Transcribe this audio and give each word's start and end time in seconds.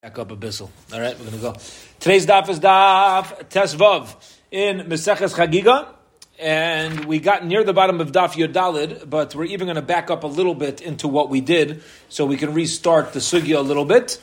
Back 0.00 0.20
up 0.20 0.30
a 0.30 0.36
bissel. 0.36 0.70
All 0.92 1.00
right, 1.00 1.18
we're 1.18 1.24
going 1.24 1.36
to 1.36 1.42
go. 1.42 1.56
Today's 1.98 2.24
daf 2.24 2.48
is 2.48 2.60
daf 2.60 3.48
Tesvav 3.48 4.14
in 4.52 4.82
Meseches 4.82 5.34
Chagiga, 5.34 5.88
and 6.38 7.06
we 7.06 7.18
got 7.18 7.44
near 7.44 7.64
the 7.64 7.72
bottom 7.72 8.00
of 8.00 8.12
daf 8.12 8.34
Yodalid, 8.34 9.10
but 9.10 9.34
we're 9.34 9.46
even 9.46 9.66
going 9.66 9.74
to 9.74 9.82
back 9.82 10.08
up 10.08 10.22
a 10.22 10.28
little 10.28 10.54
bit 10.54 10.80
into 10.80 11.08
what 11.08 11.30
we 11.30 11.40
did, 11.40 11.82
so 12.08 12.24
we 12.26 12.36
can 12.36 12.54
restart 12.54 13.12
the 13.12 13.18
sugya 13.18 13.56
a 13.56 13.60
little 13.60 13.84
bit. 13.84 14.20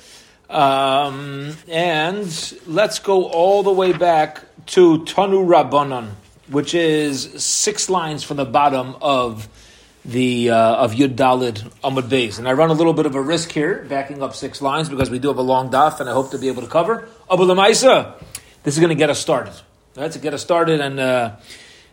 Um, 0.49 1.57
and 1.67 2.53
let's 2.65 2.99
go 2.99 3.26
all 3.26 3.62
the 3.62 3.73
way 3.73 3.92
back 3.92 4.46
to 4.67 4.99
Tanu 4.99 5.46
Rabbanon, 5.46 6.12
which 6.47 6.73
is 6.73 7.44
six 7.44 7.89
lines 7.89 8.23
from 8.23 8.37
the 8.37 8.46
bottom 8.46 8.96
of 9.01 9.49
the 10.06 10.51
uh, 10.51 10.76
of 10.76 10.94
Yud 10.94 11.15
Dalid 11.15 11.62
Amud 11.83 12.03
Beis. 12.03 12.38
And 12.38 12.47
I 12.47 12.53
run 12.53 12.69
a 12.69 12.74
little 12.74 12.94
bit 12.94 13.06
of 13.06 13.15
a 13.15 13.21
risk 13.21 13.51
here, 13.51 13.85
backing 13.90 14.21
up 14.21 14.35
six 14.35 14.62
lines 14.62 14.88
because 14.88 15.10
we 15.10 15.20
do 15.20 15.29
have 15.29 15.38
a 15.38 15.42
long 15.44 15.71
daf, 15.71 15.99
and 15.99 16.09
I 16.09 16.13
hope 16.13 16.31
to 16.31 16.38
be 16.38 16.48
able 16.48 16.62
to 16.62 16.67
cover. 16.67 17.08
Abu 17.30 17.44
Lamaisa, 17.44 18.13
this 18.63 18.76
is 18.76 18.79
going 18.79 18.89
to 18.89 18.95
get 18.95 19.09
us 19.09 19.20
started. 19.20 19.53
Right, 19.95 20.12
to 20.12 20.20
get 20.20 20.34
us 20.34 20.41
started, 20.41 20.81
and 20.81 20.99
uh, 20.99 21.38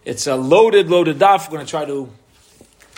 it's 0.05 0.27
a 0.27 0.37
loaded, 0.37 0.91
loaded 0.91 1.19
daf. 1.19 1.47
We're 1.47 1.57
going 1.57 1.67
to 1.67 1.71
try 1.71 1.85
to 1.85 2.11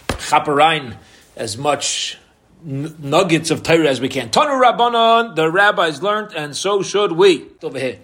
chaperein 0.08 0.96
as 1.36 1.58
much 1.58 2.18
nuggets 2.64 3.50
of 3.50 3.62
Torah 3.62 3.88
as 3.88 4.00
we 4.00 4.08
can. 4.08 4.30
Tanu 4.30 4.58
Rabbanon, 4.60 5.36
the 5.36 5.50
rabbis 5.50 6.02
learned, 6.02 6.32
and 6.34 6.56
so 6.56 6.82
should 6.82 7.12
we. 7.12 7.44
Over 7.62 7.78
here. 7.78 7.98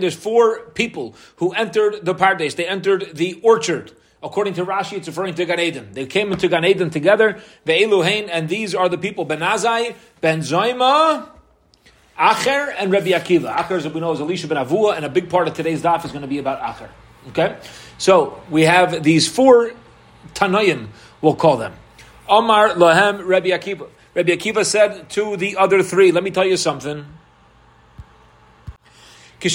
There's 0.00 0.14
four 0.16 0.60
people 0.70 1.14
who 1.36 1.52
entered 1.52 2.04
the 2.04 2.14
Pardes. 2.14 2.56
They 2.56 2.66
entered 2.66 3.14
the 3.14 3.40
orchard. 3.42 3.92
According 4.22 4.54
to 4.54 4.64
Rashi, 4.64 4.94
it's 4.94 5.06
referring 5.06 5.34
to 5.34 5.44
Gan 5.44 5.60
Eden. 5.60 5.90
They 5.92 6.06
came 6.06 6.32
into 6.32 6.48
Gan 6.48 6.64
Eden 6.64 6.90
together, 6.90 7.40
Ve'eluhain, 7.64 8.28
and 8.30 8.48
these 8.48 8.74
are 8.74 8.88
the 8.88 8.98
people, 8.98 9.24
Ben 9.24 9.40
Azai, 9.40 9.94
Ben 10.20 10.40
Zoima, 10.40 11.28
Acher, 12.18 12.74
and 12.76 12.90
Rabbi 12.90 13.10
Akiva. 13.10 13.54
Acher, 13.54 13.76
as 13.76 13.86
we 13.86 14.00
know, 14.00 14.12
is 14.12 14.20
Elisha 14.20 14.48
ben 14.48 14.58
Avuya, 14.58 14.96
and 14.96 15.04
a 15.04 15.08
big 15.08 15.30
part 15.30 15.46
of 15.46 15.54
today's 15.54 15.82
daf 15.82 16.04
is 16.04 16.10
going 16.10 16.22
to 16.22 16.28
be 16.28 16.38
about 16.38 16.60
Acher. 16.60 16.88
Okay? 17.28 17.56
So, 17.98 18.42
we 18.50 18.62
have 18.62 19.04
these 19.04 19.28
four 19.28 19.70
Tanoim, 20.34 20.88
we'll 21.20 21.36
call 21.36 21.56
them. 21.56 21.74
Omar, 22.28 22.70
Lahem, 22.70 23.24
Rabbi 23.24 23.50
Akiva. 23.50 23.88
Rabbi 24.14 24.30
Akiva 24.30 24.66
said 24.66 25.08
to 25.10 25.36
the 25.36 25.56
other 25.56 25.82
three, 25.82 26.10
let 26.10 26.24
me 26.24 26.32
tell 26.32 26.44
you 26.44 26.56
something. 26.56 27.06
When 29.40 29.52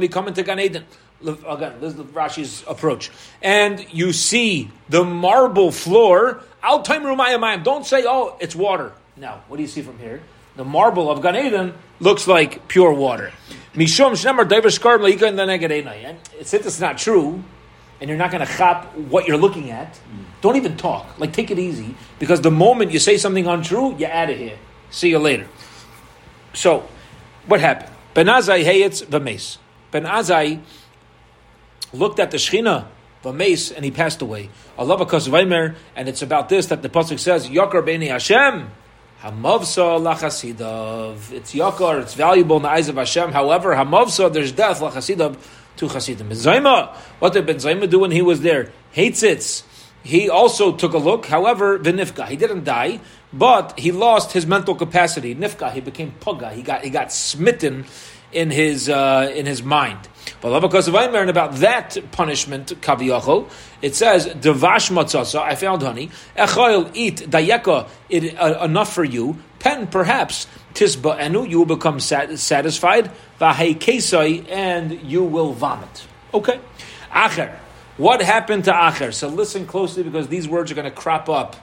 we 0.00 0.08
come 0.08 0.26
into 0.26 0.42
Gan 0.42 0.58
Eden, 0.58 0.84
again, 1.24 1.74
this 1.80 1.94
is 1.94 2.00
Rashi's 2.00 2.64
approach, 2.66 3.10
and 3.42 3.86
you 3.92 4.12
see 4.12 4.70
the 4.88 5.04
marble 5.04 5.72
floor, 5.72 6.42
don't 6.62 7.86
say, 7.86 8.04
oh, 8.06 8.36
it's 8.40 8.56
water. 8.56 8.92
Now, 9.16 9.42
what 9.48 9.56
do 9.56 9.62
you 9.62 9.68
see 9.68 9.82
from 9.82 9.98
here? 9.98 10.22
The 10.56 10.64
marble 10.64 11.10
of 11.10 11.22
Gan 11.22 11.36
Eden 11.36 11.74
looks 12.00 12.26
like 12.26 12.66
pure 12.68 12.92
water. 12.92 13.32
Mishum 13.74 14.16
Since 16.42 16.66
it's 16.66 16.80
not 16.80 16.98
true, 16.98 17.44
and 18.00 18.08
you're 18.08 18.18
not 18.18 18.30
going 18.30 18.46
to 18.46 18.52
chop 18.52 18.94
what 18.96 19.26
you're 19.26 19.36
looking 19.36 19.70
at, 19.70 19.98
don't 20.40 20.56
even 20.56 20.76
talk. 20.76 21.18
Like, 21.18 21.32
take 21.32 21.50
it 21.50 21.58
easy, 21.58 21.94
because 22.18 22.40
the 22.40 22.50
moment 22.50 22.92
you 22.92 22.98
say 22.98 23.16
something 23.16 23.46
untrue, 23.46 23.96
you're 23.96 24.10
out 24.10 24.30
of 24.30 24.38
here. 24.38 24.58
See 24.90 25.10
you 25.10 25.18
later. 25.18 25.46
So, 26.52 26.88
what 27.46 27.60
happened? 27.60 27.92
Ben 28.14 28.26
Azai 28.26 28.64
Hayetz 28.64 29.04
Vames. 29.06 29.58
Ben 29.90 30.04
Azai 30.04 30.60
looked 31.92 32.18
at 32.18 32.30
the 32.30 32.36
Shechina 32.36 32.86
Vames 33.22 33.72
and 33.72 33.84
he 33.84 33.90
passed 33.90 34.22
away. 34.22 34.50
Allah 34.78 34.96
Vaimer, 34.98 35.74
and 35.94 36.08
it's 36.08 36.22
about 36.22 36.48
this 36.48 36.66
that 36.66 36.82
the 36.82 36.88
pasuk 36.88 37.18
says 37.18 37.48
Yakar 37.48 37.84
Beni 37.84 38.06
Hashem. 38.06 38.70
Hamavsa 39.22 39.98
lachasidav. 39.98 41.32
It's 41.32 41.54
yakar. 41.54 42.02
It's 42.02 42.14
valuable 42.14 42.56
in 42.56 42.62
the 42.62 42.68
eyes 42.68 42.88
of 42.88 42.96
Hashem. 42.96 43.32
However, 43.32 43.74
hamavsa, 43.74 44.32
there's 44.32 44.52
death 44.52 44.80
lachasidav 44.80 45.38
to 45.76 45.88
chasidim. 45.88 46.28
Zayma, 46.30 46.94
what 47.18 47.32
did 47.32 47.46
Ben 47.46 47.56
Zayma 47.56 47.88
do 47.88 48.00
when 48.00 48.10
he 48.10 48.22
was 48.22 48.42
there? 48.42 48.70
Hates 48.92 49.22
it. 49.22 49.64
He 50.02 50.30
also 50.30 50.76
took 50.76 50.92
a 50.92 50.98
look. 50.98 51.26
However, 51.26 51.78
Vinifka, 51.78 52.28
he 52.28 52.36
didn't 52.36 52.64
die, 52.64 53.00
but 53.32 53.78
he 53.78 53.90
lost 53.90 54.32
his 54.32 54.46
mental 54.46 54.74
capacity. 54.74 55.34
Nifka, 55.34 55.72
he 55.72 55.80
became 55.80 56.14
puga. 56.20 56.52
He 56.52 56.62
got 56.62 56.84
he 56.84 56.90
got 56.90 57.10
smitten 57.12 57.86
in 58.32 58.50
his 58.50 58.88
uh, 58.88 59.32
in 59.34 59.46
his 59.46 59.62
mind. 59.62 60.08
But 60.40 60.60
because 60.60 60.88
of 60.88 60.94
Aimer 60.94 61.24
about 61.28 61.54
that 61.56 61.96
punishment, 62.12 62.68
kaviyachol, 62.80 63.50
it 63.82 63.94
says 63.94 64.26
devash 64.26 64.90
matzasa. 64.90 65.40
I 65.40 65.54
found 65.54 65.82
honey. 65.82 66.10
Echail 66.36 66.90
eat 66.94 67.16
dayeka. 67.16 67.88
It 68.08 68.36
uh, 68.38 68.64
enough 68.64 68.92
for 68.92 69.04
you. 69.04 69.38
Pen 69.58 69.86
perhaps 69.86 70.46
tisba 70.74 71.18
enu. 71.18 71.44
You 71.44 71.58
will 71.58 71.76
become 71.76 72.00
sat- 72.00 72.38
satisfied. 72.38 73.10
Vahei 73.40 73.76
kesai 73.76 74.48
and 74.50 75.00
you 75.02 75.22
will 75.24 75.52
vomit. 75.52 76.06
Okay. 76.34 76.60
Acher. 77.10 77.56
What 77.96 78.20
happened 78.20 78.64
to 78.64 78.72
Acher? 78.72 79.14
So 79.14 79.28
listen 79.28 79.66
closely 79.66 80.02
because 80.02 80.28
these 80.28 80.46
words 80.46 80.70
are 80.70 80.74
going 80.74 80.84
to 80.84 80.90
crop 80.90 81.28
up 81.30 81.56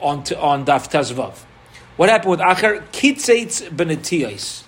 on, 0.00 0.22
to, 0.24 0.38
on 0.38 0.64
Daf 0.64 0.90
Tezvav. 0.90 1.36
What 1.96 2.08
happened 2.08 2.30
with 2.30 2.40
Acher? 2.40 2.84
Kitzetz 2.92 3.68
benetiyos. 3.70 4.62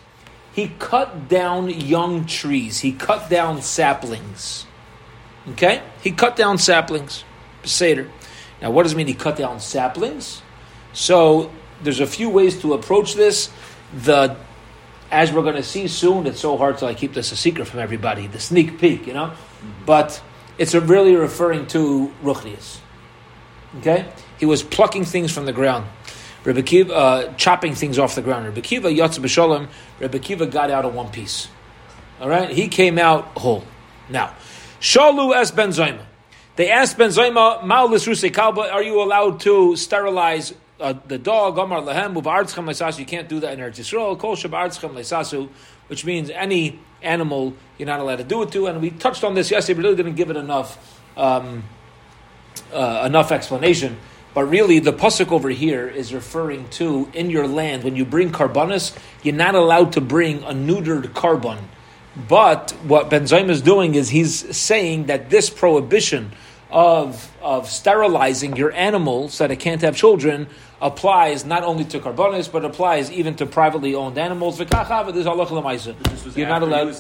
He 0.54 0.68
cut 0.78 1.28
down 1.28 1.68
young 1.68 2.26
trees. 2.26 2.80
He 2.80 2.92
cut 2.92 3.28
down 3.28 3.60
saplings. 3.60 4.66
Okay? 5.50 5.82
He 6.02 6.12
cut 6.12 6.36
down 6.36 6.58
saplings. 6.58 7.24
Seder. 7.64 8.10
Now, 8.62 8.70
what 8.70 8.84
does 8.84 8.92
it 8.92 8.96
mean 8.96 9.08
he 9.08 9.14
cut 9.14 9.36
down 9.36 9.60
saplings? 9.60 10.42
So, 10.92 11.50
there's 11.82 12.00
a 12.00 12.06
few 12.06 12.30
ways 12.30 12.60
to 12.60 12.74
approach 12.74 13.14
this. 13.14 13.50
The 13.92 14.36
as 15.10 15.32
we're 15.32 15.42
going 15.42 15.54
to 15.54 15.62
see 15.62 15.86
soon, 15.86 16.26
it's 16.26 16.40
so 16.40 16.56
hard 16.56 16.78
to 16.78 16.86
like, 16.86 16.96
keep 16.96 17.14
this 17.14 17.30
a 17.30 17.36
secret 17.36 17.66
from 17.66 17.78
everybody. 17.78 18.26
The 18.26 18.40
sneak 18.40 18.78
peek, 18.78 19.06
you 19.06 19.14
know, 19.14 19.26
mm-hmm. 19.26 19.84
but 19.86 20.20
it's 20.58 20.74
really 20.74 21.14
referring 21.14 21.66
to 21.68 22.12
Ruchnius. 22.22 22.78
Okay, 23.78 24.06
he 24.38 24.46
was 24.46 24.62
plucking 24.62 25.04
things 25.04 25.32
from 25.32 25.46
the 25.46 25.52
ground. 25.52 25.86
Rebbe 26.44 26.62
Kiva, 26.62 26.94
uh, 26.94 27.34
chopping 27.34 27.74
things 27.74 27.98
off 27.98 28.14
the 28.14 28.22
ground. 28.22 28.46
Rebbe 28.46 28.60
Kiva, 28.60 28.88
Yatz 28.88 29.18
B'Shalom, 29.18 29.68
Rebbe 29.98 30.18
Kiva 30.18 30.46
got 30.46 30.70
out 30.70 30.84
of 30.84 30.94
one 30.94 31.10
piece. 31.10 31.48
All 32.20 32.28
right, 32.28 32.50
he 32.50 32.68
came 32.68 32.98
out 32.98 33.24
whole. 33.38 33.64
Now, 34.08 34.34
Shalu 34.80 35.34
es 35.34 35.50
Ben 35.50 35.70
Zayma. 35.70 36.04
They 36.56 36.70
asked 36.70 36.98
Ben 36.98 37.08
Zayma, 37.08 37.62
Ma'al 37.62 37.90
Kalba, 38.30 38.72
are 38.72 38.82
you 38.82 39.02
allowed 39.02 39.40
to 39.40 39.74
sterilize 39.74 40.54
uh, 40.78 40.94
the 41.08 41.18
dog? 41.18 41.58
Amar 41.58 41.80
Lehem, 41.80 42.14
Uvartzchem 42.14 42.64
Leisasu, 42.66 43.00
you 43.00 43.06
can't 43.06 43.28
do 43.28 43.40
that 43.40 43.54
in 43.54 43.60
Eretz 43.60 43.78
Yisrael. 43.78 44.18
Kol 44.18 44.36
Shabartzchem 44.36 44.92
Leisasu, 44.92 45.48
which 45.88 46.04
means 46.04 46.30
any 46.30 46.78
animal 47.02 47.54
you're 47.78 47.86
not 47.86 48.00
allowed 48.00 48.16
to 48.16 48.24
do 48.24 48.42
it 48.42 48.52
to. 48.52 48.66
And 48.66 48.80
we 48.80 48.90
touched 48.90 49.24
on 49.24 49.34
this 49.34 49.50
yesterday, 49.50 49.78
but 49.78 49.84
really 49.84 49.96
didn't 49.96 50.14
give 50.14 50.30
it 50.30 50.36
enough 50.36 51.00
um, 51.16 51.64
uh, 52.72 53.02
enough 53.06 53.32
explanation. 53.32 53.98
But 54.34 54.46
really, 54.46 54.80
the 54.80 54.92
pasuk 54.92 55.30
over 55.30 55.48
here 55.48 55.88
is 55.88 56.12
referring 56.12 56.68
to 56.70 57.08
in 57.14 57.30
your 57.30 57.46
land 57.46 57.84
when 57.84 57.94
you 57.94 58.04
bring 58.04 58.32
karbanis, 58.32 58.96
you're 59.22 59.34
not 59.34 59.54
allowed 59.54 59.92
to 59.92 60.00
bring 60.00 60.42
a 60.42 60.52
neutered 60.52 61.04
korban. 61.12 61.58
But 62.28 62.72
what 62.84 63.10
Ben 63.10 63.24
Zayma 63.24 63.50
is 63.50 63.62
doing 63.62 63.94
is 63.94 64.08
he's 64.08 64.56
saying 64.56 65.06
that 65.06 65.30
this 65.30 65.50
prohibition 65.50 66.32
of 66.74 67.32
of 67.40 67.70
sterilizing 67.70 68.56
your 68.56 68.72
animal 68.72 69.28
so 69.28 69.44
that 69.44 69.52
it 69.52 69.60
can't 69.60 69.80
have 69.82 69.96
children 69.96 70.48
applies 70.82 71.44
not 71.44 71.62
only 71.62 71.84
to 71.84 72.00
carbonis 72.00 72.50
but 72.50 72.64
applies 72.64 73.12
even 73.12 73.36
to 73.36 73.46
privately 73.46 73.94
owned 73.94 74.18
animals. 74.18 74.58
You're 74.58 74.68
not 74.68 74.90
allowed. 76.62 76.96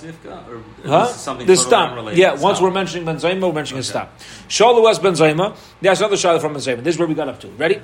huh? 0.86 1.06
Something 1.08 1.46
the 1.48 1.56
stam. 1.56 2.08
Yeah, 2.14 2.34
once 2.34 2.60
we're 2.60 2.70
mentioning 2.70 3.04
Ben 3.04 3.16
Zayma, 3.16 3.48
we're 3.48 3.52
mentioning 3.52 3.80
okay. 3.80 3.88
a 3.88 4.06
stam. 4.06 4.08
Shalu 4.48 4.88
as 4.88 5.00
Ben 5.00 5.14
Zayma. 5.14 5.56
There's 5.80 5.98
another 5.98 6.16
shalu 6.16 6.40
from 6.40 6.52
Ben 6.52 6.62
Zayma. 6.62 6.84
This 6.84 6.94
is 6.94 6.98
where 7.00 7.08
we 7.08 7.14
got 7.14 7.28
up 7.28 7.40
to. 7.40 7.48
Ready? 7.48 7.80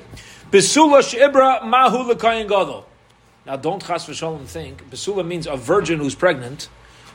Besula 0.53 1.01
shibra 1.03 1.65
mahu 1.65 2.15
gadol. 2.15 2.87
Now, 3.47 3.57
don't 3.57 3.85
chas 3.85 4.07
v'shalom 4.07 4.47
think. 4.47 4.89
Besula 4.91 5.27
means 5.27 5.49
a 5.49 5.57
virgin 5.57 5.99
who's 5.99 6.15
pregnant. 6.15 6.69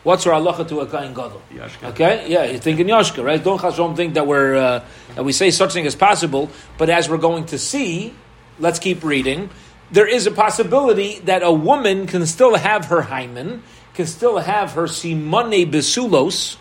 What's 0.05 0.27
our 0.27 0.39
halacha 0.39 0.67
to 0.67 0.81
a 0.81 0.85
kain 0.85 1.15
gadol? 1.15 1.41
Okay, 1.89 2.29
yeah, 2.29 2.43
you're 2.43 2.59
thinking 2.59 2.85
yashka, 2.85 3.25
right? 3.25 3.43
Don't 3.43 3.59
chashom 3.59 3.95
think 3.95 4.13
that 4.13 4.27
we're 4.27 4.53
uh, 4.53 4.85
that 5.15 5.25
we 5.25 5.31
say 5.31 5.49
such 5.49 5.73
thing 5.73 5.87
as 5.87 5.95
possible, 5.95 6.51
but 6.77 6.91
as 6.91 7.09
we're 7.09 7.17
going 7.17 7.47
to 7.47 7.57
see, 7.57 8.13
let's 8.59 8.77
keep 8.77 9.03
reading. 9.03 9.49
There 9.89 10.05
is 10.07 10.27
a 10.27 10.31
possibility 10.31 11.17
that 11.25 11.41
a 11.41 11.51
woman 11.51 12.05
can 12.05 12.27
still 12.27 12.53
have 12.53 12.85
her 12.85 13.01
hymen, 13.01 13.63
can 13.95 14.05
still 14.05 14.37
have 14.37 14.73
her 14.73 14.85
simone 14.85 15.71
besulos, 15.71 16.57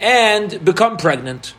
and 0.00 0.64
become 0.64 0.96
pregnant. 0.96 1.54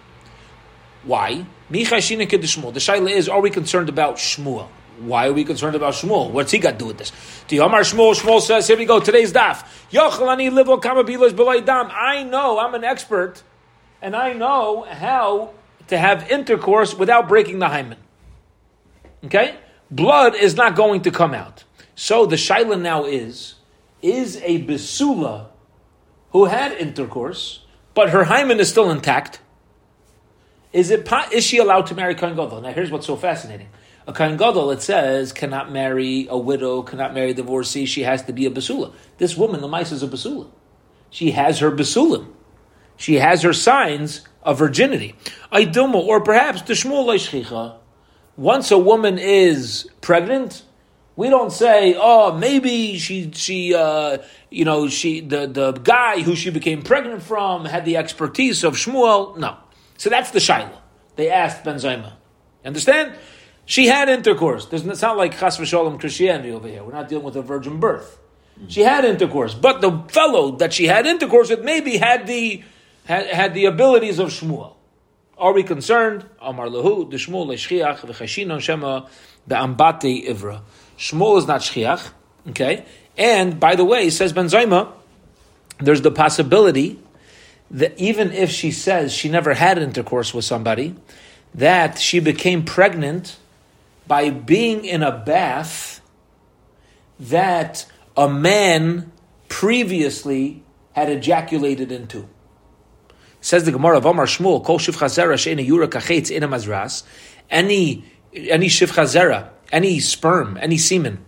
Why? 1.06 1.46
The 1.70 1.86
shaila 1.86 3.10
is: 3.10 3.30
Are 3.30 3.40
we 3.40 3.50
concerned 3.50 3.88
about 3.88 4.18
Shmuel? 4.18 4.68
Why 5.00 5.28
are 5.28 5.34
we 5.34 5.44
concerned 5.44 5.76
about 5.76 5.94
Shmuel? 5.94 6.32
What's 6.32 6.52
he 6.52 6.60
got 6.60 6.72
to 6.74 6.78
do 6.78 6.86
with 6.86 6.98
this? 6.98 7.12
The 7.48 7.60
Omar 7.62 7.82
Shmuel, 7.82 8.14
Shmuel 8.20 8.42
says, 8.42 8.68
here 8.68 8.78
we 8.78 8.86
go, 8.86 9.00
today's 9.00 9.34
daf. 9.34 9.66
I 11.92 12.24
know, 12.24 12.60
I'm 12.60 12.76
an 12.76 12.84
expert, 12.84 13.44
and 14.02 14.16
I 14.16 14.34
know 14.34 14.84
how 14.84 15.54
to 15.88 15.98
have 15.98 16.30
intercourse 16.30 16.94
without 16.94 17.28
breaking 17.28 17.60
the 17.60 17.70
hymen. 17.70 17.98
Okay? 19.24 19.56
blood 19.92 20.36
is 20.36 20.56
not 20.56 20.76
going 20.76 21.02
to 21.02 21.12
come 21.12 21.34
out. 21.34 21.64
So 21.96 22.26
the 22.26 22.36
shaila 22.36 22.80
now 22.80 23.06
is, 23.06 23.56
is 24.02 24.38
a 24.44 24.64
besula 24.64 25.48
who 26.32 26.46
had 26.46 26.72
intercourse, 26.74 27.66
but 27.94 28.12
her 28.12 28.26
hymen 28.26 28.60
is 28.60 28.70
still 28.70 28.92
intact. 28.92 29.40
Is 30.72 30.92
it 30.92 31.10
is 31.34 31.44
she 31.44 31.58
allowed 31.58 31.88
to 31.88 31.96
marry 31.96 32.14
Kohen 32.14 32.36
Gadol? 32.36 32.62
Now 32.62 32.72
here's 32.72 32.92
what's 32.92 33.08
so 33.08 33.16
fascinating. 33.16 33.70
A 34.10 34.12
Kohen 34.12 34.38
Gadol, 34.38 34.72
it 34.72 34.82
says, 34.82 35.32
cannot 35.32 35.72
marry 35.72 36.26
a 36.32 36.36
widow, 36.36 36.82
cannot 36.82 37.14
marry 37.14 37.30
a 37.30 37.34
divorcee. 37.36 37.86
She 37.86 38.02
has 38.02 38.24
to 38.24 38.34
be 38.34 38.48
a 38.48 38.50
basula. 38.50 38.92
This 39.20 39.38
woman, 39.38 39.62
the 39.62 39.68
mice, 39.68 39.92
is 39.92 40.02
a 40.02 40.08
basula. 40.08 40.50
She 41.12 41.30
has 41.30 41.60
her 41.60 41.70
basulim. 41.70 42.34
She 42.98 43.18
has 43.18 43.44
her 43.44 43.54
signs 43.54 44.28
of 44.42 44.58
virginity. 44.58 45.14
Aiduma, 45.54 46.04
or 46.04 46.22
perhaps 46.22 46.64
the 46.64 46.74
Shmuel 46.74 47.78
Once 48.36 48.72
a 48.72 48.80
woman 48.80 49.20
is 49.20 49.88
pregnant, 50.02 50.64
we 51.16 51.30
don't 51.30 51.52
say, 51.52 51.96
oh, 51.96 52.36
maybe 52.36 52.98
she 52.98 53.30
she 53.34 53.76
uh, 53.76 54.18
you 54.50 54.66
know 54.66 54.88
she 54.88 55.20
the 55.22 55.46
the 55.46 55.74
guy 55.74 56.22
who 56.22 56.36
she 56.36 56.50
became 56.50 56.82
pregnant 56.82 57.22
from 57.22 57.66
had 57.66 57.86
the 57.86 57.98
expertise 57.98 58.64
of 58.64 58.74
Shmuel. 58.74 59.38
No, 59.38 59.58
so 59.98 60.10
that's 60.10 60.32
the 60.32 60.40
shaila. 60.40 60.80
They 61.16 61.30
asked 61.30 61.64
Ben 61.64 61.76
Zayma. 61.76 62.14
Understand? 62.66 63.14
She 63.70 63.86
had 63.86 64.10
intercourse. 64.10 64.66
Doesn't 64.66 64.90
it 64.90 64.98
sound 64.98 65.20
like 65.20 65.38
Chas 65.38 65.60
v'Shalom 65.60 66.00
Christianity 66.00 66.50
over 66.50 66.68
here? 66.68 66.84
We're 66.84 66.92
not 66.92 67.08
dealing 67.08 67.24
with 67.24 67.36
a 67.36 67.44
virgin 67.44 67.80
birth. 67.80 68.18
She 68.68 68.82
had 68.82 69.06
intercourse, 69.06 69.54
but 69.54 69.80
the 69.80 70.06
fellow 70.08 70.54
that 70.54 70.74
she 70.74 70.88
had 70.88 71.06
intercourse 71.06 71.52
with 71.52 71.64
maybe 71.64 71.98
had 71.98 72.26
the 72.26 72.64
had, 73.06 73.28
had 73.28 73.54
the 73.54 73.66
abilities 73.66 74.18
of 74.18 74.30
Shmuel. 74.30 74.74
Are 75.38 75.54
we 75.54 75.62
concerned? 75.62 76.26
Amar 76.42 76.66
lehu 76.66 77.12
the 77.12 77.18
Shmuel 77.18 77.46
leishchiach 77.46 78.00
v'chashino 78.00 78.60
shema 78.60 79.06
be'ambate 79.48 80.28
ivra. 80.28 80.64
Shmuel 80.98 81.38
is 81.38 81.46
not 81.46 81.62
shchiach, 81.62 82.10
okay. 82.50 82.86
And 83.20 83.60
by 83.60 83.76
the 83.76 83.86
way, 83.86 84.10
says 84.10 84.34
Ben 84.34 84.48
Zayma, 84.48 84.92
there's 85.78 86.02
the 86.02 86.10
possibility 86.10 87.00
that 87.70 87.96
even 88.00 88.32
if 88.32 88.50
she 88.50 88.72
says 88.72 89.14
she 89.14 89.30
never 89.30 89.54
had 89.54 89.78
intercourse 89.78 90.34
with 90.34 90.44
somebody, 90.44 90.96
that 91.54 92.00
she 92.00 92.20
became 92.20 92.66
pregnant 92.66 93.38
by 94.10 94.32
being 94.32 94.86
in 94.86 95.04
a 95.04 95.12
bath 95.12 96.02
that 97.20 97.86
a 98.18 98.28
man 98.28 99.12
previously 99.50 100.64
had 100.94 101.10
ejaculated 101.10 101.92
into. 101.92 102.28
Says 103.40 103.66
the 103.66 103.72
Gemara 103.72 103.98
of 103.98 104.08
Omar 104.08 104.26
Shmuel, 104.26 104.66
Kol 104.66 104.80
Shiv 104.80 104.98
Chazera 104.98 105.38
She'ena 105.38 105.62
Yura 105.62 105.88
Kachetz 105.88 106.32
Ina 106.32 106.48
Mazras, 106.48 107.04
any, 107.52 108.04
any 108.34 108.68
Shiv 108.68 108.92
Chazera, 108.92 109.50
any 109.72 110.00
sperm, 110.00 110.58
any 110.60 110.80
semen, 110.80 111.24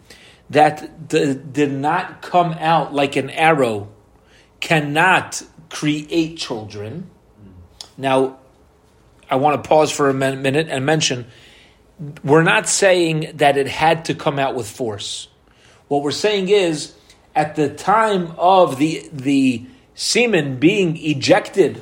that 0.50 1.08
d- 1.08 1.36
did 1.36 1.72
not 1.72 2.24
come 2.24 2.54
out 2.54 2.96
like 2.96 3.16
an 3.16 3.30
arrow 3.30 3.90
cannot 4.60 5.44
create 5.70 6.38
children. 6.38 7.12
Now, 7.96 8.40
I 9.30 9.36
want 9.36 9.64
to 9.64 9.70
pause 9.70 9.92
for 9.92 10.10
a 10.10 10.14
minute 10.16 10.68
and 10.68 10.84
mention 10.84 11.28
we're 12.24 12.44
not 12.44 12.68
saying 12.68 13.32
that 13.36 13.58
it 13.58 13.68
had 13.68 14.06
to 14.06 14.16
come 14.16 14.40
out 14.40 14.56
with 14.56 14.70
force. 14.70 15.28
What 15.88 16.04
we're 16.04 16.12
saying 16.12 16.50
is, 16.50 16.94
at 17.36 17.56
the 17.56 17.70
time 17.70 18.34
of 18.38 18.78
the, 18.78 19.08
the 19.14 19.66
semen 19.94 20.58
being 20.58 20.98
ejected, 20.98 21.82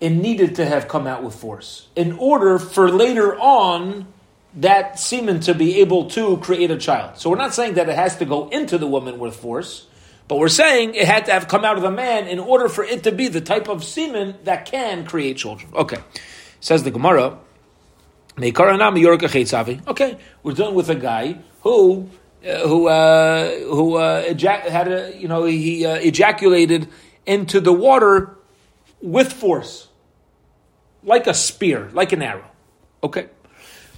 it 0.00 0.10
needed 0.10 0.56
to 0.56 0.66
have 0.66 0.88
come 0.88 1.06
out 1.06 1.22
with 1.22 1.34
force 1.34 1.88
in 1.94 2.12
order 2.12 2.58
for 2.58 2.90
later 2.90 3.38
on 3.38 4.06
that 4.54 4.98
semen 4.98 5.40
to 5.40 5.54
be 5.54 5.80
able 5.80 6.10
to 6.10 6.36
create 6.38 6.70
a 6.70 6.76
child. 6.76 7.18
So 7.18 7.30
we're 7.30 7.36
not 7.36 7.54
saying 7.54 7.74
that 7.74 7.88
it 7.88 7.94
has 7.94 8.16
to 8.16 8.24
go 8.24 8.48
into 8.48 8.78
the 8.78 8.86
woman 8.86 9.18
with 9.18 9.36
force, 9.36 9.86
but 10.28 10.38
we're 10.38 10.48
saying 10.48 10.94
it 10.94 11.06
had 11.06 11.26
to 11.26 11.32
have 11.32 11.48
come 11.48 11.64
out 11.64 11.76
of 11.76 11.82
the 11.82 11.90
man 11.90 12.26
in 12.26 12.38
order 12.38 12.68
for 12.68 12.84
it 12.84 13.04
to 13.04 13.12
be 13.12 13.28
the 13.28 13.40
type 13.40 13.68
of 13.68 13.82
semen 13.84 14.34
that 14.44 14.66
can 14.66 15.04
create 15.06 15.36
children. 15.36 15.72
Okay. 15.74 15.98
Says 16.60 16.82
the 16.82 16.90
Gemara, 16.90 17.38
Okay, 19.86 20.18
we're 20.42 20.52
dealing 20.52 20.74
with 20.74 20.88
a 20.88 20.94
guy 20.94 21.38
who 21.62 22.08
uh, 22.46 22.66
who 22.66 22.88
uh, 22.88 23.50
who 23.60 23.96
uh, 23.96 24.24
ejac- 24.24 24.66
had 24.68 24.88
a 24.88 25.16
you 25.16 25.28
know 25.28 25.44
he 25.44 25.84
uh, 25.84 25.96
ejaculated 25.96 26.88
into 27.26 27.60
the 27.60 27.72
water 27.72 28.36
with 29.00 29.32
force, 29.32 29.88
like 31.02 31.26
a 31.26 31.34
spear, 31.34 31.90
like 31.92 32.12
an 32.12 32.22
arrow. 32.22 32.50
Okay, 33.02 33.28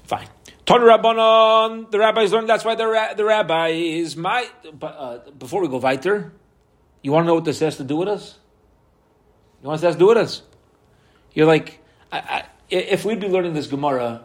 fine. 0.05 0.29
Ton 0.67 0.81
Rabbanon, 0.81 1.91
the 1.91 1.99
rabbis 1.99 2.33
learned 2.33 2.49
that's 2.49 2.65
why 2.65 2.75
the, 2.75 2.87
ra- 2.87 3.13
the 3.13 3.25
rabbis 3.25 4.17
might. 4.17 4.51
But 4.79 4.97
uh, 4.99 5.31
before 5.39 5.61
we 5.61 5.69
go 5.69 5.77
weiter, 5.77 6.33
you 7.03 7.13
want 7.13 7.25
to 7.25 7.27
know 7.27 7.35
what 7.35 7.45
this 7.45 7.61
has 7.61 7.77
to 7.77 7.85
do 7.85 7.97
with 7.97 8.09
us? 8.09 8.39
You 9.63 9.69
want 9.69 9.83
this 9.83 9.95
to 9.95 9.99
do 9.99 10.07
with 10.07 10.17
us? 10.17 10.43
You're 11.35 11.47
like, 11.47 11.81
I, 12.11 12.19
I, 12.19 12.45
if 12.71 13.05
we'd 13.05 13.21
be 13.21 13.29
learning 13.29 13.55
this 13.55 13.67
Gemara 13.67 14.25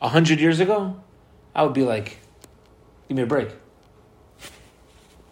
a 0.00 0.08
hundred 0.08 0.40
years 0.40 0.60
ago, 0.60 1.00
I 1.54 1.62
would 1.62 1.74
be 1.74 1.82
like, 1.82 2.18
give 3.08 3.16
me 3.16 3.22
a 3.22 3.26
break. 3.26 3.48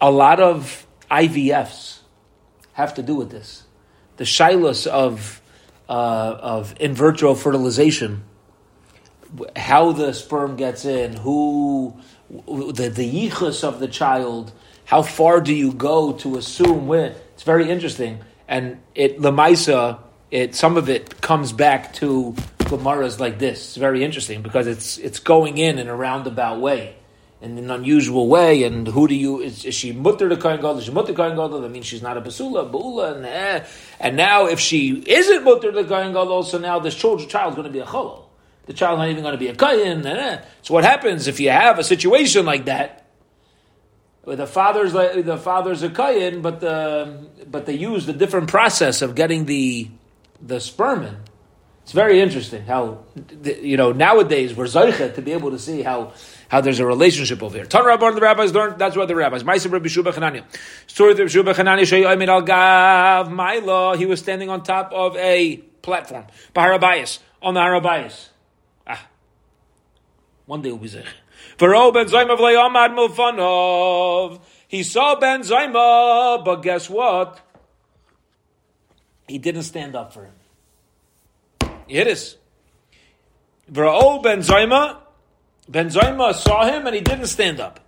A 0.01 0.11
lot 0.11 0.41
of 0.41 0.87
IVFs 1.11 2.01
have 2.73 2.95
to 2.95 3.03
do 3.03 3.15
with 3.15 3.31
this. 3.31 3.65
The 4.17 4.25
shilas 4.25 4.87
of 4.87 5.41
uh, 5.89 5.93
of 6.41 6.75
in 6.81 6.95
vitro 6.95 7.35
fertilization, 7.35 8.25
how 9.55 9.93
the 9.93 10.13
sperm 10.13 10.57
gets 10.57 10.85
in, 10.85 11.15
who 11.17 11.97
the 12.29 12.89
the 12.89 13.29
yichus 13.31 13.63
of 13.63 13.79
the 13.79 13.89
child, 13.89 14.53
how 14.87 15.03
far 15.03 15.41
do 15.41 15.55
you 15.55 15.73
go 15.73 16.13
to 16.15 16.37
assume 16.37 16.87
when? 16.87 17.15
It's 17.35 17.43
very 17.43 17.71
interesting, 17.71 18.21
and 18.49 18.81
it 18.95 19.19
lemaisa 19.21 20.01
it 20.31 20.55
some 20.55 20.77
of 20.77 20.89
it 20.89 21.21
comes 21.21 21.53
back 21.53 21.93
to 21.95 22.35
Gemara's 22.69 23.21
like 23.21 23.39
this. 23.39 23.59
It's 23.59 23.77
very 23.77 24.05
interesting 24.05 24.43
because 24.43 24.67
it's 24.67 24.99
it's 24.99 25.19
going 25.19 25.59
in 25.59 25.79
in 25.79 25.89
a 25.89 25.95
roundabout 25.95 26.61
way, 26.61 26.97
in 27.41 27.57
an 27.59 27.71
unusual 27.71 28.29
way. 28.29 28.65
And 28.65 28.89
who 28.89 29.07
do 29.07 29.15
you 29.15 29.41
is, 29.41 29.65
is 29.65 29.75
she 29.75 29.93
mutter 29.93 30.29
the 30.29 30.37
kohen 30.37 30.57
gadol? 30.57 30.79
Is 30.79 30.85
she 30.85 30.91
mutter 30.91 31.13
kohen 31.13 31.37
gadol? 31.37 31.61
That 31.61 31.71
means 31.71 31.87
she's 31.87 32.03
not 32.03 32.17
a 32.17 32.21
basula, 32.21 32.71
baula, 32.71 33.17
and 33.17 33.27
eh. 33.27 33.65
and 34.01 34.17
now 34.17 34.47
if 34.47 34.59
she 34.59 34.99
isn't 35.07 35.45
mutter 35.45 35.71
the 35.71 35.85
kohen 35.85 36.13
gadol, 36.13 36.43
so 36.43 36.59
now 36.59 36.79
this 36.81 36.95
child 36.95 37.21
is 37.21 37.27
going 37.27 37.65
to 37.65 37.71
be 37.71 37.81
a 37.81 37.87
cholol. 37.87 38.25
The 38.67 38.73
child 38.73 38.99
not 38.99 39.09
even 39.09 39.23
going 39.23 39.35
to 39.35 39.39
be 39.39 39.49
a 39.49 39.55
kohen. 39.55 40.05
Eh. 40.05 40.41
So 40.63 40.75
what 40.75 40.83
happens 40.83 41.29
if 41.29 41.39
you 41.39 41.51
have 41.51 41.79
a 41.79 41.85
situation 41.85 42.45
like 42.45 42.65
that? 42.65 43.05
the 44.35 44.47
father's 44.47 44.93
the 44.93 45.39
father's 45.39 45.85
a 45.85 45.89
kohen, 45.89 46.43
but 46.43 46.59
the 46.59 47.29
but 47.49 47.65
they 47.65 47.75
use 47.75 48.07
the 48.07 48.13
different 48.13 48.49
process 48.49 49.01
of 49.01 49.15
getting 49.15 49.45
the 49.45 49.89
the 50.41 50.61
sperm 50.61 51.17
It's 51.83 51.93
very 51.93 52.21
interesting 52.21 52.65
how, 52.65 53.05
you 53.45 53.77
know, 53.77 53.93
nowadays 53.93 54.55
we're 54.57 54.65
zoichet 54.65 55.15
to 55.15 55.23
be 55.23 55.33
able 55.33 55.51
to 55.51 55.59
see 55.59 55.83
how, 55.83 56.13
how 56.49 56.61
there's 56.61 56.81
a 56.81 56.87
relationship 56.87 57.43
over 57.43 57.57
here. 57.57 57.67
Ton 57.67 57.85
Rabban, 57.85 58.15
the 58.15 58.21
rabbis 58.21 58.53
learned, 58.53 58.79
that's 58.79 58.97
what 58.97 59.09
the 59.09 59.15
rabbis. 59.15 59.45
Ma'aseh 59.45 59.71
Rabbi 59.71 59.89
Shuba 59.89 60.13
Chananya. 60.13 60.45
Story 60.87 61.21
of 61.21 61.31
Shuba 61.31 61.55
Chananya, 61.55 61.83
Shayoimin 61.83 62.29
al 62.29 62.43
Gav, 62.43 63.33
law, 63.65 63.95
he 63.97 64.07
was 64.07 64.21
standing 64.21 64.51
on 64.51 64.63
top 64.63 64.93
of 64.93 65.17
a 65.17 65.59
platform. 65.83 66.27
Baharabayas, 66.55 67.21
on 67.41 67.55
the 67.55 67.61
Harabayas. 67.61 68.29
Ah. 68.87 69.07
One 70.47 70.63
day 70.63 70.71
we'll 70.71 70.79
be 70.79 70.89
zech. 70.89 71.07
V'ro 71.59 71.93
ben 71.95 72.07
Zayma 72.07 72.37
v'layamad 72.37 72.95
milfanov. 72.95 74.41
He 74.69 74.83
saw 74.83 75.15
Ben 75.15 75.43
Zayma, 75.43 76.45
but 76.45 76.57
guess 76.57 76.91
what? 76.91 77.41
He 79.29 79.39
didn't 79.39 79.63
stand 79.63 79.97
up 79.97 80.13
for 80.13 80.25
him. 80.25 80.35
It 81.89 82.07
is. 82.07 82.37
Vra'o 83.71 84.23
ben 84.23 84.41
Zayma, 84.41 84.99
Ben 85.69 85.89
Zayma 85.89 86.35
saw 86.35 86.65
him 86.67 86.87
and 86.87 86.95
he 86.95 87.01
didn't 87.01 87.27
stand 87.27 87.61
up. 87.61 87.81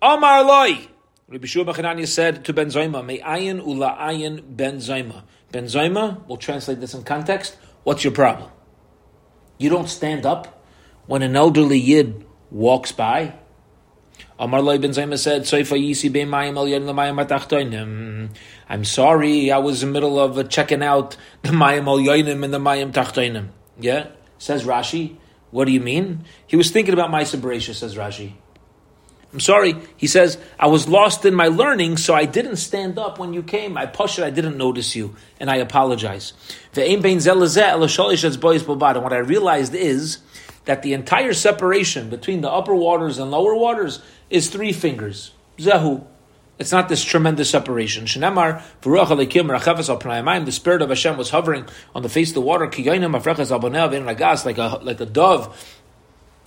Amar 0.00 0.44
loy. 0.44 0.88
Rabbi 1.28 1.46
Shua 1.46 1.64
Bechanania 1.64 2.06
said 2.06 2.44
to 2.44 2.52
Ben 2.52 2.66
Zayma, 2.66 3.04
May 3.04 3.18
ayin 3.20 3.64
ula 3.66 3.96
ayin 3.98 4.42
Ben 4.56 4.76
Zayma. 4.76 5.22
Ben 5.50 5.64
Zayma, 5.64 6.26
we'll 6.26 6.36
translate 6.36 6.80
this 6.80 6.92
in 6.92 7.04
context. 7.04 7.56
What's 7.84 8.04
your 8.04 8.12
problem? 8.12 8.50
You 9.58 9.70
don't 9.70 9.88
stand 9.88 10.26
up 10.26 10.62
when 11.06 11.22
an 11.22 11.36
elderly 11.36 11.78
yid 11.78 12.26
walks 12.50 12.92
by. 12.92 13.34
Amar 14.42 14.60
loy 14.60 14.76
Ben 14.76 14.90
Zayma 14.90 15.16
said, 15.16 15.42
Soifa 15.42 15.80
yisi 15.80 16.10
mayim 16.10 16.56
al 16.56 16.66
yad 16.66 16.84
l'mayim 16.84 18.28
I'm 18.68 18.84
sorry, 18.84 19.52
I 19.52 19.58
was 19.58 19.84
in 19.84 19.90
the 19.90 19.92
middle 19.92 20.18
of 20.18 20.36
uh, 20.36 20.42
checking 20.42 20.82
out 20.82 21.16
the 21.42 21.50
Mayim 21.50 21.86
al 21.86 21.98
Yoinim 21.98 22.42
and 22.42 22.52
the 22.52 22.58
Mayim 22.58 22.90
Tachtoinim. 22.90 23.50
Yeah? 23.78 24.08
Says 24.38 24.64
Rashi. 24.64 25.14
What 25.52 25.66
do 25.66 25.72
you 25.72 25.78
mean? 25.78 26.24
He 26.44 26.56
was 26.56 26.72
thinking 26.72 26.92
about 26.92 27.12
my 27.12 27.22
Bereshah, 27.22 27.74
says 27.74 27.94
Rashi. 27.94 28.32
I'm 29.32 29.38
sorry. 29.38 29.76
He 29.96 30.08
says, 30.08 30.38
I 30.58 30.66
was 30.66 30.88
lost 30.88 31.24
in 31.24 31.36
my 31.36 31.46
learning, 31.46 31.98
so 31.98 32.12
I 32.12 32.24
didn't 32.24 32.56
stand 32.56 32.98
up 32.98 33.20
when 33.20 33.32
you 33.32 33.44
came. 33.44 33.76
I 33.76 33.86
pushed 33.86 34.18
it, 34.18 34.24
I 34.24 34.30
didn't 34.30 34.56
notice 34.56 34.96
you, 34.96 35.14
and 35.38 35.50
I 35.50 35.58
apologize. 35.58 36.32
And 36.74 37.04
what 37.04 37.12
I 39.12 39.18
realized 39.18 39.74
is 39.74 40.18
that 40.64 40.82
the 40.82 40.92
entire 40.92 41.32
separation 41.32 42.08
between 42.08 42.40
the 42.40 42.50
upper 42.50 42.74
waters 42.74 43.18
and 43.18 43.30
lower 43.30 43.54
waters 43.54 44.00
is 44.30 44.48
three 44.48 44.72
fingers. 44.72 45.32
Zehu. 45.58 46.06
It's 46.58 46.70
not 46.70 46.88
this 46.88 47.02
tremendous 47.02 47.50
separation. 47.50 48.04
Shenamar, 48.04 48.62
the 50.44 50.52
spirit 50.52 50.82
of 50.82 50.88
Hashem 50.90 51.16
was 51.16 51.30
hovering 51.30 51.66
on 51.94 52.02
the 52.02 52.08
face 52.08 52.28
of 52.28 52.34
the 52.34 52.40
water, 52.40 52.66
like 52.66 54.58
a, 54.58 54.80
like 54.82 55.00
a 55.00 55.06
dove. 55.06 55.78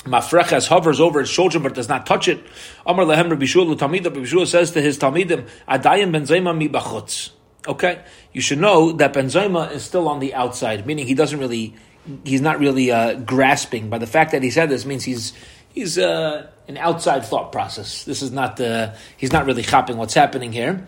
Mafreches 0.05 0.67
hovers 0.67 1.01
over 1.01 1.19
its 1.19 1.31
children 1.31 1.63
but 1.63 1.73
does 1.73 1.89
not 1.89 2.05
touch 2.05 2.27
it. 2.27 2.45
Amar 2.85 3.05
lehem 3.05 3.29
Rabbi 3.29 3.45
Rabbi 3.45 4.45
says 4.45 4.71
to 4.71 4.81
his 4.81 4.99
Talmidim, 4.99 5.49
Adayim 5.67 6.11
ben 6.11 6.57
mi 6.57 6.69
bachutz. 6.69 7.31
Okay, 7.67 8.03
you 8.31 8.41
should 8.41 8.59
know 8.59 8.91
that 8.91 9.13
Ben 9.13 9.25
Zayma 9.25 9.71
is 9.71 9.83
still 9.83 10.07
on 10.07 10.19
the 10.19 10.35
outside, 10.35 10.85
meaning 10.85 11.07
he 11.07 11.15
doesn't 11.15 11.39
really, 11.39 11.73
he's 12.23 12.41
not 12.41 12.59
really 12.59 12.91
uh, 12.91 13.15
grasping. 13.15 13.89
By 13.89 13.97
the 13.97 14.07
fact 14.07 14.31
that 14.31 14.43
he 14.43 14.49
said 14.49 14.69
this 14.69 14.85
means 14.85 15.03
he's 15.03 15.33
he's 15.73 15.97
uh, 15.97 16.47
an 16.67 16.77
outside 16.77 17.25
thought 17.25 17.51
process. 17.51 18.03
This 18.05 18.21
is 18.21 18.31
not 18.31 18.59
uh, 18.59 18.93
he's 19.17 19.31
not 19.31 19.45
really 19.45 19.63
chopping 19.63 19.97
what's 19.97 20.13
happening 20.13 20.51
here. 20.51 20.87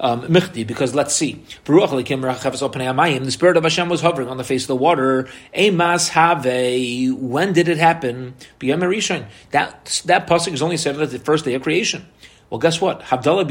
Um, 0.00 0.26
because 0.26 0.92
let's 0.94 1.14
see. 1.14 1.44
The 1.64 3.30
spirit 3.30 3.56
of 3.56 3.62
Hashem 3.62 3.88
was 3.88 4.00
hovering 4.00 4.28
on 4.28 4.36
the 4.36 4.44
face 4.44 4.64
of 4.64 4.68
the 4.68 4.76
water. 4.76 5.28
Emas 5.54 6.08
have. 6.08 6.44
When 6.44 7.52
did 7.52 7.68
it 7.68 7.78
happen? 7.78 8.34
That 8.60 10.02
that 10.04 10.26
pasuk 10.26 10.52
is 10.52 10.62
only 10.62 10.76
said 10.78 11.00
at 11.00 11.10
the 11.10 11.20
first 11.20 11.44
day 11.44 11.54
of 11.54 11.62
creation. 11.62 12.06
Well, 12.50 12.58
guess 12.58 12.80
what? 12.80 13.02
Havdalah 13.02 13.46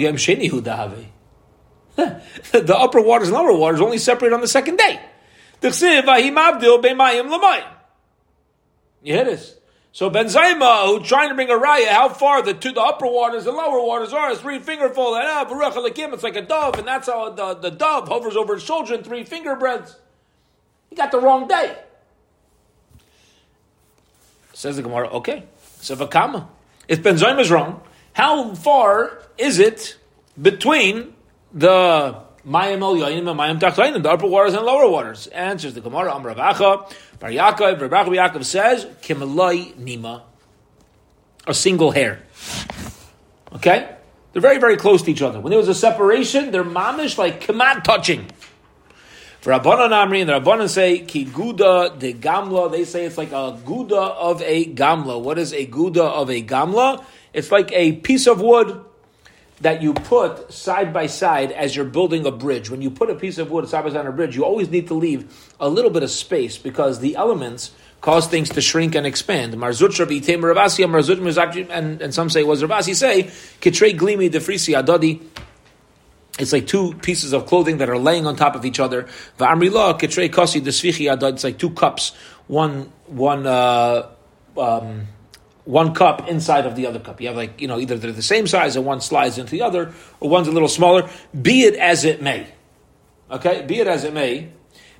The 2.51 2.77
upper 2.77 3.01
waters 3.01 3.29
and 3.29 3.37
lower 3.37 3.53
waters 3.53 3.79
only 3.81 3.97
separate 3.97 4.33
on 4.33 4.41
the 4.41 4.47
second 4.47 4.77
day. 4.77 4.99
You 9.01 9.13
hear 9.13 9.25
this? 9.25 9.55
So 9.93 10.09
Ben 10.09 10.25
Zayma, 10.25 10.87
who's 10.87 11.07
trying 11.07 11.29
to 11.29 11.35
bring 11.35 11.51
a 11.51 11.53
raya, 11.53 11.87
how 11.87 12.09
far 12.09 12.41
the 12.41 12.55
two 12.55 12.71
the 12.71 12.81
upper 12.81 13.05
waters 13.05 13.45
and 13.45 13.55
lower 13.55 13.79
waters 13.85 14.11
are, 14.11 14.35
three 14.35 14.57
fingerful. 14.57 15.15
And 15.15 15.25
ah, 15.27 15.45
Baruch 15.45 15.73
it's 15.87 16.23
like 16.23 16.35
a 16.35 16.41
dove, 16.41 16.79
and 16.79 16.87
that's 16.87 17.07
how 17.07 17.29
the, 17.29 17.53
the 17.53 17.69
dove 17.69 18.07
hovers 18.07 18.35
over 18.35 18.55
his 18.55 18.63
shoulder 18.63 18.95
in 18.95 19.03
three 19.03 19.23
finger 19.23 19.55
breadths. 19.55 19.95
He 20.89 20.95
got 20.95 21.11
the 21.11 21.19
wrong 21.19 21.47
day. 21.47 21.77
Says 24.53 24.77
the 24.77 24.81
Gemara, 24.81 25.09
okay. 25.09 25.43
So 25.79 25.95
Vakama. 25.95 26.47
If 26.87 27.03
Ben 27.03 27.15
Zayma 27.15 27.41
is 27.41 27.51
wrong, 27.51 27.81
how 28.13 28.55
far 28.55 29.21
is 29.37 29.59
it 29.59 29.97
between 30.41 31.13
the 31.53 32.22
Mayim 32.47 32.81
El 32.81 32.95
Yoinim 32.95 33.29
and 33.29 33.39
Mayim 33.39 33.59
Tachtoinim, 33.59 34.03
the 34.03 34.11
upper 34.11 34.27
waters 34.27 34.53
and 34.53 34.65
lower 34.65 34.89
waters? 34.89 35.27
Answers 35.27 35.73
the 35.73 35.81
Gemara, 35.81 36.11
Amr 36.11 36.35
Ravacha, 36.35 36.91
Bar 37.19 37.29
Yaakov, 37.29 37.79
Rabbi 37.89 38.11
Yaakov 38.11 38.43
says, 38.43 38.85
Kimaloi 39.01 39.73
Nima, 39.75 40.23
a 41.47 41.53
single 41.53 41.91
hair. 41.91 42.21
Okay? 43.53 43.95
They're 44.33 44.41
very, 44.41 44.57
very 44.57 44.77
close 44.77 45.03
to 45.03 45.11
each 45.11 45.21
other. 45.21 45.39
When 45.39 45.51
there 45.51 45.59
was 45.59 45.69
a 45.69 45.75
separation, 45.75 46.51
they're 46.51 46.63
mamish 46.63 47.17
like 47.17 47.41
command 47.41 47.85
touching. 47.85 48.27
For 49.41 49.51
Rabbanan 49.51 49.89
Amri 49.89 50.21
and 50.21 50.29
the 50.29 50.39
Rabbanan 50.39 50.69
say 50.69 50.99
ki 50.99 51.25
guda 51.25 51.99
de 51.99 52.13
gamla. 52.13 52.71
They 52.71 52.85
say 52.85 53.05
it's 53.05 53.17
like 53.17 53.31
a 53.31 53.59
guda 53.63 53.91
of 53.91 54.41
a 54.41 54.65
gamla. 54.65 55.21
What 55.21 55.37
is 55.37 55.53
a 55.53 55.67
guda 55.67 56.01
of 56.01 56.29
a 56.29 56.41
gamla? 56.41 57.03
It's 57.33 57.51
like 57.51 57.71
a 57.73 57.91
piece 57.91 58.25
of 58.25 58.41
wood 58.41 58.83
that 59.61 59.81
you 59.81 59.93
put 59.93 60.51
side 60.51 60.93
by 60.93 61.07
side 61.07 61.51
as 61.51 61.75
you're 61.75 61.85
building 61.85 62.25
a 62.25 62.31
bridge. 62.31 62.69
When 62.69 62.81
you 62.81 62.89
put 62.89 63.09
a 63.09 63.15
piece 63.15 63.37
of 63.37 63.51
wood 63.51 63.67
side 63.69 63.83
by 63.83 63.91
side 63.91 63.99
on 63.99 64.07
a 64.07 64.11
bridge, 64.11 64.35
you 64.35 64.43
always 64.43 64.69
need 64.69 64.87
to 64.87 64.93
leave 64.93 65.49
a 65.59 65.69
little 65.69 65.91
bit 65.91 66.03
of 66.03 66.11
space 66.11 66.57
because 66.57 66.99
the 66.99 67.15
elements 67.15 67.71
cause 68.01 68.27
things 68.27 68.49
to 68.49 68.61
shrink 68.61 68.95
and 68.95 69.07
expand. 69.07 69.53
and, 69.53 69.63
and 72.01 72.13
some 72.13 72.29
say, 72.29 72.43
was 72.43 72.61
Ravasi 72.61 72.95
say, 72.95 73.23
Kitre 73.61 73.97
defrisi 74.29 74.81
adadi. 74.81 75.21
It's 76.39 76.51
like 76.51 76.67
two 76.67 76.95
pieces 76.95 77.31
of 77.31 77.45
clothing 77.45 77.77
that 77.77 77.89
are 77.89 77.97
laying 77.97 78.25
on 78.25 78.35
top 78.35 78.55
of 78.55 78.65
each 78.65 78.79
other. 78.79 79.07
It's 79.39 81.43
like 81.43 81.59
two 81.59 81.69
cups, 81.69 82.11
one 82.47 82.91
one 83.05 83.45
uh, 83.45 84.09
um, 84.57 85.07
one 85.65 85.93
cup 85.93 86.27
inside 86.27 86.65
of 86.65 86.75
the 86.75 86.87
other 86.87 86.99
cup. 86.99 87.21
You 87.21 87.27
have 87.27 87.37
like, 87.37 87.61
you 87.61 87.67
know, 87.67 87.79
either 87.79 87.97
they're 87.97 88.11
the 88.11 88.21
same 88.21 88.47
size 88.47 88.75
and 88.75 88.85
one 88.85 89.01
slides 89.01 89.37
into 89.37 89.51
the 89.51 89.61
other, 89.61 89.93
or 90.19 90.29
one's 90.29 90.47
a 90.47 90.51
little 90.51 90.67
smaller. 90.67 91.09
Be 91.39 91.63
it 91.63 91.75
as 91.75 92.05
it 92.05 92.21
may. 92.21 92.47
Okay? 93.31 93.65
Be 93.65 93.79
it 93.79 93.87
as 93.87 94.03
it 94.03 94.13
may. 94.13 94.49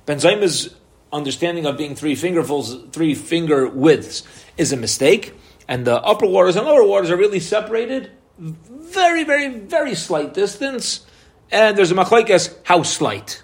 Ben 0.06 0.18
Zayma's 0.18 0.74
understanding 1.12 1.66
of 1.66 1.76
being 1.76 1.94
three 1.94 2.14
fingerfuls, 2.14 2.76
three 2.92 3.14
finger 3.14 3.68
widths 3.68 4.22
is 4.56 4.72
a 4.72 4.76
mistake. 4.76 5.34
And 5.68 5.86
the 5.86 5.96
upper 5.96 6.26
waters 6.26 6.56
and 6.56 6.66
lower 6.66 6.86
waters 6.86 7.10
are 7.10 7.16
really 7.16 7.40
separated 7.40 8.10
very, 8.38 9.24
very, 9.24 9.48
very 9.48 9.94
slight 9.94 10.34
distance. 10.34 11.06
And 11.50 11.76
there's 11.76 11.90
a 11.90 11.94
machlekes, 11.94 12.54
how 12.64 12.82
slight. 12.82 13.42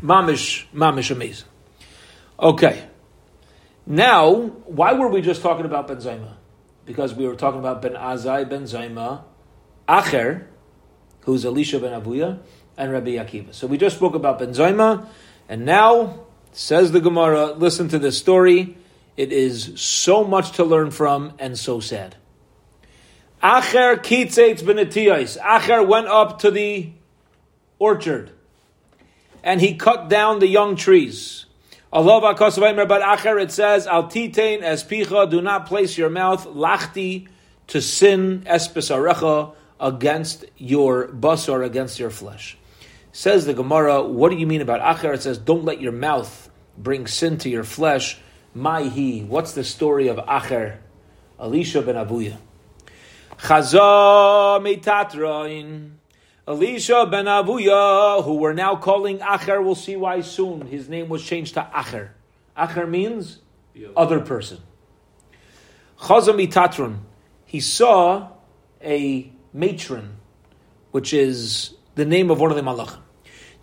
Mamish, 0.00 0.66
mamish 0.72 1.10
amazing. 1.10 1.46
Okay. 2.38 2.89
Now, 3.86 4.34
why 4.34 4.92
were 4.92 5.08
we 5.08 5.20
just 5.20 5.42
talking 5.42 5.64
about 5.64 5.88
Ben 5.88 5.96
Zayma? 5.96 6.34
Because 6.84 7.14
we 7.14 7.26
were 7.26 7.36
talking 7.36 7.60
about 7.60 7.82
Ben 7.82 7.94
Azai, 7.94 8.48
Ben 8.48 8.64
Zayma, 8.64 9.24
Acher, 9.88 10.46
who's 11.22 11.44
Elisha 11.44 11.78
ben 11.78 12.00
Avuya, 12.00 12.38
and 12.76 12.92
Rabbi 12.92 13.10
Akiva. 13.10 13.54
So 13.54 13.66
we 13.66 13.78
just 13.78 13.96
spoke 13.96 14.14
about 14.14 14.38
Ben 14.38 14.50
Zayma, 14.50 15.06
and 15.48 15.64
now, 15.64 16.26
says 16.52 16.92
the 16.92 17.00
Gemara, 17.00 17.52
listen 17.52 17.88
to 17.88 17.98
this 17.98 18.16
story. 18.18 18.76
It 19.16 19.32
is 19.32 19.72
so 19.80 20.24
much 20.24 20.52
to 20.52 20.64
learn 20.64 20.90
from 20.90 21.34
and 21.38 21.58
so 21.58 21.80
sad. 21.80 22.16
Acher 23.42 23.96
kitzetz 23.96 24.62
benetiyos. 24.62 25.38
Acher 25.38 25.86
went 25.86 26.06
up 26.06 26.40
to 26.40 26.50
the 26.50 26.92
orchard, 27.78 28.30
and 29.42 29.60
he 29.60 29.74
cut 29.74 30.08
down 30.08 30.38
the 30.38 30.46
young 30.46 30.76
trees. 30.76 31.46
Allah 31.92 32.20
but 32.20 33.02
acher 33.02 33.42
it 33.42 33.50
says 33.50 33.86
al 33.88 34.04
titain 34.04 34.62
es 34.62 34.84
picha 34.84 35.28
do 35.28 35.40
not 35.42 35.66
place 35.66 35.98
your 35.98 36.08
mouth 36.08 36.46
lachti 36.46 37.26
to 37.66 37.82
sin 37.82 38.42
espesarecha 38.46 39.52
against 39.80 40.44
your 40.56 41.08
basar 41.08 41.64
against 41.64 41.98
your 41.98 42.10
flesh. 42.10 42.56
Says 43.12 43.44
the 43.44 43.54
Gemara, 43.54 44.02
what 44.02 44.30
do 44.30 44.36
you 44.36 44.46
mean 44.46 44.60
about 44.60 44.80
acher? 44.80 45.14
It 45.14 45.22
says 45.22 45.38
don't 45.38 45.64
let 45.64 45.80
your 45.80 45.92
mouth 45.92 46.48
bring 46.78 47.08
sin 47.08 47.38
to 47.38 47.48
your 47.48 47.64
flesh. 47.64 48.18
My 48.54 48.84
he, 48.84 49.22
what's 49.22 49.52
the 49.52 49.64
story 49.64 50.06
of 50.06 50.18
acher? 50.18 50.78
Elisha 51.40 51.82
ben 51.82 51.96
Avuya. 51.96 52.36
Chaza 53.36 54.60
Metatron. 54.62 55.99
Elisha 56.48 57.06
ben 57.06 57.26
Avuya, 57.26 58.24
who 58.24 58.34
we're 58.34 58.52
now 58.52 58.76
calling 58.76 59.18
Acher, 59.18 59.62
we'll 59.62 59.74
see 59.74 59.96
why 59.96 60.20
soon. 60.20 60.66
His 60.66 60.88
name 60.88 61.08
was 61.08 61.22
changed 61.22 61.54
to 61.54 61.68
Acher. 61.72 62.10
Acher 62.56 62.88
means 62.88 63.40
other 63.96 64.20
person. 64.20 64.58
Chazami 66.00 66.50
Tatron, 66.50 67.04
he 67.44 67.60
saw 67.60 68.28
a 68.82 69.30
matron, 69.52 70.16
which 70.92 71.12
is 71.12 71.74
the 71.94 72.04
name 72.04 72.30
of 72.30 72.40
one 72.40 72.50
of 72.50 72.56
the 72.56 72.62
malachim. 72.62 73.00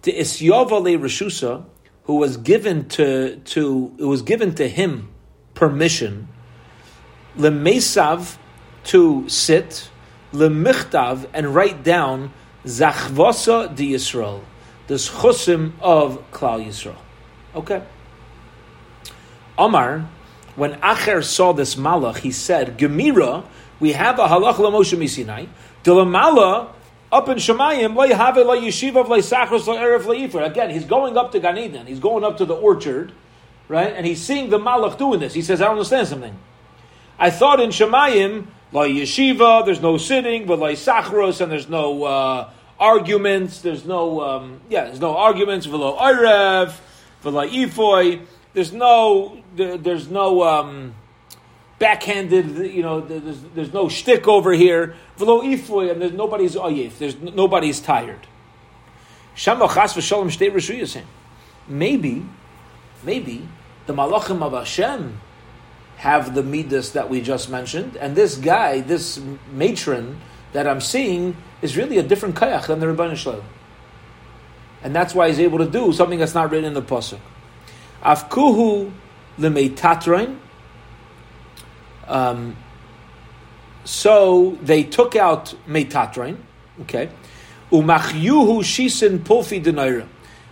To 0.03 0.13
Isyavale 0.13 0.99
Rishusa, 0.99 1.65
who 2.03 2.15
was 2.15 2.37
given 2.37 2.87
to, 2.89 3.37
to 3.37 3.95
it 3.97 4.05
was 4.05 4.21
given 4.21 4.53
to 4.55 4.69
him 4.69 5.09
permission, 5.55 6.27
lemesav 7.37 8.37
to 8.85 9.27
sit, 9.27 9.89
lemichtav 10.31 11.27
and 11.33 11.53
write 11.53 11.83
down 11.83 12.31
Zachvasa 12.67 13.73
di 13.75 13.93
Yisrael, 13.93 14.41
the 14.87 14.95
chusim 14.95 15.73
of 15.81 16.23
Klal 16.31 16.65
Yisrael. 16.65 16.97
Okay. 17.55 17.81
Omar, 19.57 20.07
when 20.55 20.73
Acher 20.81 21.23
saw 21.23 21.53
this 21.53 21.75
malach, 21.75 22.17
he 22.17 22.31
said, 22.31 22.77
Gemira, 22.77 23.45
we 23.79 23.93
have 23.93 24.19
a 24.19 24.27
halach 24.27 24.55
Moshe 24.55 24.97
misinai, 24.97 25.47
dilamala 25.83 26.69
up 27.11 27.29
in 27.29 27.37
Shemayim, 27.37 27.95
lo 27.95 28.07
have 28.13 28.35
lo 28.37 28.59
yeshiva, 28.59 29.07
lo 29.07 29.17
sachros, 29.19 29.65
lo 29.65 29.77
erev, 29.77 30.33
lo 30.33 30.43
Again, 30.43 30.69
he's 30.69 30.83
going 30.83 31.17
up 31.17 31.31
to 31.31 31.39
Gan 31.39 31.57
Eden, 31.57 31.87
he's 31.87 31.99
going 31.99 32.23
up 32.23 32.37
to 32.37 32.45
the 32.45 32.55
orchard, 32.55 33.13
right? 33.69 33.93
And 33.93 34.05
he's 34.05 34.21
seeing 34.21 34.49
the 34.49 34.59
malach 34.59 34.97
doing 34.97 35.19
this. 35.19 35.33
He 35.33 35.41
says, 35.41 35.61
I 35.61 35.65
don't 35.65 35.73
understand 35.73 36.07
something. 36.07 36.37
I 37.17 37.29
thought 37.29 37.61
in 37.61 37.69
Shemayim, 37.69 38.47
lo 38.73 38.87
yeshiva, 38.87 39.65
there's 39.65 39.81
no 39.81 39.97
sitting, 39.97 40.45
but 40.45 40.59
lo 40.59 40.73
sachros, 40.73 41.39
and 41.39 41.51
there's 41.51 41.69
no 41.69 42.03
uh, 42.03 42.49
arguments. 42.79 43.61
There's 43.61 43.85
no, 43.85 44.21
um, 44.21 44.61
yeah, 44.69 44.85
there's 44.85 44.99
no 44.99 45.17
arguments. 45.17 45.67
V'lo 45.67 45.97
irev, 45.97 46.75
v'lo 47.23 47.49
ifoy. 47.49 48.25
There's 48.53 48.73
no, 48.73 49.41
there, 49.55 49.77
there's 49.77 50.09
no 50.09 50.43
um, 50.43 50.95
backhanded. 51.79 52.57
You 52.73 52.81
know, 52.81 53.01
there's, 53.01 53.41
there's 53.55 53.73
no 53.73 53.89
shtick 53.89 54.27
over 54.27 54.53
here. 54.53 54.95
V'lo 55.17 55.43
ifoy, 55.43 55.91
and 55.91 56.01
there's 56.01 56.13
nobody's 56.13 56.55
oyef. 56.55 56.97
There's 56.97 57.19
nobody's 57.19 57.79
tired. 57.79 58.27
Shamachas 59.35 59.93
v'shalom 59.93 60.27
shtei 60.27 60.51
reshuyas 60.51 61.01
Maybe, 61.67 62.25
maybe 63.03 63.47
the 63.85 63.93
malachim 63.93 64.41
of 64.41 64.53
Hashem 64.53 65.19
have 65.97 66.35
the 66.35 66.43
midas 66.43 66.91
that 66.93 67.09
we 67.09 67.21
just 67.21 67.49
mentioned, 67.49 67.97
and 67.97 68.15
this 68.15 68.35
guy, 68.35 68.81
this 68.81 69.19
matron 69.51 70.21
that 70.57 70.67
I'm 70.67 70.81
seeing, 70.81 71.37
is 71.61 71.77
really 71.77 71.99
a 71.99 72.03
different 72.03 72.33
kayach 72.33 72.65
than 72.65 72.79
the 72.79 72.87
Rebbeinu 72.87 73.15
Shalom. 73.15 73.43
And 74.81 74.95
that's 74.95 75.13
why 75.13 75.27
he's 75.27 75.39
able 75.39 75.59
to 75.59 75.69
do 75.69 75.93
something 75.93 76.17
that's 76.17 76.33
not 76.33 76.49
written 76.49 76.65
in 76.65 76.73
the 76.73 76.81
pasuk. 76.81 77.19
Afkuhu 78.01 78.91
lemeitatrein. 79.37 80.37
Um, 82.07 82.57
so 83.83 84.57
they 84.63 84.81
took 84.81 85.15
out 85.15 85.53
Metatron, 85.67 86.37
okay. 86.81 87.11
Umachyuhu 87.71 88.61
shisin 88.63 89.19
pulfi 89.19 89.63
denaira, 89.63 90.07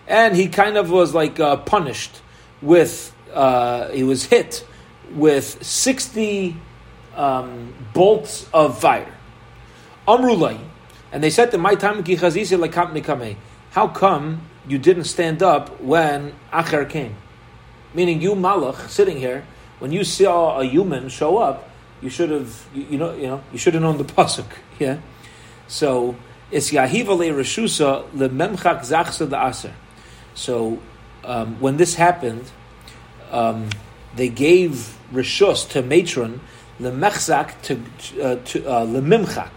and 0.07 0.35
he 0.35 0.49
kind 0.49 0.77
of 0.77 0.91
was 0.91 1.15
like 1.15 1.39
uh, 1.39 1.55
punished 1.57 2.21
with. 2.61 3.11
Uh, 3.33 3.89
he 3.89 4.03
was 4.03 4.25
hit 4.25 4.63
with 5.15 5.63
sixty 5.63 6.55
um, 7.15 7.73
bolts 7.93 8.47
of 8.53 8.79
fire. 8.79 9.14
Amrulai, 10.07 10.59
and 11.11 11.23
they 11.23 11.29
said 11.29 11.51
to 11.51 11.57
my 11.57 11.75
time 11.75 12.03
How 13.71 13.87
come 13.87 14.41
you 14.67 14.77
didn't 14.77 15.05
stand 15.05 15.41
up 15.41 15.81
when 15.81 16.33
Acher 16.53 16.87
came? 16.87 17.15
Meaning 17.93 18.21
you 18.21 18.35
Malach 18.35 18.89
sitting 18.89 19.17
here, 19.17 19.45
when 19.79 19.91
you 19.91 20.03
saw 20.03 20.59
a 20.59 20.65
human 20.65 21.09
show 21.09 21.37
up, 21.37 21.69
you 22.01 22.09
should 22.09 22.29
have 22.29 22.67
you, 22.73 22.83
you 22.91 22.97
know 22.97 23.13
you 23.15 23.27
know 23.27 23.43
you 23.51 23.57
should 23.57 23.73
have 23.73 23.83
known 23.83 23.97
the 23.97 24.03
pasuk. 24.03 24.45
Yeah, 24.77 24.97
so 25.67 26.17
it's 26.51 26.71
Yahiva 26.71 27.17
le 27.17 27.27
Reshusa 27.27 28.05
le 28.13 28.27
Memchak 28.27 28.81
Zachsa 28.81 29.29
the 29.29 29.41
Aser. 29.41 29.73
So 30.33 30.79
um, 31.23 31.59
when 31.61 31.77
this 31.77 31.95
happened, 31.95 32.51
um, 33.31 33.69
they 34.15 34.27
gave 34.27 34.97
Rishus 35.13 35.69
to 35.69 35.81
matron 35.81 36.41
le 36.79 36.91
Mechzak 36.91 37.61
to 37.63 37.81
uh, 38.21 38.35
to 38.43 38.65
uh, 38.65 38.83
le 38.83 39.01
Mimchak 39.01 39.51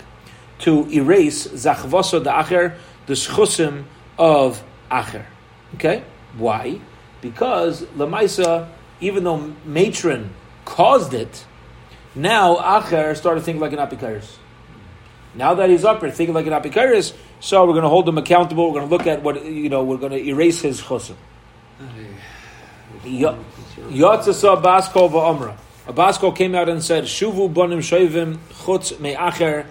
to 0.61 0.88
erase 0.91 1.47
Zachvasa 1.47 2.23
the 2.23 2.31
Acher 2.31 2.77
the 3.07 3.15
Schusim 3.15 3.85
of 4.19 4.62
Acher. 4.91 5.25
Okay, 5.75 6.03
why? 6.37 6.81
Because 7.21 7.83
Lamaisa, 7.97 8.69
even 9.00 9.25
though 9.25 9.55
matron 9.65 10.35
caused 10.65 11.15
it, 11.15 11.45
now 12.15 12.57
Acher 12.57 13.17
started 13.17 13.43
thinking 13.43 13.61
like 13.61 13.73
an 13.73 13.79
Apikaris. 13.79 14.37
Now 15.35 15.55
that 15.55 15.71
he's 15.71 15.85
up 15.85 16.00
here 16.00 16.11
thinking 16.11 16.35
like 16.35 16.47
an 16.47 16.53
Apikaris, 16.53 17.15
so 17.41 17.65
we're 17.65 17.73
going 17.73 17.83
to 17.83 17.88
hold 17.88 18.09
him 18.09 18.19
accountable. 18.19 18.67
We're 18.67 18.81
going 18.81 18.88
to 18.88 18.97
look 18.97 19.07
at 19.07 19.23
what, 19.23 19.45
you 19.45 19.69
know, 19.69 19.85
we're 19.85 19.99
going 19.99 20.12
to 20.12 20.19
erase 20.19 20.61
his 20.62 20.81
chosim. 20.81 21.17
Yotzasa 23.05 24.62
Baskol 24.62 25.11
va'omra. 25.11 25.57
Abaskol 25.87 26.37
came 26.37 26.55
out 26.55 26.69
and 26.69 26.83
said, 26.83 27.05
Shuvu 27.05 27.53
bonim 27.53 27.79
shoivim 27.79 28.38
chutz 28.65 28.99
me'acher. 29.00 29.67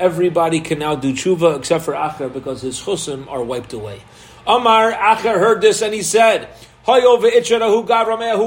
Everybody 0.00 0.60
can 0.60 0.78
now 0.78 0.96
do 0.96 1.12
tshuva 1.12 1.58
except 1.58 1.84
for 1.84 1.92
Acher 1.92 2.32
because 2.32 2.62
his 2.62 2.80
chusim 2.80 3.30
are 3.30 3.42
wiped 3.42 3.74
away. 3.74 4.00
Amar 4.46 4.92
Acher 4.92 5.38
heard 5.38 5.60
this 5.60 5.82
and 5.82 5.92
he 5.92 6.02
said, 6.02 6.48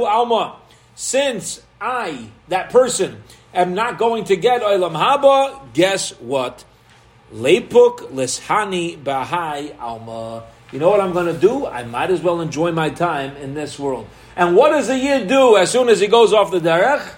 alma. 0.07 0.55
Since 0.95 1.62
I, 1.79 2.29
that 2.48 2.72
person, 2.72 3.24
am 3.53 3.75
not 3.75 4.00
going 4.00 4.24
to 4.25 4.36
get 4.36 4.63
olam 4.63 4.95
haba, 4.95 5.72
guess 5.74 6.10
what? 6.19 6.65
Lepuk 7.31 8.12
lishani 8.12 8.98
bahai 8.98 9.79
alma. 9.79 10.45
You 10.72 10.79
know 10.79 10.89
what 10.89 11.01
I'm 11.01 11.13
going 11.13 11.31
to 11.31 11.39
do? 11.39 11.67
I 11.67 11.83
might 11.83 12.10
as 12.10 12.22
well 12.22 12.41
enjoy 12.41 12.72
my 12.72 12.89
time 12.89 13.36
in 13.38 13.53
this 13.53 13.77
world. 13.77 14.07
And 14.36 14.55
what 14.55 14.72
does 14.72 14.89
a 14.89 14.98
yid 14.98 15.27
do 15.27 15.55
as 15.55 15.69
soon 15.69 15.88
as 15.88 16.00
he 16.00 16.07
goes 16.07 16.33
off 16.33 16.50
the 16.50 16.60
derech? 16.60 17.13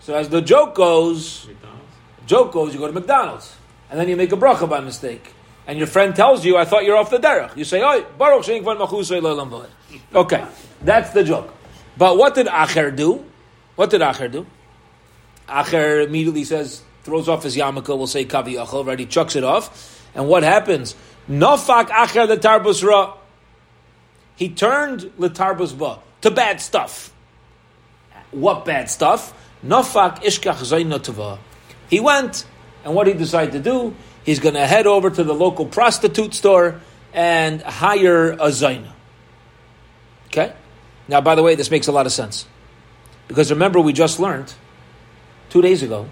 So 0.00 0.14
as 0.14 0.30
the 0.30 0.40
joke 0.40 0.74
goes. 0.74 1.46
Joke 2.30 2.52
goes, 2.52 2.72
you 2.72 2.78
go 2.78 2.86
to 2.86 2.92
McDonald's, 2.92 3.56
and 3.90 3.98
then 3.98 4.08
you 4.08 4.16
make 4.16 4.32
a 4.32 4.36
bracha 4.36 4.68
by 4.68 4.80
mistake, 4.80 5.34
and 5.66 5.78
your 5.78 5.86
friend 5.86 6.14
tells 6.14 6.44
you, 6.44 6.56
"I 6.56 6.64
thought 6.64 6.84
you're 6.84 6.96
off 6.96 7.10
the 7.10 7.18
derech." 7.18 7.56
You 7.56 7.64
say, 7.64 7.82
"Oh, 7.82 8.04
Baruch 8.18 8.44
Shein 8.46 8.62
Okay, 10.14 10.42
that's 10.82 11.10
the 11.10 11.24
joke. 11.24 11.48
But 11.98 12.16
what 12.16 12.34
did 12.34 12.46
Acher 12.46 12.94
do? 12.94 13.24
What 13.76 13.90
did 13.90 14.00
Acher 14.00 14.30
do? 14.30 14.46
Acher 15.48 16.06
immediately 16.06 16.44
says, 16.44 16.82
throws 17.02 17.28
off 17.28 17.42
his 17.42 17.56
yarmulke, 17.56 17.88
we'll 17.88 18.06
say 18.06 18.24
kavi 18.24 18.54
achel, 18.64 18.86
right? 18.86 18.98
He 18.98 19.06
chucks 19.06 19.36
it 19.36 19.44
off. 19.44 20.08
And 20.14 20.28
what 20.28 20.42
happens? 20.42 20.94
Nofak 21.28 21.88
Acher 21.88 22.26
letarbus 22.28 22.86
ra. 22.86 23.14
He 24.36 24.48
turned 24.48 25.02
letarbus 25.18 25.76
ba 25.76 25.98
to 26.22 26.30
bad 26.30 26.60
stuff. 26.60 27.12
What 28.30 28.64
bad 28.64 28.90
stuff? 28.90 29.32
Nofak 29.64 30.22
ishkach 30.22 30.60
zaynotava. 30.62 31.38
He 31.90 31.98
went, 32.00 32.46
and 32.84 32.94
what 32.94 33.08
he 33.08 33.12
decided 33.12 33.52
to 33.52 33.60
do? 33.60 33.94
He's 34.24 34.38
going 34.38 34.54
to 34.54 34.66
head 34.66 34.86
over 34.86 35.10
to 35.10 35.24
the 35.24 35.34
local 35.34 35.66
prostitute 35.66 36.32
store 36.34 36.80
and 37.12 37.60
hire 37.60 38.30
a 38.30 38.48
zayna. 38.48 38.92
Okay? 40.26 40.54
Now, 41.08 41.20
by 41.20 41.34
the 41.34 41.42
way, 41.42 41.56
this 41.56 41.70
makes 41.70 41.88
a 41.88 41.92
lot 41.92 42.06
of 42.06 42.12
sense. 42.12 42.46
Because 43.26 43.50
remember, 43.50 43.80
we 43.80 43.92
just 43.92 44.20
learned 44.20 44.54
two 45.48 45.60
days 45.60 45.82
ago 45.82 46.08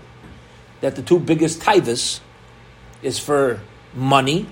that 0.81 0.97
the 0.97 1.03
two 1.03 1.21
biggest 1.21 1.63
tithes 1.63 2.21
is 3.01 3.19
for 3.19 3.61
money 3.95 4.49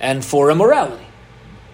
and 0.00 0.24
for 0.24 0.50
immorality. 0.50 1.06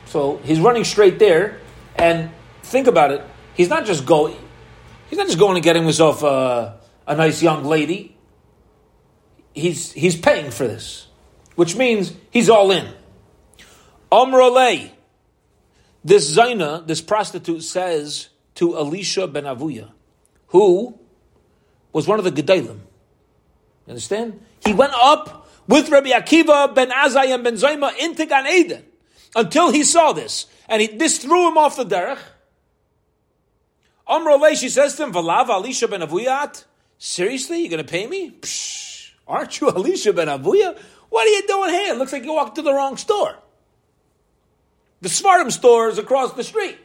So 0.06 0.38
he's 0.44 0.60
running 0.60 0.84
straight 0.84 1.18
there, 1.18 1.60
and 1.96 2.30
think 2.62 2.86
about 2.86 3.10
it. 3.12 3.22
He's 3.54 3.68
not 3.68 3.84
just 3.84 4.06
going. 4.06 4.36
He's 5.08 5.18
not 5.18 5.26
just 5.26 5.38
going 5.38 5.56
and 5.56 5.64
getting 5.64 5.82
himself 5.82 6.22
a, 6.22 6.80
a 7.06 7.16
nice 7.16 7.42
young 7.42 7.64
lady. 7.64 8.16
He's 9.54 9.92
he's 9.92 10.16
paying 10.16 10.50
for 10.50 10.66
this, 10.66 11.06
which 11.56 11.76
means 11.76 12.12
he's 12.30 12.48
all 12.48 12.70
in. 12.70 12.86
Amrolei, 14.10 14.90
this 16.04 16.36
Zaina, 16.36 16.86
this 16.86 17.00
prostitute, 17.00 17.62
says 17.62 18.28
to 18.56 18.76
Elisha 18.76 19.26
ben 19.26 19.44
Avuya, 19.44 19.90
who 20.48 20.98
was 21.92 22.06
one 22.06 22.18
of 22.18 22.24
the 22.24 22.32
Gedalim. 22.32 22.80
Understand? 23.88 24.40
He 24.64 24.72
went 24.72 24.92
up 24.94 25.48
with 25.66 25.88
Rabbi 25.88 26.10
Akiva 26.10 26.74
ben 26.74 26.90
Azai 26.90 27.34
and 27.34 27.42
ben 27.42 27.54
Zayma 27.54 27.96
into 27.98 28.26
Gan 28.26 28.46
Eden 28.46 28.84
until 29.34 29.70
he 29.70 29.84
saw 29.84 30.12
this. 30.12 30.46
And 30.68 30.82
he, 30.82 30.88
this 30.88 31.18
threw 31.18 31.48
him 31.48 31.58
off 31.58 31.76
the 31.76 31.84
derech. 31.84 32.18
Amroleh, 34.08 34.56
she 34.56 34.68
says 34.68 34.96
to 34.96 35.04
him, 35.04 35.12
Valav 35.12 35.48
Elisha 35.48 35.88
ben 35.88 36.00
Avuyat? 36.00 36.64
Seriously? 36.98 37.60
You're 37.60 37.70
going 37.70 37.84
to 37.84 37.90
pay 37.90 38.06
me? 38.06 38.32
Psh, 38.32 38.89
aren't 39.30 39.60
you 39.60 39.68
Elisha 39.76 40.12
ben 40.12 40.28
Avuya? 40.28 40.78
What 41.08 41.26
are 41.26 41.30
you 41.30 41.46
doing 41.46 41.70
here? 41.70 41.94
It 41.94 41.98
looks 41.98 42.12
like 42.12 42.24
you 42.24 42.32
walked 42.32 42.56
to 42.56 42.62
the 42.62 42.72
wrong 42.72 42.96
store. 42.96 43.36
The 45.00 45.08
Svartim 45.08 45.50
store 45.50 45.88
is 45.88 45.98
across 45.98 46.34
the 46.34 46.44
street. 46.44 46.78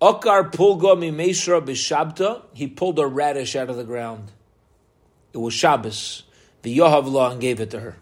Okar 0.00 0.50
pulga 0.50 0.96
mimeshra 0.96 1.64
b'shabta. 1.64 2.42
He 2.54 2.66
pulled 2.66 2.98
a 2.98 3.06
radish 3.06 3.54
out 3.54 3.70
of 3.70 3.76
the 3.76 3.84
ground. 3.84 4.32
It 5.32 5.38
was 5.38 5.54
Shabbos. 5.54 6.24
The 6.62 6.76
Yohavlah 6.76 7.32
and 7.32 7.40
gave 7.40 7.60
it 7.60 7.70
to 7.70 7.80
her. 7.80 7.96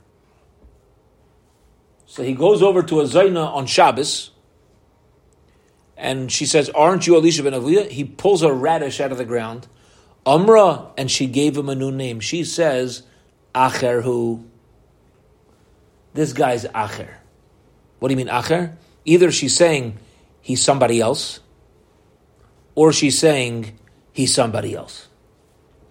So 2.06 2.22
he 2.22 2.35
goes 2.35 2.62
over 2.62 2.83
to 2.83 3.00
a 3.00 3.04
Zaina 3.04 3.46
on 3.46 3.66
Shabbos, 3.66 4.30
and 5.96 6.30
she 6.33 6.44
says, 6.44 6.68
"Aren't 6.70 7.06
you 7.06 7.14
Elisha 7.16 7.42
ben 7.42 7.52
Avuya? 7.52 7.88
He 7.88 8.04
pulls 8.04 8.42
a 8.42 8.52
radish 8.52 9.00
out 9.00 9.12
of 9.12 9.18
the 9.18 9.24
ground. 9.24 9.68
Amra, 10.26 10.92
and 10.96 11.11
she 11.11 11.26
gave 11.26 11.56
him 11.56 11.68
a 11.68 11.74
new 11.74 11.90
name. 11.90 12.20
She 12.20 12.44
says, 12.44 13.02
"Acher 13.54 14.02
who." 14.02 14.44
This 16.12 16.33
guy's 16.33 16.64
Acher. 16.64 17.09
What 17.98 18.09
do 18.09 18.12
you 18.12 18.16
mean 18.16 18.28
Acher? 18.28 18.74
Either 19.04 19.30
she's 19.30 19.56
saying 19.56 19.98
he's 20.40 20.62
somebody 20.62 21.00
else, 21.00 21.40
or 22.74 22.92
she's 22.92 23.18
saying 23.18 23.78
he's 24.12 24.35
somebody 24.35 24.74
else. 24.74 25.09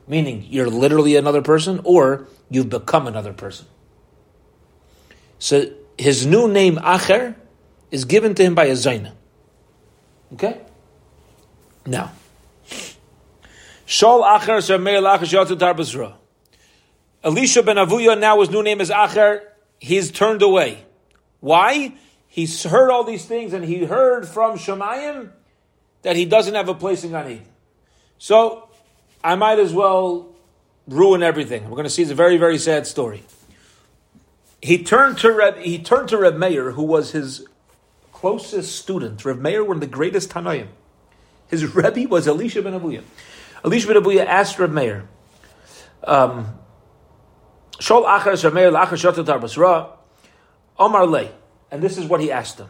Meaning 0.07 0.45
you're 0.49 0.69
literally 0.69 1.15
another 1.15 1.41
person, 1.41 1.81
or 1.83 2.27
you've 2.49 2.69
become 2.69 3.07
another 3.07 3.33
person. 3.33 3.67
So 5.39 5.71
his 5.97 6.25
new 6.25 6.47
name 6.47 6.75
Acher 6.77 7.35
is 7.91 8.05
given 8.05 8.35
to 8.35 8.43
him 8.43 8.55
by 8.55 8.65
a 8.65 8.73
Zaina. 8.73 9.13
Okay? 10.33 10.61
Now. 11.85 12.11
Shol 13.89 14.23
Acher 14.23 14.79
Meir 14.79 15.01
Shermeir 15.01 15.17
Acher 15.19 15.57
Tarbazra. 15.57 16.13
Elisha 17.23 17.63
ben 17.63 17.77
Avuya 17.77 18.17
now 18.17 18.39
his 18.39 18.51
new 18.51 18.61
name 18.61 18.81
is 18.81 18.91
Acher. 18.91 19.41
He's 19.79 20.11
turned 20.11 20.43
away. 20.43 20.85
Why? 21.39 21.95
He's 22.27 22.63
heard 22.63 22.91
all 22.91 23.03
these 23.03 23.25
things 23.25 23.51
and 23.51 23.65
he 23.65 23.85
heard 23.85 24.27
from 24.27 24.59
Shemayim 24.59 25.31
that 26.03 26.15
he 26.15 26.25
doesn't 26.25 26.53
have 26.53 26.69
a 26.69 26.75
place 26.75 27.03
in 27.03 27.09
Gan 27.09 27.31
Eden. 27.31 27.45
So 28.19 28.69
I 29.23 29.33
might 29.33 29.57
as 29.57 29.73
well 29.73 30.35
ruin 30.87 31.23
everything. 31.23 31.63
We're 31.63 31.71
going 31.71 31.85
to 31.85 31.89
see 31.89 32.03
it's 32.03 32.11
a 32.11 32.15
very, 32.15 32.37
very 32.37 32.59
sad 32.59 32.85
story. 32.85 33.23
He 34.61 34.83
turned 34.83 35.17
to 35.19 35.31
Reb, 35.31 35.57
he 35.57 35.79
turned 35.79 36.09
to 36.09 36.17
Reb 36.17 36.37
Meir, 36.37 36.71
who 36.71 36.83
was 36.83 37.13
his 37.13 37.43
closest 38.13 38.75
student. 38.75 39.25
Reb 39.25 39.39
Meir, 39.39 39.63
one 39.63 39.77
of 39.77 39.81
the 39.81 39.87
greatest 39.87 40.29
Tanoim. 40.29 40.67
His 41.47 41.73
Rebbe 41.73 42.07
was 42.07 42.27
Elisha 42.27 42.61
ben 42.61 42.79
Abuya. 42.79 43.01
Elisha 43.63 43.87
ben 43.87 44.01
Abuya 44.01 44.25
asked 44.25 44.57
Reb 44.59 44.71
Meir, 44.71 45.07
um, 46.03 46.57
Shol 47.79 48.05
achar 48.05 48.41
Reb 48.43 48.53
Meir 48.53 48.71
lachar 48.71 49.13
shatat 49.13 49.25
arbasra, 49.25 49.89
Omar 50.77 51.05
lei. 51.05 51.31
And 51.71 51.83
this 51.83 51.97
is 51.97 52.05
what 52.05 52.21
he 52.21 52.31
asked 52.31 52.57
him. 52.57 52.69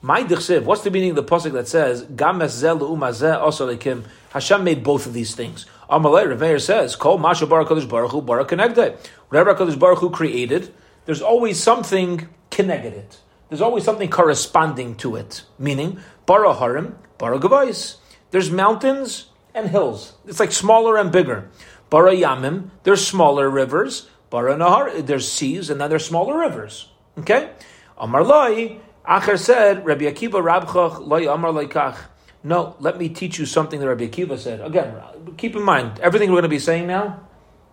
My 0.00 0.24
dichsiv, 0.24 0.64
what's 0.64 0.82
the 0.82 0.90
meaning 0.90 1.10
of 1.10 1.16
the 1.16 1.24
pasuk 1.24 1.52
that 1.52 1.68
says, 1.68 2.02
Games 2.02 2.52
zel 2.52 2.78
umazeh 2.78 3.38
also 3.38 3.72
lekim, 3.72 4.04
Hashem 4.30 4.64
made 4.64 4.82
both 4.82 5.06
of 5.06 5.12
these 5.12 5.34
things. 5.34 5.66
Amalei, 5.88 6.28
Reb 6.28 6.40
Meir 6.40 6.58
says, 6.58 6.96
Kol 6.96 7.18
masha 7.18 7.46
barak 7.46 7.68
kodesh 7.68 7.88
baruch 7.88 8.12
hu 8.12 8.22
barak 8.22 8.48
kenegdei. 8.48 8.96
Whatever 9.28 9.54
kodesh 9.54 9.78
baruch 9.78 9.98
hu 9.98 10.10
created, 10.10 10.72
there's 11.04 11.22
always 11.22 11.60
something 11.60 12.28
connected 12.50 12.94
it. 12.94 13.20
There's 13.48 13.60
always 13.60 13.84
something 13.84 14.08
corresponding 14.08 14.96
to 14.96 15.16
it. 15.16 15.42
Meaning, 15.58 16.00
bara 16.26 16.54
harim, 16.54 16.96
bara 17.18 17.38
gavais. 17.38 17.96
There's 18.30 18.50
mountains 18.50 19.26
and 19.54 19.68
hills. 19.68 20.14
It's 20.26 20.40
like 20.40 20.52
smaller 20.52 20.96
and 20.96 21.12
bigger. 21.12 21.50
Bara 21.90 22.14
yamim, 22.14 22.70
there's 22.84 23.06
smaller 23.06 23.50
rivers. 23.50 24.08
Bara 24.30 24.56
nahar, 24.56 25.04
there's 25.04 25.30
seas, 25.30 25.68
and 25.68 25.80
then 25.80 25.90
there's 25.90 26.06
smaller 26.06 26.38
rivers. 26.38 26.88
Okay? 27.18 27.50
Amar 27.98 28.24
Loi, 28.24 28.78
Acher 29.06 29.38
said, 29.38 29.84
Rabbi 29.84 30.04
Akiva 30.04 30.42
Rabchach 30.42 31.06
Loi 31.06 31.30
Amar 31.30 31.52
Kach. 31.64 31.96
No, 32.44 32.76
let 32.80 32.98
me 32.98 33.08
teach 33.08 33.38
you 33.38 33.46
something 33.46 33.78
that 33.78 33.86
Rabbi 33.86 34.06
Akiva 34.06 34.38
said. 34.38 34.60
Again, 34.60 34.94
keep 35.36 35.54
in 35.54 35.62
mind, 35.62 36.00
everything 36.00 36.30
we're 36.30 36.36
going 36.36 36.42
to 36.44 36.48
be 36.48 36.58
saying 36.58 36.86
now, 36.86 37.20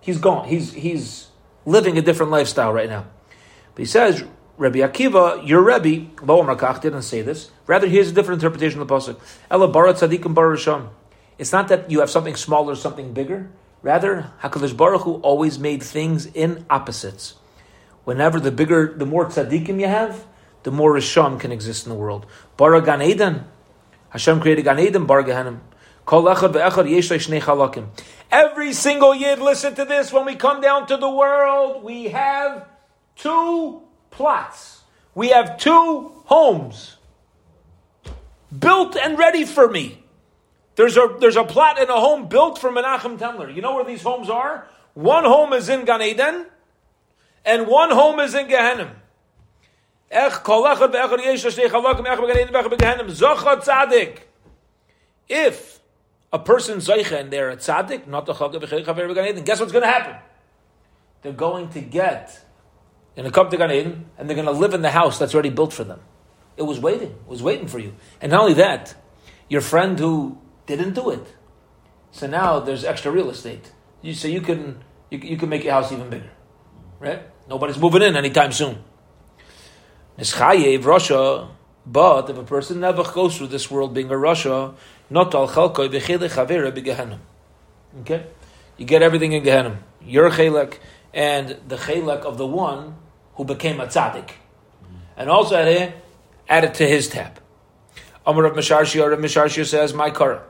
he's 0.01 0.19
gone. 0.19 0.47
He's, 0.47 0.73
he's 0.73 1.27
living 1.65 1.97
a 1.97 2.01
different 2.01 2.31
lifestyle 2.31 2.73
right 2.73 2.89
now. 2.89 3.05
But 3.73 3.79
he 3.79 3.85
says, 3.85 4.23
Rabbi 4.57 4.79
Akiva, 4.79 5.47
your 5.47 5.63
Rebbe, 5.63 6.11
Lo 6.23 6.41
Amar 6.41 6.57
Kach, 6.57 6.81
didn't 6.81 7.03
say 7.03 7.21
this. 7.21 7.51
Rather, 7.65 7.87
here's 7.87 8.09
a 8.09 8.13
different 8.13 8.43
interpretation 8.43 8.81
of 8.81 8.87
the 8.87 8.93
Pasuk. 8.93 9.19
Ela 9.49 9.69
Barat 9.69 9.95
Tzadikim 9.95 10.33
Bar 10.33 10.49
It's 11.39 11.53
not 11.53 11.69
that 11.69 11.89
you 11.89 12.01
have 12.01 12.09
something 12.09 12.35
smaller, 12.35 12.75
something 12.75 13.13
bigger. 13.13 13.49
Rather, 13.81 14.31
HaKadosh 14.41 14.75
Baruch 14.75 15.03
Hu 15.03 15.13
always 15.21 15.57
made 15.57 15.81
things 15.81 16.25
in 16.25 16.65
opposites. 16.69 17.35
Whenever 18.03 18.41
the 18.41 18.51
bigger, 18.51 18.93
the 18.95 19.05
more 19.05 19.25
tzaddikim 19.25 19.79
you 19.79 19.87
have, 19.87 20.25
the 20.63 20.71
more 20.71 20.93
Rishon 20.93 21.39
can 21.39 21.53
exist 21.53 21.85
in 21.85 21.89
the 21.89 21.97
world. 21.97 22.25
Bara 22.57 22.81
Gan 22.81 23.01
Eden. 23.01 23.45
Hashem 24.09 24.41
created 24.41 24.65
Gan 24.65 24.79
Eden, 24.79 25.05
Bar 25.05 25.23
Gehenim. 25.23 25.59
Every 28.31 28.73
single 28.73 29.15
yid, 29.15 29.39
listen 29.39 29.75
to 29.75 29.85
this. 29.85 30.11
When 30.11 30.25
we 30.25 30.35
come 30.35 30.59
down 30.59 30.87
to 30.87 30.97
the 30.97 31.09
world, 31.09 31.83
we 31.83 32.05
have 32.05 32.67
two 33.15 33.83
plots. 34.11 34.81
We 35.15 35.29
have 35.29 35.57
two 35.57 36.11
homes 36.25 36.97
built 38.57 38.97
and 38.97 39.17
ready 39.17 39.45
for 39.45 39.69
me. 39.69 40.03
There's 40.79 40.95
a, 40.95 41.13
there's 41.19 41.35
a 41.35 41.43
plot 41.43 41.77
and 41.77 41.89
a 41.89 41.99
home 41.99 42.29
built 42.29 42.57
for 42.57 42.71
Menachem 42.71 43.19
Temler. 43.19 43.53
You 43.53 43.61
know 43.61 43.75
where 43.75 43.83
these 43.83 44.01
homes 44.01 44.29
are? 44.29 44.65
One 44.93 45.25
home 45.25 45.51
is 45.51 45.67
in 45.67 45.83
Gan 45.83 46.01
Eden, 46.01 46.45
and 47.43 47.67
one 47.67 47.91
home 47.91 48.21
is 48.21 48.33
in 48.33 48.47
Gehenim. 48.47 48.91
If 50.09 50.37
a 56.31 56.39
person's 56.39 56.87
zeicha 56.87 57.19
and 57.19 57.29
they're 57.29 57.49
a 57.49 57.57
tzaddik, 57.57 58.07
not 58.07 58.25
the 58.25 58.33
chagav 58.33 59.45
guess 59.45 59.59
what's 59.59 59.73
going 59.73 59.83
to 59.83 59.89
happen? 59.89 60.15
They're 61.23 61.33
going 61.33 61.67
to 61.71 61.81
get, 61.81 62.41
going 63.17 63.25
to 63.25 63.33
come 63.33 63.49
to 63.49 63.57
Gan 63.57 63.69
Eden, 63.69 64.05
and 64.17 64.29
they're 64.29 64.35
going 64.35 64.45
to 64.45 64.53
live 64.53 64.73
in 64.73 64.81
the 64.81 64.91
house 64.91 65.19
that's 65.19 65.33
already 65.33 65.49
built 65.49 65.73
for 65.73 65.83
them. 65.83 65.99
It 66.55 66.63
was 66.63 66.79
waiting. 66.79 67.09
It 67.09 67.27
was 67.27 67.43
waiting 67.43 67.67
for 67.67 67.79
you. 67.79 67.95
And 68.21 68.31
not 68.31 68.43
only 68.43 68.53
that, 68.53 68.95
your 69.49 69.59
friend 69.59 69.99
who 69.99 70.37
didn't 70.75 70.93
do 70.93 71.09
it. 71.09 71.25
So 72.11 72.27
now 72.27 72.59
there's 72.59 72.83
extra 72.83 73.11
real 73.11 73.29
estate. 73.29 73.71
You, 74.01 74.13
so 74.13 74.27
you 74.27 74.41
can, 74.41 74.83
you, 75.09 75.19
you 75.19 75.37
can 75.37 75.49
make 75.49 75.63
your 75.63 75.73
house 75.73 75.91
even 75.91 76.09
bigger. 76.09 76.31
Right? 76.99 77.21
Nobody's 77.47 77.77
moving 77.77 78.01
in 78.01 78.15
anytime 78.15 78.51
soon. 78.51 78.83
Nischayev 80.17 80.85
Russia, 80.85 81.49
but 81.85 82.29
if 82.29 82.37
a 82.37 82.43
person 82.43 82.81
never 82.81 83.03
goes 83.03 83.37
through 83.37 83.47
this 83.47 83.71
world 83.71 83.93
being 83.93 84.11
a 84.11 84.17
Russia, 84.17 84.73
not 85.09 85.33
al 85.33 85.47
chalkoi 85.47 85.89
b'chilei 85.89 86.29
chavera 86.29 86.71
b'gehenim. 86.71 87.19
Okay, 88.01 88.25
you 88.77 88.85
get 88.85 89.01
everything 89.01 89.31
in 89.31 89.43
Gehenim. 89.43 89.77
Your 90.01 90.29
chelek 90.29 90.77
and 91.13 91.57
the 91.67 91.77
chelek 91.77 92.21
of 92.21 92.37
the 92.37 92.45
one 92.45 92.95
who 93.35 93.45
became 93.45 93.79
a 93.79 93.87
tzaddik, 93.87 94.31
and 95.17 95.29
also 95.29 95.55
add 95.55 95.93
added 96.47 96.73
to 96.75 96.87
his 96.87 97.07
tab. 97.07 97.39
Amar 98.25 98.45
of 98.45 98.55
Misharshia, 98.55 99.09
Rav 99.09 99.19
Misharshia 99.19 99.65
says, 99.65 99.93
"My 99.93 100.11
kara." 100.11 100.43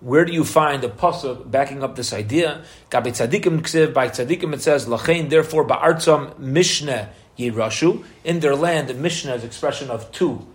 Where 0.00 0.24
do 0.24 0.32
you 0.32 0.44
find 0.44 0.82
the 0.82 0.88
pasuk 0.88 1.50
backing 1.50 1.82
up 1.82 1.96
this 1.96 2.12
idea? 2.12 2.62
By 2.90 3.00
tzadikim 3.02 4.54
it 4.54 4.62
says 4.62 4.86
lachain. 4.86 5.28
Therefore, 5.28 5.66
ba'artzam 5.66 6.34
mishneh 6.34 7.08
yirashu 7.36 8.04
in 8.22 8.38
their 8.40 8.54
land. 8.54 8.88
The 8.88 8.94
mishnah 8.94 9.34
is 9.34 9.44
expression 9.44 9.90
of 9.90 10.12
two, 10.12 10.46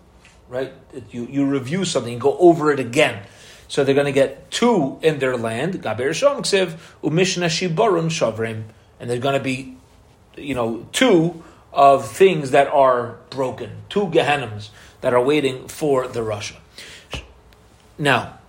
right? 0.48 0.72
You 1.12 1.28
you 1.30 1.46
review 1.46 1.84
something, 1.84 2.14
you 2.14 2.20
go 2.20 2.38
over 2.38 2.72
it 2.72 2.80
again. 2.80 3.26
So 3.68 3.84
they're 3.84 3.96
going 3.96 4.06
to 4.06 4.14
get 4.14 4.50
two 4.50 5.00
in 5.02 5.20
their 5.20 5.36
land. 5.36 5.74
Rishon 5.82 6.38
ksiv 6.42 6.78
umishneh 7.04 7.50
shibarun 7.50 8.08
shavrim, 8.08 8.64
and 9.00 9.10
they're 9.10 9.20
going 9.20 9.38
to 9.38 9.44
be, 9.44 9.76
you 10.38 10.56
know, 10.56 10.88
two 10.94 11.44
of 11.74 12.10
things 12.10 12.52
that 12.52 12.68
are 12.68 13.18
broken, 13.30 13.72
two 13.90 14.08
gehennims 14.08 14.70
that 15.02 15.14
are 15.14 15.22
waiting 15.22 15.68
for 15.68 16.08
the 16.08 16.24
Russia. 16.24 16.56
Now 17.98 18.40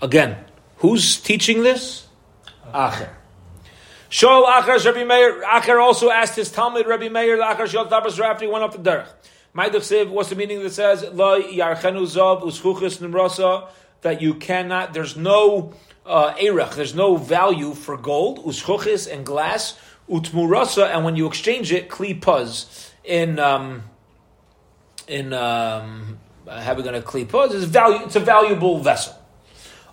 Again, 0.00 0.36
who's 0.76 1.18
teaching 1.20 1.62
this? 1.62 2.06
Acher. 2.72 3.10
Shol 4.10 4.46
Acher 4.46 4.84
Rabbi 4.84 5.04
Meir. 5.04 5.42
Acher 5.42 5.80
also 5.80 6.10
asked 6.10 6.36
his 6.36 6.50
Talmud 6.50 6.86
Rabbi 6.86 7.08
Meir. 7.08 7.38
Acher 7.38 7.66
Shol 7.66 7.88
Tabas 7.88 8.18
after 8.18 8.44
he 8.44 8.50
went 8.50 8.64
up 8.64 8.72
the 8.72 8.90
derech. 8.90 9.08
Ma'idach 9.54 9.82
Siv. 9.82 10.08
What's 10.10 10.30
the 10.30 10.36
meaning 10.36 10.62
that 10.62 10.72
says 10.72 11.02
Lo 11.12 11.40
Yarchenu 11.40 12.02
Zav 12.06 12.42
Uschuchis 12.42 12.98
Nimrasa 12.98 13.68
that 14.02 14.22
you 14.22 14.34
cannot. 14.34 14.94
There's 14.94 15.16
no 15.16 15.74
uh, 16.06 16.34
erech. 16.40 16.72
There's 16.72 16.94
no 16.94 17.16
value 17.16 17.74
for 17.74 17.96
gold 17.96 18.44
uschuchis 18.44 19.12
and 19.12 19.24
glass 19.26 19.78
utmurasa, 20.08 20.94
and 20.94 21.04
when 21.04 21.16
you 21.16 21.26
exchange 21.26 21.72
it, 21.72 21.88
kli 21.88 22.18
puz 22.18 22.90
in 23.04 23.38
um, 23.38 23.82
in 25.06 25.32
um, 25.32 26.18
we 26.46 26.52
puz? 26.52 27.54
It's 27.54 27.64
value. 27.64 28.04
It's 28.04 28.16
a 28.16 28.20
valuable 28.20 28.78
vessel. 28.80 29.17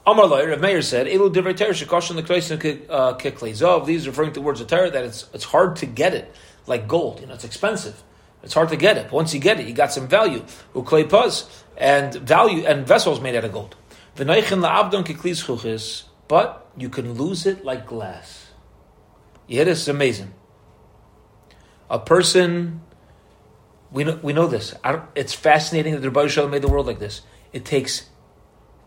Amar 0.08 0.28
Loy, 0.28 0.48
Rav 0.48 0.62
Meir 0.62 0.84
said, 0.84 1.08
Elu 1.08 1.34
divrei 1.34 1.58
Torah 1.58 1.72
shekoshin 1.72 2.16
l'kreisin 2.16 2.86
uh, 2.90 3.16
kiklei 3.16 3.86
These 3.86 4.08
referring 4.08 4.34
to 4.34 4.42
words 4.42 4.62
of 4.62 4.68
Torah 4.68 4.92
that 4.92 5.04
it's 5.04 5.26
it's 5.34 5.46
hard 5.46 5.78
to 5.78 5.88
get 5.88 6.14
it 6.14 6.34
like 6.68 6.88
gold. 6.88 7.22
You 7.22 7.28
know, 7.28 7.34
it's 7.34 7.44
expensive. 7.44 8.04
It's 8.44 8.54
hard 8.54 8.70
to 8.70 8.78
get 8.78 8.98
it. 8.98 9.06
But 9.06 9.14
once 9.14 9.34
you 9.34 9.40
get 9.40 9.60
it, 9.60 9.68
you 9.68 9.74
got 9.74 9.92
some 9.92 10.08
value. 10.08 10.46
Uklei 10.76 11.06
puz 11.06 11.50
and 11.76 12.14
value 12.14 12.64
and 12.66 12.86
vessels 12.86 13.20
made 13.20 13.36
out 13.36 13.46
of 13.46 13.52
gold. 13.52 13.76
V'neichin 14.16 14.62
la'abdon 14.62 15.04
chuchis, 15.04 16.04
but 16.28 16.70
you 16.78 16.90
can 16.90 17.14
lose 17.14 17.48
it 17.48 17.66
like 17.66 17.88
glass. 17.88 18.52
Yeah, 19.48 19.64
this 19.64 19.82
is 19.82 19.88
amazing. 19.88 20.34
A 21.90 21.98
person, 21.98 22.82
we 23.92 24.04
know, 24.04 24.20
we 24.22 24.34
know 24.34 24.46
this. 24.46 24.76
it's 25.16 25.34
fascinating 25.34 25.94
that 25.94 26.02
the 26.02 26.10
Rebbe 26.10 26.30
Shalom 26.30 26.52
made 26.52 26.62
the 26.62 26.68
world 26.68 26.86
like 26.86 27.00
this. 27.00 27.22
It 27.54 27.66
takes 27.66 28.10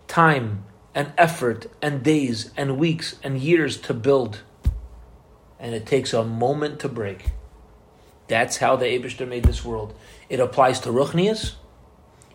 time 0.07 0.65
and 0.95 1.13
effort 1.17 1.67
and 1.83 2.03
days 2.03 2.51
and 2.57 2.79
weeks 2.79 3.17
and 3.23 3.39
years 3.39 3.77
to 3.79 3.95
build. 3.95 4.43
And 5.59 5.75
it 5.75 5.87
takes 5.87 6.13
a 6.13 6.25
moment 6.25 6.81
to 6.81 6.89
break. 6.89 7.31
That's 8.29 8.59
how 8.59 8.77
the 8.77 8.87
Abishter 8.87 9.27
made 9.27 9.45
this 9.45 9.65
world. 9.65 9.95
It 10.29 10.41
applies 10.41 10.81
to 10.81 10.91
Ruchnias. 10.91 11.55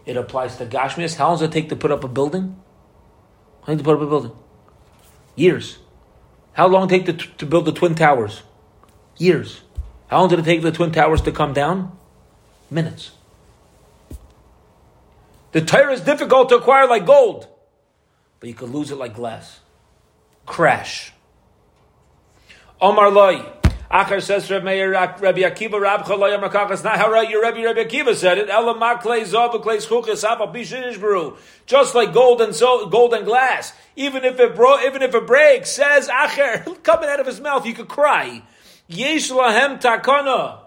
It 0.06 0.18
applies 0.18 0.58
to 0.58 0.66
Gashmias. 0.66 1.16
How 1.16 1.30
long 1.30 1.36
does 1.36 1.44
it 1.44 1.52
take 1.52 1.70
to 1.70 1.76
put 1.76 1.92
up 1.92 2.04
a 2.04 2.08
building? 2.08 2.60
How 3.62 3.72
long 3.72 3.78
to 3.78 3.84
put 3.84 3.96
up 3.96 4.02
a 4.02 4.08
building? 4.08 4.32
Years. 5.36 5.78
How 6.54 6.68
long 6.68 6.88
did 6.88 7.02
it 7.02 7.06
take 7.06 7.18
to, 7.20 7.28
to 7.38 7.46
build 7.46 7.66
the 7.66 7.72
Twin 7.72 7.96
Towers? 7.96 8.44
Years. 9.18 9.62
How 10.08 10.20
long 10.20 10.30
did 10.30 10.40
it 10.40 10.46
take 10.46 10.62
the 10.62 10.72
Twin 10.72 10.92
Towers 10.92 11.22
to 11.22 11.32
come 11.32 11.54
down? 11.54 11.98
Minutes. 12.70 13.12
The 15.52 15.62
Torah 15.62 15.94
is 15.94 16.02
difficult 16.02 16.50
to 16.50 16.56
acquire 16.56 16.88
like 16.88 17.06
gold 17.06 17.48
but 18.44 18.50
you 18.50 18.56
could 18.56 18.72
lose 18.72 18.92
it 18.92 18.98
like 18.98 19.16
glass. 19.16 19.62
Crash. 20.46 21.14
Omar 22.82 23.10
loy. 23.10 23.42
Achar 23.90 24.22
says 24.22 24.52
Rabbi 24.52 24.66
Meir, 24.66 24.92
Rabbi 24.92 25.40
Akiva, 25.44 25.80
Rabbi 25.80 26.04
Chaloy, 26.04 26.38
Amakach. 26.38 26.84
not 26.84 26.98
how 26.98 27.10
right 27.10 27.30
your 27.30 27.42
Rabbi 27.42 27.64
Rabbi 27.64 27.86
Akiva 27.86 28.14
said 28.14 28.40
it. 28.40 28.50
Just 31.68 31.96
like 31.96 32.14
gold 32.14 32.42
and 32.42 32.54
so 32.54 32.86
gold 32.88 33.14
and 33.14 33.24
glass. 33.24 33.72
Even 33.96 34.26
if 34.26 34.38
it 34.38 34.58
bro, 34.58 34.78
even 34.82 35.02
if 35.02 35.16
it 35.16 35.26
breaks, 35.26 35.72
says 35.72 36.10
Acher, 36.10 36.84
coming 36.84 37.08
out 37.08 37.22
of 37.22 37.26
his 37.26 37.40
mouth, 37.40 37.66
you 37.66 37.74
could 37.74 37.88
cry. 37.88 38.44
Yesh 38.90 39.32
takana. 39.32 40.60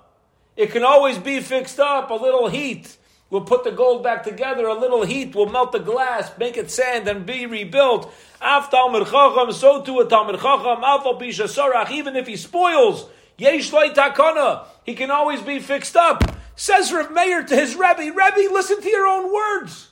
It 0.57 0.71
can 0.71 0.83
always 0.83 1.19
be 1.19 1.41
fixed 1.41 1.79
up. 1.79 2.09
A 2.09 2.15
little 2.15 2.49
heat 2.49 2.97
We'll 3.29 3.43
put 3.43 3.65
the 3.65 3.73
gold 3.73 4.05
back 4.05 4.23
together. 4.23 4.67
A 4.67 4.79
little 4.79 5.05
heat 5.05 5.35
will 5.35 5.49
melt 5.49 5.73
the 5.73 5.81
glass, 5.81 6.31
make 6.39 6.57
it 6.57 6.71
sand, 6.71 7.09
and 7.09 7.27
be 7.27 7.47
rebuilt. 7.47 8.13
Af 8.41 8.71
Talmud 8.71 9.09
Chacham, 9.09 9.53
so 9.53 9.83
too 9.83 9.99
a 10.01 10.07
Talmud 10.07 10.41
Chacham. 10.41 10.85
Alpha 10.85 11.15
Bisha 11.15 11.47
Sarach, 11.49 11.91
even 11.91 12.15
if 12.15 12.27
he 12.27 12.37
spoils, 12.37 13.09
Yesh 13.37 13.71
Takana, 13.71 14.67
he 14.85 14.95
can 14.95 15.11
always 15.11 15.43
be 15.43 15.59
fixed 15.59 15.97
up. 15.97 16.23
Says 16.55 16.93
Rav 16.93 17.11
Meir 17.11 17.43
to 17.43 17.57
his 17.57 17.75
Rebbe, 17.75 18.13
Rebbe, 18.15 18.53
listen 18.53 18.81
to 18.81 18.89
your 18.89 19.07
own 19.07 19.33
words. 19.33 19.89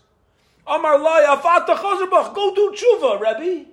Amar 0.66 0.98
Lai, 0.98 1.24
Afata 1.28 1.76
Chazerbach, 1.76 2.34
go 2.34 2.54
do 2.54 2.74
tshuva, 2.74 3.20
Rebbe. 3.20 3.68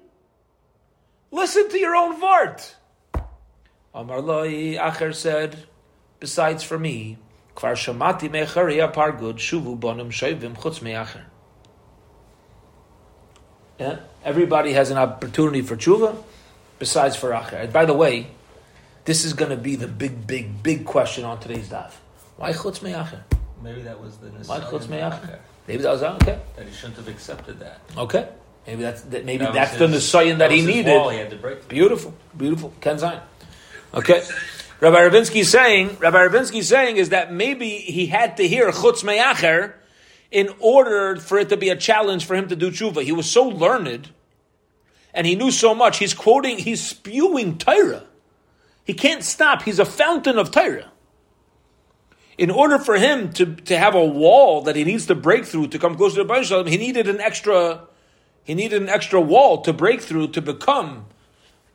Listen 1.32 1.69
to 1.69 1.78
your 1.78 1.95
own 1.95 2.19
vart. 2.19 2.76
Amar 3.93 4.21
Lai, 4.21 4.76
Acher 4.78 5.15
said, 5.15 5.63
besides 6.19 6.63
for 6.63 6.78
me, 6.78 7.17
Kvar 7.56 7.74
shamati 7.76 8.30
mechari 8.30 8.78
pargud 8.94 9.36
shuvu 9.36 9.78
bonim 9.80 10.10
shoivim 10.12 10.56
chutz 10.56 10.82
me'acher. 10.82 11.24
Yeah, 13.80 13.98
everybody 14.24 14.74
has 14.74 14.92
an 14.92 14.98
opportunity 14.98 15.62
for 15.62 15.76
tshuva, 15.76 16.16
besides 16.80 17.16
for 17.16 17.32
acher. 17.32 17.54
And 17.64 17.74
by 17.74 17.86
the 17.86 17.94
way, 17.94 18.28
this 19.06 19.26
is 19.26 19.34
going 19.34 19.50
to 19.52 19.58
be 19.58 19.76
the 19.76 19.88
big, 19.88 20.28
big, 20.28 20.62
big 20.62 20.86
question 20.86 21.26
on 21.26 21.40
today's 21.40 21.70
daf. 21.70 21.92
Why 22.38 22.54
chutz 22.54 22.82
me'acher? 22.82 23.22
Maybe 23.64 23.82
that 23.82 24.00
was 24.00 24.18
the 24.18 24.28
Why 24.28 24.60
chutz 24.60 24.88
me'acher? 24.88 25.40
Maybe 25.68 25.84
that 25.84 25.92
was 25.92 26.04
okay. 26.04 26.40
That 26.56 26.68
he 26.68 26.74
shouldn't 26.74 26.98
have 26.98 27.08
accepted 27.08 27.60
that. 27.60 27.82
Okay. 27.98 28.28
Maybe 28.68 28.82
that's 28.84 29.02
that, 29.04 29.26
maybe 29.26 29.44
That 29.46 29.54
that's 29.54 29.72
was 29.72 29.80
the 29.80 29.88
his- 29.88 30.04
nisayan 30.04 30.38
that, 30.38 30.50
that 30.50 30.52
he 30.52 30.64
needed. 30.66 30.92
wall 30.92 31.10
he 31.10 31.18
had 31.18 31.30
to 31.32 31.36
break 31.36 31.60
through. 31.62 31.70
Beautiful, 31.70 32.14
beautiful. 32.38 32.74
Ken 32.82 32.98
Zion. 33.00 33.22
Okay. 33.94 34.22
Rabbi 34.82 34.98
Ravinsky 34.98 35.46
saying, 35.46 35.98
Rabbi 36.00 36.17
Ravinsky 36.17 36.63
saying 36.63 36.98
is 36.98 37.10
that 37.10 37.32
maybe 37.32 37.70
he 37.70 38.08
had 38.08 38.38
to 38.38 38.48
hear 38.48 38.72
chutz 38.72 39.04
me'acher 39.04 39.76
in 40.32 40.50
order 40.60 41.17
for 41.17 41.38
it 41.38 41.50
to 41.50 41.58
be 41.58 41.70
a 41.70 41.76
challenge 41.76 42.26
for 42.26 42.36
him 42.36 42.48
to 42.48 42.56
do 42.56 42.72
tshuva. 42.72 43.04
He 43.04 43.12
was 43.12 43.30
so 43.30 43.48
learned 43.48 44.10
and 45.13 45.28
he 45.28 45.36
knew 45.36 45.52
so 45.52 45.76
much. 45.76 46.00
He's 46.00 46.15
quoting, 46.15 46.58
he's 46.58 46.82
spewing 46.82 47.60
Torah. 47.60 48.06
He 48.84 48.96
can't 48.96 49.24
stop. 49.24 49.62
He's 49.62 49.78
a 49.78 49.86
fountain 49.86 50.39
of 50.39 50.50
Torah. 50.50 50.91
In 52.39 52.50
order 52.50 52.80
for 52.80 52.96
him 52.96 53.32
to, 53.34 53.46
to 53.56 53.78
have 53.78 53.94
a 53.94 54.04
wall 54.04 54.63
that 54.63 54.76
he 54.76 54.84
needs 54.84 55.06
to 55.06 55.15
break 55.15 55.46
through 55.46 55.67
to 55.67 55.78
come 55.78 55.96
closer 55.96 56.24
to 56.24 56.44
Shalom, 56.44 56.65
he 56.65 56.78
needed 56.78 57.08
an 57.08 57.22
extra 57.22 57.88
he 58.44 58.56
needed 58.56 58.82
an 58.82 58.89
extra 58.89 59.22
wall 59.22 59.62
to 59.62 59.72
break 59.74 60.02
through 60.02 60.30
to 60.30 60.41
become 60.41 61.06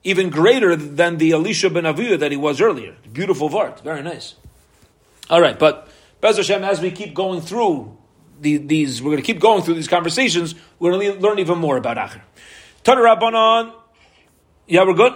even 0.04 0.30
greater 0.30 0.76
than 0.76 1.18
the 1.18 1.32
Elisha 1.32 1.70
ben 1.70 1.84
Aviyah 1.84 2.18
that 2.20 2.30
he 2.30 2.36
was 2.36 2.60
earlier. 2.60 2.94
Beautiful 3.12 3.48
Vart, 3.48 3.82
very 3.82 4.02
nice. 4.02 4.34
All 5.28 5.40
right, 5.40 5.58
but 5.58 5.88
Bez 6.20 6.36
Hashem, 6.36 6.62
as 6.62 6.80
we 6.80 6.90
keep 6.90 7.14
going 7.14 7.40
through 7.40 7.96
the, 8.40 8.58
these, 8.58 9.02
we're 9.02 9.10
going 9.10 9.22
to 9.22 9.26
keep 9.26 9.40
going 9.40 9.62
through 9.62 9.74
these 9.74 9.88
conversations. 9.88 10.54
We're 10.78 10.92
going 10.92 11.12
to 11.12 11.20
learn 11.20 11.38
even 11.38 11.58
more 11.58 11.76
about 11.76 11.96
Acher. 11.96 12.20
Tana 12.84 13.00
Rabbanon, 13.00 13.72
yeah, 14.66 14.84
we're 14.84 14.94
good. 14.94 15.14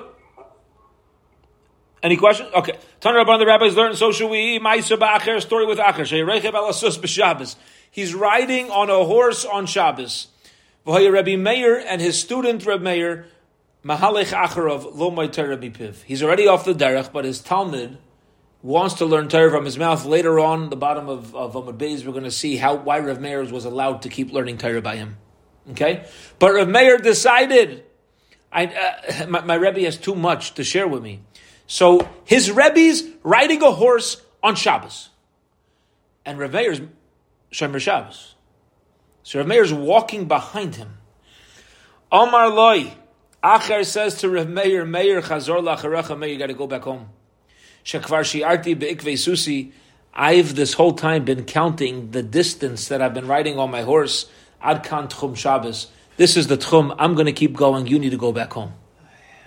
Any 2.02 2.16
questions? 2.16 2.50
Okay. 2.54 2.78
Tana 3.00 3.24
Rabbanon, 3.24 3.40
the 3.40 3.46
rabbis 3.46 3.76
learned. 3.76 3.96
So 3.96 4.10
should 4.10 4.30
we. 4.30 4.58
Ma'isa 4.58 4.98
ba'acher, 4.98 5.40
story 5.40 5.66
with 5.66 5.78
Acher. 5.78 7.56
He's 7.90 8.14
riding 8.14 8.70
on 8.70 8.88
a 8.88 9.04
horse 9.04 9.44
on 9.44 9.66
Shabbos. 9.66 10.28
Rabbi 10.86 11.36
Meir 11.36 11.78
and 11.78 12.00
his 12.00 12.18
student 12.18 12.64
Rabbi 12.64 12.82
Meir, 12.82 13.26
Mahalech 13.84 14.32
Acharov, 14.32 14.94
lo 14.94 15.10
my 15.10 15.26
Torah 15.26 15.56
bipiv. 15.56 16.02
He's 16.02 16.22
already 16.22 16.46
off 16.46 16.64
the 16.64 16.74
derech, 16.74 17.12
but 17.12 17.24
his 17.24 17.40
Talmud 17.40 17.96
wants 18.62 18.94
to 18.94 19.06
learn 19.06 19.28
Torah 19.28 19.50
from 19.50 19.64
his 19.64 19.78
mouth. 19.78 20.04
Later 20.04 20.38
on, 20.38 20.68
the 20.68 20.76
bottom 20.76 21.08
of, 21.08 21.34
of 21.34 21.54
Amud 21.54 21.78
Beis, 21.78 22.04
we're 22.04 22.12
going 22.12 22.24
to 22.24 22.30
see 22.30 22.56
how 22.56 22.74
why 22.74 22.98
Rav 22.98 23.20
Meir 23.20 23.42
was 23.44 23.64
allowed 23.64 24.02
to 24.02 24.08
keep 24.08 24.32
learning 24.32 24.58
Torah 24.58 24.82
by 24.82 24.96
him. 24.96 25.16
Okay? 25.70 26.04
But 26.38 26.52
Rav 26.52 26.68
Meir 26.68 26.98
decided, 26.98 27.84
I, 28.52 28.66
uh, 28.66 29.26
my, 29.28 29.40
my 29.42 29.54
Rebbe 29.54 29.80
has 29.82 29.96
too 29.96 30.14
much 30.14 30.54
to 30.54 30.64
share 30.64 30.86
with 30.86 31.02
me. 31.02 31.22
So 31.66 32.06
his 32.24 32.50
Rebbe's 32.50 33.04
riding 33.22 33.62
a 33.62 33.70
horse 33.70 34.20
on 34.42 34.56
Shabbos. 34.56 35.08
And 36.26 36.38
Rav 36.38 36.52
Meir's 36.52 36.80
Shomer 37.50 37.80
Shabbos. 37.80 38.34
So 39.22 39.38
Rav 39.38 39.48
Meir's 39.48 39.72
walking 39.72 40.26
behind 40.26 40.76
him. 40.76 40.98
Omar 42.12 42.50
loy. 42.50 42.92
Acher 43.42 43.86
says 43.86 44.16
to 44.16 44.28
Rav 44.28 44.48
Meir, 44.48 44.84
Meir 44.84 45.22
chazor 45.22 45.62
lacharecha, 45.62 46.18
Meir, 46.18 46.28
you 46.28 46.38
got 46.38 46.48
to 46.48 46.54
go 46.54 46.66
back 46.66 46.82
home. 46.82 47.08
Shekvar 47.84 48.22
shi'arti 48.22 48.78
be'ikvei 48.78 49.18
susi. 49.18 49.72
I've 50.12 50.54
this 50.54 50.74
whole 50.74 50.92
time 50.92 51.24
been 51.24 51.44
counting 51.44 52.10
the 52.10 52.22
distance 52.22 52.88
that 52.88 53.00
I've 53.00 53.14
been 53.14 53.26
riding 53.26 53.58
on 53.58 53.70
my 53.70 53.82
horse. 53.82 54.28
Adkan 54.62 55.08
tchum 55.08 55.36
Shabbos. 55.36 55.86
This 56.18 56.36
is 56.36 56.48
the 56.48 56.58
tchum. 56.58 56.94
I'm 56.98 57.14
going 57.14 57.26
to 57.26 57.32
keep 57.32 57.56
going. 57.56 57.86
You 57.86 57.98
need 57.98 58.10
to 58.10 58.18
go 58.18 58.30
back 58.32 58.52
home. 58.52 58.74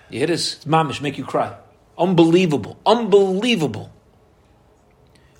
You 0.09 0.19
hear 0.19 0.27
this? 0.27 0.55
It's 0.55 0.65
mamish, 0.65 1.01
make 1.01 1.19
you 1.19 1.25
cry. 1.25 1.55
Unbelievable. 1.97 2.79
Unbelievable. 2.85 3.91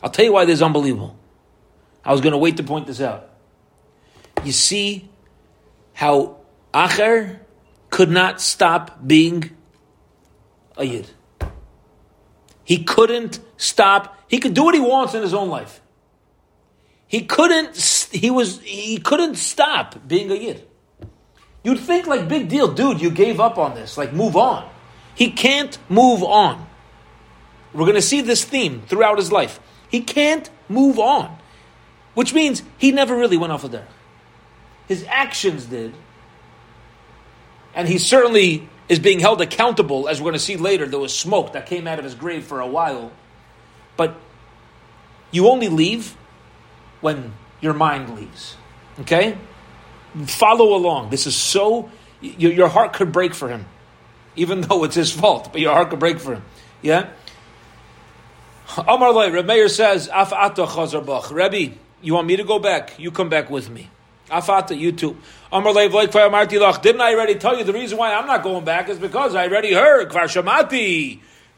I'll 0.04 0.12
tell 0.12 0.26
you 0.26 0.34
why 0.34 0.46
this 0.46 0.56
is 0.56 0.62
unbelievable. 0.62 1.18
I 2.06 2.12
was 2.12 2.22
going 2.22 2.34
to 2.34 2.38
wait 2.38 2.58
to 2.58 2.63
point 2.63 2.86
this 2.86 3.02
out. 3.02 3.30
You 4.44 4.52
see 4.52 5.10
how 5.94 6.38
Acher 6.74 7.39
could 7.94 8.10
not 8.10 8.42
stop 8.42 9.06
being 9.06 9.52
a 10.76 10.84
Yid. 10.84 11.12
He 12.64 12.84
couldn't 12.84 13.40
stop. 13.56 14.18
He 14.28 14.40
could 14.40 14.56
do 14.56 14.64
what 14.64 14.74
he 14.74 14.82
wants 14.82 15.14
in 15.14 15.22
his 15.22 15.32
own 15.32 15.48
life. 15.50 15.80
He 17.06 17.22
couldn't. 17.22 17.78
He 18.12 18.32
was. 18.32 18.60
He 18.62 18.98
couldn't 18.98 19.36
stop 19.36 20.08
being 20.08 20.32
a 20.32 20.34
Yid. 20.34 20.68
You'd 21.64 21.80
think 21.82 22.08
like 22.08 22.28
big 22.28 22.50
deal, 22.50 22.74
dude. 22.74 23.00
You 23.00 23.12
gave 23.12 23.40
up 23.40 23.60
on 23.60 23.76
this. 23.76 23.96
Like 23.96 24.12
move 24.12 24.36
on. 24.36 24.68
He 25.14 25.30
can't 25.30 25.78
move 25.88 26.24
on. 26.24 26.66
We're 27.74 27.86
going 27.86 27.94
to 27.94 28.02
see 28.02 28.22
this 28.22 28.44
theme 28.44 28.82
throughout 28.88 29.20
his 29.20 29.32
life. 29.32 29.60
He 29.88 30.02
can't 30.02 30.50
move 30.68 30.98
on, 30.98 31.38
which 32.16 32.34
means 32.34 32.64
he 32.80 32.92
never 32.92 33.16
really 33.16 33.38
went 33.38 33.54
off 33.54 33.64
of 33.64 33.72
there. 33.72 33.88
His 34.88 35.06
actions 35.08 35.66
did, 35.66 35.94
and 37.76 37.88
he 37.88 37.98
certainly 37.98 38.68
is 38.90 39.00
being 39.00 39.20
held 39.20 39.42
accountable, 39.42 40.08
as 40.08 40.20
we're 40.20 40.32
going 40.32 40.34
to 40.34 40.40
see 40.40 40.58
later. 40.58 40.86
There 40.86 41.00
was 41.00 41.18
smoke 41.18 41.54
that 41.54 41.66
came 41.66 41.88
out 41.88 42.00
of 42.00 42.06
his 42.06 42.16
grave 42.16 42.46
for 42.46 42.60
a 42.60 42.68
while, 42.68 43.12
but 43.98 44.16
you 45.32 45.48
only 45.48 45.70
leave 45.70 46.16
when 47.02 47.34
your 47.62 47.74
mind 47.74 48.16
leaves. 48.16 48.56
Okay, 49.02 49.38
follow 50.26 50.76
along. 50.76 51.10
This 51.10 51.26
is 51.26 51.36
so 51.36 51.90
your, 52.22 52.52
your 52.52 52.68
heart 52.70 52.94
could 52.94 53.12
break 53.12 53.34
for 53.34 53.50
him, 53.50 53.66
even 54.36 54.62
though 54.62 54.84
it's 54.84 54.96
his 54.96 55.12
fault. 55.12 55.52
But 55.52 55.62
your 55.62 55.74
heart 55.74 55.90
could 55.90 56.00
break 56.00 56.20
for 56.20 56.36
him. 56.36 56.44
Yeah. 56.82 57.10
Amar 58.78 59.14
Lay, 59.14 59.30
Reb 59.30 59.46
Meir 59.46 59.68
says, 59.70 60.10
Af. 60.12 60.32
Rebbe, 61.32 61.76
you 62.02 62.14
want 62.14 62.28
me 62.28 62.36
to 62.38 62.44
go 62.44 62.60
back? 62.60 62.98
You 62.98 63.12
come 63.12 63.30
back 63.30 63.50
with 63.50 63.70
me. 63.70 63.90
Af 64.34 64.50
ata, 64.50 64.76
you. 64.76 64.91
Didn't 64.91 65.15
I 65.54 67.13
already 67.13 67.36
tell 67.36 67.56
you 67.58 67.63
the 67.63 67.74
reason 67.74 67.98
why 68.00 68.13
I'm 68.13 68.26
not 68.26 68.41
going 68.41 68.65
back 68.65 68.89
is 68.89 68.98
because 68.98 69.36
I 69.36 69.48
already 69.48 69.74
heard 69.74 70.10
Kvar. 70.10 70.28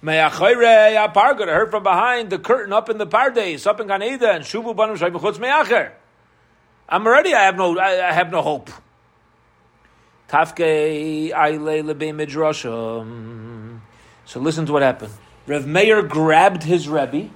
I 0.07 0.29
heard 1.45 1.71
from 1.71 1.83
behind 1.83 2.29
the 2.29 2.38
curtain 2.38 2.73
up 2.73 2.89
in 2.89 2.97
the 2.97 3.07
pardes, 3.07 3.65
up 3.65 3.79
in 3.79 3.88
Gan 3.88 4.03
Eden, 4.03 4.29
and 4.29 4.43
Shuvu 4.43 4.75
Chutz 4.75 5.39
Me'acher. 5.39 5.93
I'm 6.89 7.07
already, 7.07 7.33
I 7.33 7.43
have 7.43 7.55
no. 7.55 7.79
I, 7.79 8.09
I 8.09 8.11
have 8.11 8.29
no 8.29 8.41
hope. 8.41 8.69
Tafke. 10.29 11.31
So 14.25 14.39
listen 14.39 14.65
to 14.65 14.73
what 14.73 14.81
happened. 14.81 15.13
Rev 15.47 15.65
Meir 15.65 16.01
grabbed 16.01 16.63
his 16.63 16.89
Rebbe, 16.89 17.29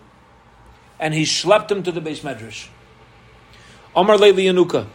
and 1.00 1.14
he 1.14 1.24
schlepped 1.24 1.72
him 1.72 1.84
to 1.84 1.92
the 1.92 2.02
base 2.02 2.20
medrash. 2.22 2.68
Omar 3.96 4.18
Leili. 4.18 4.88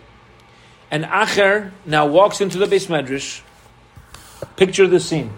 And 0.94 1.02
Acher 1.06 1.72
now 1.84 2.06
walks 2.06 2.40
into 2.40 2.56
the 2.56 2.68
base 2.68 2.86
medrash. 2.86 3.42
Picture 4.54 4.86
the 4.86 5.00
scene. 5.00 5.32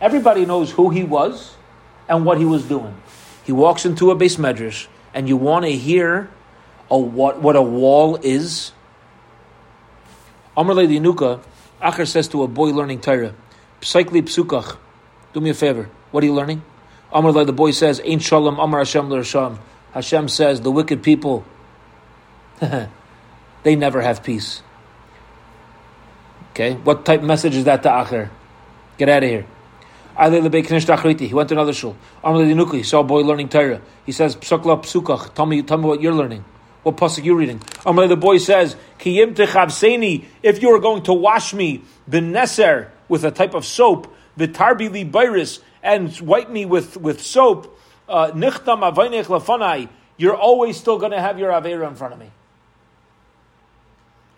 Everybody 0.00 0.46
knows 0.46 0.70
who 0.70 0.88
he 0.88 1.04
was 1.04 1.54
and 2.08 2.24
what 2.24 2.38
he 2.38 2.46
was 2.46 2.64
doing. 2.64 2.96
He 3.44 3.52
walks 3.52 3.84
into 3.84 4.10
a 4.10 4.14
base 4.14 4.36
medrash, 4.36 4.86
and 5.12 5.28
you 5.28 5.36
want 5.36 5.66
to 5.66 5.72
hear 5.72 6.30
a, 6.90 6.96
what, 6.96 7.42
what 7.42 7.56
a 7.56 7.60
wall 7.60 8.16
is. 8.22 8.72
Amar 10.56 10.74
Leili 10.74 10.98
Yanuka, 10.98 11.42
Acher 11.82 12.08
says 12.08 12.26
to 12.28 12.42
a 12.42 12.48
boy 12.48 12.70
learning 12.70 13.02
Torah, 13.02 13.34
Psychli 13.82 14.22
Psukach, 14.22 14.78
do 15.34 15.42
me 15.42 15.50
a 15.50 15.54
favor. 15.54 15.90
What 16.10 16.24
are 16.24 16.26
you 16.26 16.32
learning? 16.32 16.62
Lai, 17.12 17.44
the 17.44 17.52
boy 17.52 17.72
says, 17.72 18.00
Ain't 18.02 18.22
Shalom, 18.22 18.58
Amar 18.58 18.80
Hashem 18.80 19.10
Hashem. 19.10 19.58
Hashem 19.92 20.28
says, 20.28 20.62
the 20.62 20.70
wicked 20.70 21.02
people, 21.02 21.44
they 22.60 23.76
never 23.76 24.00
have 24.00 24.22
peace. 24.22 24.62
Okay, 26.50 26.74
what 26.74 27.04
type 27.04 27.20
of 27.20 27.26
message 27.26 27.56
is 27.56 27.64
that 27.64 27.82
to 27.84 27.88
Acher? 27.88 28.30
Get 28.98 29.08
out 29.08 29.22
of 29.22 29.30
here. 29.30 29.46
He 30.20 31.34
went 31.34 31.48
to 31.48 31.54
another 31.54 31.72
shul. 31.72 31.96
He 32.72 32.82
saw 32.82 33.00
a 33.00 33.04
boy 33.04 33.20
learning 33.20 33.48
Torah. 33.48 33.80
He 34.04 34.12
says, 34.12 34.36
Psukla 34.36 34.82
Psukach, 34.82 35.34
tell 35.34 35.46
me, 35.46 35.62
tell 35.62 35.78
me 35.78 35.86
what 35.86 36.02
you're 36.02 36.12
learning. 36.12 36.44
What 36.82 36.96
pasuk 36.96 37.24
you're 37.24 37.36
reading? 37.36 37.62
The 37.84 38.16
boy 38.16 38.38
says, 38.38 38.76
Kiyim 38.98 40.24
if 40.42 40.62
you 40.62 40.74
are 40.74 40.78
going 40.78 41.02
to 41.04 41.12
wash 41.12 41.54
me, 41.54 41.82
beneser, 42.08 42.90
with 43.08 43.24
a 43.24 43.30
type 43.30 43.54
of 43.54 43.64
soap, 43.64 44.14
vitarbi 44.38 44.90
li 44.90 45.04
bayris, 45.04 45.60
and 45.82 46.18
wipe 46.20 46.50
me 46.50 46.64
with, 46.64 46.96
with 46.96 47.22
soap, 47.22 47.78
uh, 48.08 48.30
nichtam 48.32 48.80
lafanai, 48.80 49.88
you're 50.16 50.36
always 50.36 50.76
still 50.76 50.98
going 50.98 51.12
to 51.12 51.20
have 51.20 51.38
your 51.38 51.50
Avera 51.50 51.88
in 51.88 51.94
front 51.94 52.14
of 52.14 52.18
me. 52.18 52.30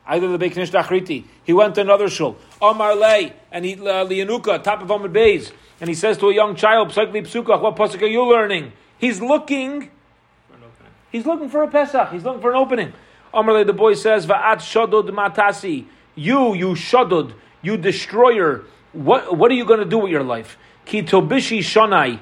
Either 0.07 0.37
the 0.37 0.45
Beiknish 0.45 0.71
Dachriti. 0.71 1.25
He 1.45 1.53
went 1.53 1.77
to 1.77 1.81
another 1.81 2.09
shul. 2.09 2.37
Omar 2.61 2.95
Lay, 2.97 3.35
and 3.51 3.65
he, 3.65 3.75
uh, 3.75 4.05
Lianuka, 4.05 4.63
top 4.63 4.83
of 4.83 4.89
Omid 4.89 5.13
Beis. 5.13 5.53
And 5.81 5.89
he 5.89 5.95
says 5.95 6.19
to 6.19 6.29
a 6.29 6.35
young 6.35 6.57
child, 6.57 6.91
Psakli 6.91 7.23
Psukach, 7.23 7.61
what 7.61 7.77
pasuk 7.77 8.03
are 8.03 8.07
you 8.07 8.25
learning? 8.25 8.73
He's 8.99 9.21
looking, 9.21 9.91
he's 11.11 11.27
looking 11.27 11.49
for 11.49 11.63
a 11.63 11.69
Pesach. 11.69 12.11
He's 12.11 12.25
looking 12.25 12.41
for 12.41 12.51
an 12.51 12.57
opening. 12.57 12.93
Omar 13.35 13.55
Lay, 13.55 13.65
the 13.65 13.73
boy 13.73 13.95
says, 13.95 14.27
Va'at 14.27 14.59
Shodod 14.59 15.09
Matasi. 15.11 15.87
You, 16.15 16.55
you 16.55 16.75
Shodod, 16.75 17.35
you 17.63 17.77
destroyer. 17.77 18.65
What, 18.93 19.37
what 19.37 19.51
are 19.51 19.55
you 19.55 19.65
going 19.65 19.81
to 19.81 19.87
do 19.87 19.99
with 19.99 20.11
your 20.11 20.23
life? 20.23 20.59
Ki 20.85 21.03
Tobishi 21.03 21.61
Shonai. 21.61 22.19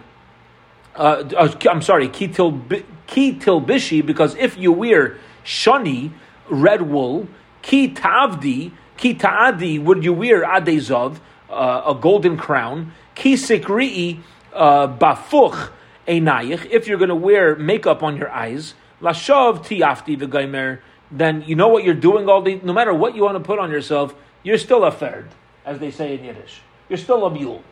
Uh, 0.95 1.25
uh, 1.37 1.55
I'm 1.71 1.83
sorry, 1.83 2.09
Ki 2.09 2.29
Tilbishi, 2.29 4.05
because 4.05 4.35
if 4.37 4.57
you 4.57 4.73
wear 4.73 5.19
Shani, 5.45 6.13
red 6.49 6.83
wool, 6.83 7.29
Ki 7.63 7.91
tavdi, 7.91 8.73
ki 8.97 9.15
ta'adi, 9.15 9.79
would 9.79 10.05
you 10.05 10.13
wear 10.13 10.45
adezov, 10.45 11.19
uh, 11.51 11.83
a 11.87 11.95
golden 11.95 12.37
crown? 12.37 12.93
Ki 13.15 13.35
sikri'i, 13.35 14.21
uh, 14.55 14.89
bafuch, 14.89 15.71
einayich, 16.07 16.67
if 16.71 16.87
you're 16.87 16.99
going 16.99 17.09
to 17.09 17.15
wear 17.15 17.57
makeup 17.57 18.03
on 18.03 18.17
your 18.17 18.31
eyes, 18.31 18.75
lashav 19.01 19.65
tiafti 19.65 20.19
v'gaimer, 20.19 20.81
then 21.11 21.43
you 21.47 21.55
know 21.55 21.69
what 21.69 21.85
you're 21.85 21.95
doing 21.95 22.29
all 22.29 22.43
the, 22.43 22.61
no 22.63 22.73
matter 22.73 22.95
what 22.95 23.15
you 23.15 23.23
want 23.23 23.37
to 23.37 23.45
put 23.45 23.59
on 23.59 23.71
yourself, 23.71 24.15
you're 24.43 24.59
still 24.59 24.85
a 24.85 24.91
third, 24.91 25.29
as 25.65 25.79
they 25.79 25.91
say 25.91 26.15
in 26.15 26.25
Yiddish. 26.25 26.61
You're 26.89 26.99
still 26.99 27.25
a 27.27 27.31
mule. 27.31 27.63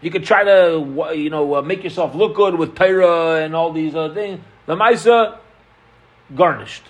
You 0.00 0.10
could 0.10 0.24
try 0.24 0.42
to, 0.42 1.12
you 1.14 1.30
know, 1.30 1.56
uh, 1.56 1.62
make 1.62 1.84
yourself 1.84 2.14
look 2.14 2.34
good 2.34 2.56
with 2.56 2.74
Tyra 2.74 3.44
and 3.44 3.54
all 3.54 3.72
these 3.72 3.94
other 3.94 4.12
things. 4.12 4.40
The 4.66 4.74
Maisa, 4.74 5.38
garnished. 6.34 6.82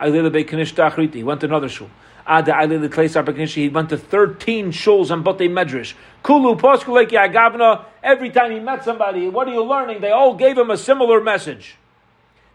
He 0.00 1.22
went 1.22 1.40
to 1.40 1.46
another 1.46 1.68
shul. 1.68 1.90
He 2.26 2.32
went 2.32 3.88
to 3.90 3.96
13 3.96 4.72
shuls 4.72 5.10
on 5.10 5.22
Batei 5.22 5.48
Medrash. 5.48 5.94
Kulu. 6.22 7.84
Every 8.02 8.30
time 8.30 8.50
he 8.50 8.60
met 8.60 8.84
somebody, 8.84 9.28
what 9.28 9.48
are 9.48 9.52
you 9.52 9.64
learning? 9.64 10.00
They 10.00 10.10
all 10.10 10.34
gave 10.34 10.58
him 10.58 10.70
a 10.70 10.76
similar 10.76 11.20
message. 11.20 11.76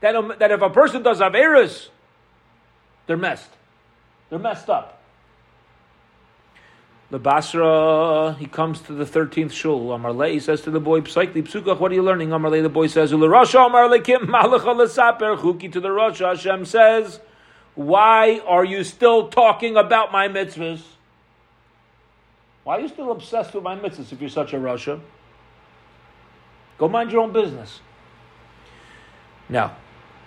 That, 0.01 0.15
um, 0.15 0.34
that 0.39 0.51
if 0.51 0.62
a 0.62 0.69
person 0.69 1.04
does 1.04 1.19
Averis, 1.19 1.89
they're 3.08 3.17
messed. 3.17 3.49
They're 4.30 4.39
messed 4.39 4.69
up. 4.69 5.01
The 7.12 7.19
Basra, 7.19 8.38
he 8.39 8.45
comes 8.45 8.82
to 8.82 8.93
the 8.93 9.04
13th 9.04 9.51
shul. 9.51 9.88
Amarle, 9.89 10.32
he 10.32 10.39
says 10.39 10.62
to 10.62 10.71
the 10.71 10.80
boy, 10.80 11.01
Psaikli 11.01 11.43
Psukach, 11.43 11.80
what 11.80 11.91
are 11.91 11.95
you 11.95 12.04
learning? 12.04 12.30
Amarle, 12.30 12.62
the 12.62 12.69
boy 12.69 12.88
says, 12.88 13.12
Ula 13.12 13.27
Rasha, 13.27 13.69
Amarle 13.69 14.01
Kim, 14.04 14.27
Malacha 14.27 14.73
Lesaper, 14.73 15.38
Chuki 15.38 15.71
to 15.71 15.80
the 15.82 15.89
Rasha. 15.89 16.30
Hashem 16.30 16.65
says, 16.65 17.19
why 17.76 18.42
are 18.46 18.66
you 18.66 18.84
still 18.84 19.30
talking 19.30 19.78
about 19.78 20.12
my 20.12 20.28
mitzvahs? 20.28 20.82
Why 22.64 22.78
are 22.78 22.82
you 22.82 22.90
still 22.90 23.12
obsessed 23.12 23.54
with 23.54 23.64
my 23.64 23.76
mitzvahs 23.76 24.12
if 24.12 24.20
you're 24.20 24.30
such 24.30 24.54
a 24.54 24.58
rasha? 24.58 25.00
Go 26.78 26.90
mind 26.90 27.12
your 27.12 27.22
own 27.22 27.32
business. 27.32 27.80
Now, 29.48 29.78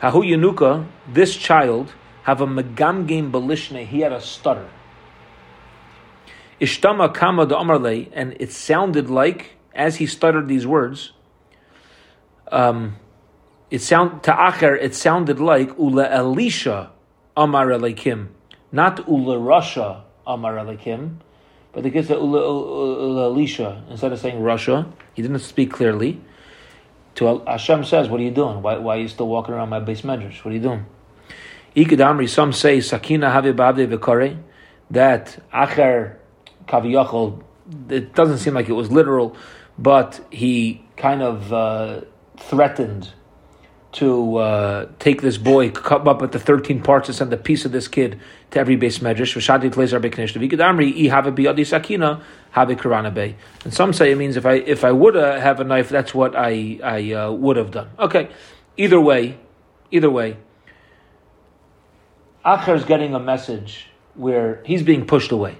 Hahu 0.00 0.22
Yanuka, 0.22 0.86
this 1.08 1.36
child, 1.36 1.92
have 2.24 2.40
a 2.40 2.46
megamgame 2.46 3.30
belishne, 3.30 3.86
he 3.86 4.00
had 4.00 4.12
a 4.12 4.20
stutter. 4.20 4.68
Ishtama 6.60 7.12
kama 7.12 7.46
de 7.46 7.54
amarle, 7.54 8.08
and 8.12 8.36
it 8.40 8.52
sounded 8.52 9.10
like, 9.10 9.56
as 9.74 9.96
he 9.96 10.06
stuttered 10.06 10.48
these 10.48 10.66
words, 10.66 11.12
um, 12.50 12.96
it 13.70 13.80
sound 13.80 14.22
ta'acher, 14.22 14.76
it 14.76 14.94
sounded 14.94 15.40
like 15.40 15.76
ula 15.78 16.08
Elisha 16.08 16.90
Amar 17.36 17.66
Elikim, 17.68 18.28
not 18.70 19.08
Ula 19.08 19.36
Rasha 19.36 20.02
Amar 20.26 20.56
Elikim, 20.56 21.16
but 21.72 21.82
the 21.82 21.90
kid 21.90 22.06
said 22.06 22.18
Ula, 22.18 23.24
Elisha 23.24 23.82
instead 23.90 24.12
of 24.12 24.20
saying 24.20 24.40
Rasha. 24.40 24.90
He 25.14 25.22
didn't 25.22 25.40
speak 25.40 25.72
clearly. 25.72 26.20
To 27.16 27.42
Hashem 27.46 27.84
says, 27.84 28.08
"What 28.08 28.20
are 28.20 28.24
you 28.24 28.30
doing? 28.30 28.62
Why, 28.62 28.78
why 28.78 28.96
are 28.96 29.00
you 29.00 29.08
still 29.08 29.28
walking 29.28 29.54
around 29.54 29.68
my 29.68 29.80
base 29.80 30.04
measures? 30.04 30.44
What 30.44 30.52
are 30.52 30.54
you 30.54 30.62
doing?" 30.62 30.86
Ikadamri, 31.76 32.28
some 32.28 32.52
say 32.52 32.80
Sakina 32.80 33.30
Have 33.30 33.56
Babde 33.56 33.88
Vikare, 33.88 34.38
that 34.90 35.38
Acher 35.52 36.16
Kaviyachol. 36.66 37.42
It 37.88 38.14
doesn't 38.14 38.38
seem 38.38 38.54
like 38.54 38.68
it 38.68 38.74
was 38.74 38.90
literal, 38.90 39.36
but 39.78 40.24
he 40.30 40.84
kind 40.96 41.22
of 41.22 41.52
uh, 41.52 42.02
threatened 42.36 43.12
to 43.94 44.36
uh, 44.38 44.88
take 44.98 45.22
this 45.22 45.38
boy, 45.38 45.70
come 45.70 46.08
up 46.08 46.20
with 46.20 46.32
the 46.32 46.38
13 46.38 46.82
parts 46.82 47.08
and 47.08 47.16
send 47.16 47.32
a 47.32 47.36
piece 47.36 47.64
of 47.64 47.70
this 47.70 47.86
kid 47.86 48.20
to 48.50 48.58
every 48.58 48.74
base 48.74 48.98
medrash. 48.98 49.34
And 53.64 53.74
some 53.74 53.92
say 53.92 54.10
it 54.10 54.18
means 54.18 54.36
if 54.36 54.46
I 54.46 54.52
if 54.54 54.84
I 54.84 54.92
would 54.92 55.16
uh, 55.16 55.40
have 55.40 55.60
a 55.60 55.64
knife, 55.64 55.88
that's 55.88 56.12
what 56.12 56.34
I 56.36 56.80
I 56.82 57.12
uh, 57.12 57.30
would 57.32 57.56
have 57.56 57.70
done. 57.70 57.88
Okay, 57.98 58.30
either 58.76 59.00
way, 59.00 59.38
either 59.92 60.10
way, 60.10 60.38
Acher 62.44 62.74
is 62.74 62.84
getting 62.84 63.14
a 63.14 63.20
message 63.20 63.86
where 64.14 64.60
he's 64.64 64.82
being 64.82 65.06
pushed 65.06 65.30
away, 65.30 65.58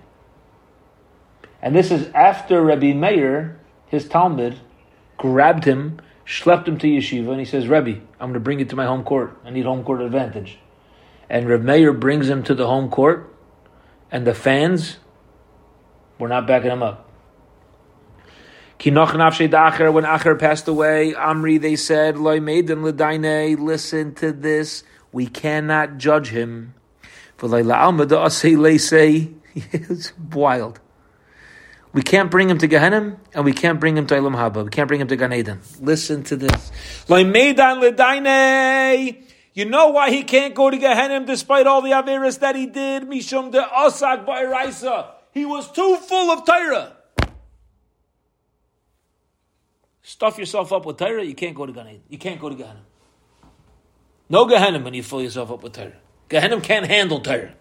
and 1.63 1.75
this 1.75 1.93
is 1.93 2.09
after 2.15 2.63
Rabbi 2.63 2.95
Meir, 2.95 3.61
his 3.87 4.07
Talmid, 4.07 4.59
grabbed 5.19 5.65
him 5.65 6.01
schlepped 6.27 6.67
him 6.67 6.79
to 6.79 6.87
yeshiva, 6.87 7.31
and 7.31 7.41
he 7.41 7.45
says, 7.45 7.69
Rebbe, 7.69 8.01
I'm 8.19 8.29
going 8.29 8.35
to 8.35 8.41
bring 8.41 8.59
you 8.59 8.65
to 8.65 8.77
my 8.77 8.87
home 8.87 9.05
court. 9.05 9.39
I 9.45 9.51
need 9.51 9.65
home 9.65 9.85
court 9.85 10.01
advantage. 10.01 10.59
And 11.29 11.49
Reb 11.49 11.63
Meir 11.63 11.93
brings 11.93 12.29
him 12.29 12.43
to 12.45 12.55
the 12.55 12.67
home 12.67 12.91
court, 12.91 13.35
and 14.11 14.27
the 14.27 14.35
fans 14.35 14.99
were 16.19 16.29
not 16.29 16.47
backing 16.47 16.71
him 16.71 16.83
up. 16.83 17.09
When 18.85 18.95
Acher 18.95 20.39
passed 20.39 20.69
away, 20.69 21.15
Amri, 21.17 21.61
they 21.61 21.77
said, 21.77 22.19
listen 22.19 24.15
to 24.17 24.33
this, 24.33 24.85
we 25.13 25.27
cannot 25.27 25.97
judge 25.99 26.29
him. 26.29 26.75
It's 29.55 30.13
wild. 30.33 30.81
We 31.95 32.03
can't 32.03 32.29
bring 32.29 32.51
him 32.51 32.59
to 32.59 32.67
Gehenna, 32.67 33.17
and 33.35 33.45
we 33.45 33.53
can't 33.53 33.79
bring 33.79 33.97
him 33.97 34.09
to 34.09 34.17
Olam 34.17 34.35
Haba. 34.35 34.65
We 34.65 34.71
can't 34.71 34.89
bring 34.89 35.01
him 35.01 35.07
to 35.07 35.17
Gan 35.17 35.33
Eden. 35.33 35.61
Listen 35.81 36.25
to 36.25 36.35
this. 36.37 36.73
You 39.57 39.65
know 39.65 39.89
why 39.91 40.11
he 40.11 40.25
can't 40.25 40.55
go 40.57 40.71
to 40.71 40.77
Gehenna 40.77 41.25
despite 41.25 41.69
all 41.69 41.81
the 41.83 41.93
Averis 41.93 42.41
that 42.41 42.57
he 42.57 42.67
did? 42.67 43.05
Mishum 43.05 43.53
de 43.53 43.63
Osak 43.63 44.27
Ba'iraisa. 44.27 45.13
He 45.33 45.45
was 45.45 45.71
too 45.71 45.97
full 45.99 46.33
of 46.33 46.45
Torah. 46.45 46.97
Stuff 50.03 50.37
yourself 50.39 50.73
up 50.73 50.85
with 50.85 50.99
Torah, 50.99 51.25
you 51.25 51.35
can't 51.35 51.55
go 51.55 51.65
to 51.65 51.73
Gan 51.73 51.87
Eden. 51.87 52.03
You 52.09 52.19
can't 52.19 52.41
go 52.41 52.49
to 52.49 52.57
Gehenna. 52.57 52.83
No 54.29 54.47
Gehenna 54.47 54.81
when 54.81 54.95
you 54.95 55.05
fill 55.05 55.23
yourself 55.23 55.53
up 55.53 55.63
with 55.63 55.75
Torah. 55.75 55.93
Gehenna 56.29 56.61
can't 56.61 56.87
handle 56.87 57.21
Torah. 57.21 57.55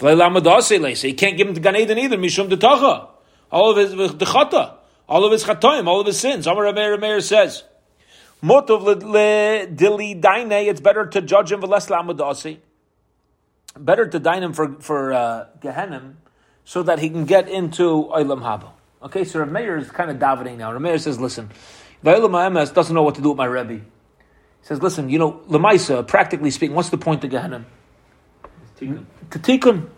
He 0.00 1.12
can't 1.12 1.36
give 1.36 1.48
him 1.48 1.54
to 1.54 1.60
Gan 1.60 1.76
Eden 1.76 1.98
either. 1.98 2.16
Mishum 2.16 2.48
de 2.48 2.56
Tacha. 2.56 3.08
All 3.52 3.70
of 3.72 3.76
his 3.76 4.12
dechata, 4.12 4.74
all 5.08 5.24
of 5.24 5.32
his 5.32 5.44
chatoim, 5.44 5.86
all 5.88 6.00
of 6.00 6.06
his 6.06 6.18
sins. 6.18 6.46
Amar 6.46 6.64
Rameir 6.64 7.00
Meir 7.00 7.20
says, 7.20 7.64
Motov 8.42 9.00
dili 9.02 10.20
daine. 10.20 10.68
It's 10.68 10.80
better 10.80 11.06
to 11.06 11.20
judge 11.20 11.52
him 11.52 11.60
v'les 11.60 11.88
lamadasi. 11.88 12.58
Better 13.76 14.06
to 14.06 14.18
dine 14.18 14.42
him 14.42 14.52
for 14.52 14.80
for 14.80 15.12
uh, 15.12 15.46
Gehenim, 15.60 16.14
so 16.64 16.82
that 16.82 17.00
he 17.00 17.10
can 17.10 17.24
get 17.24 17.48
into 17.48 18.08
Olam 18.14 18.42
Haba. 18.42 18.70
Okay, 19.02 19.24
so 19.24 19.44
Rameir 19.44 19.80
is 19.80 19.90
kind 19.90 20.10
of 20.10 20.16
davening 20.18 20.58
now. 20.58 20.72
Rameir 20.72 21.00
says, 21.00 21.20
"Listen, 21.20 21.50
Olam 22.04 22.30
Ha'emes 22.32 22.72
doesn't 22.72 22.94
know 22.94 23.02
what 23.02 23.16
to 23.16 23.20
do 23.20 23.30
with 23.30 23.38
my 23.38 23.44
Rebbe." 23.44 23.74
He 23.74 23.82
says, 24.62 24.82
"Listen, 24.82 25.08
you 25.08 25.18
know, 25.18 25.40
Lemaisa, 25.48 26.06
practically 26.06 26.50
speaking, 26.50 26.74
what's 26.74 26.90
the 26.90 26.98
point 26.98 27.22
of 27.24 27.30
Gehenim? 27.30 27.64
To 28.80 29.38
tikkun. 29.38 29.88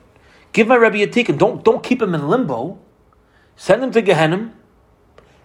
Give 0.53 0.67
my 0.67 0.77
Rebbe 0.77 1.03
a 1.03 1.07
tikkun. 1.07 1.39
Don't 1.39 1.65
don't 1.65 1.83
keep 1.83 2.03
him 2.03 2.15
in 2.15 2.29
limbo." 2.29 2.79
send 3.57 3.83
him 3.83 3.93
to 3.93 4.03
Gehenim, 4.03 4.51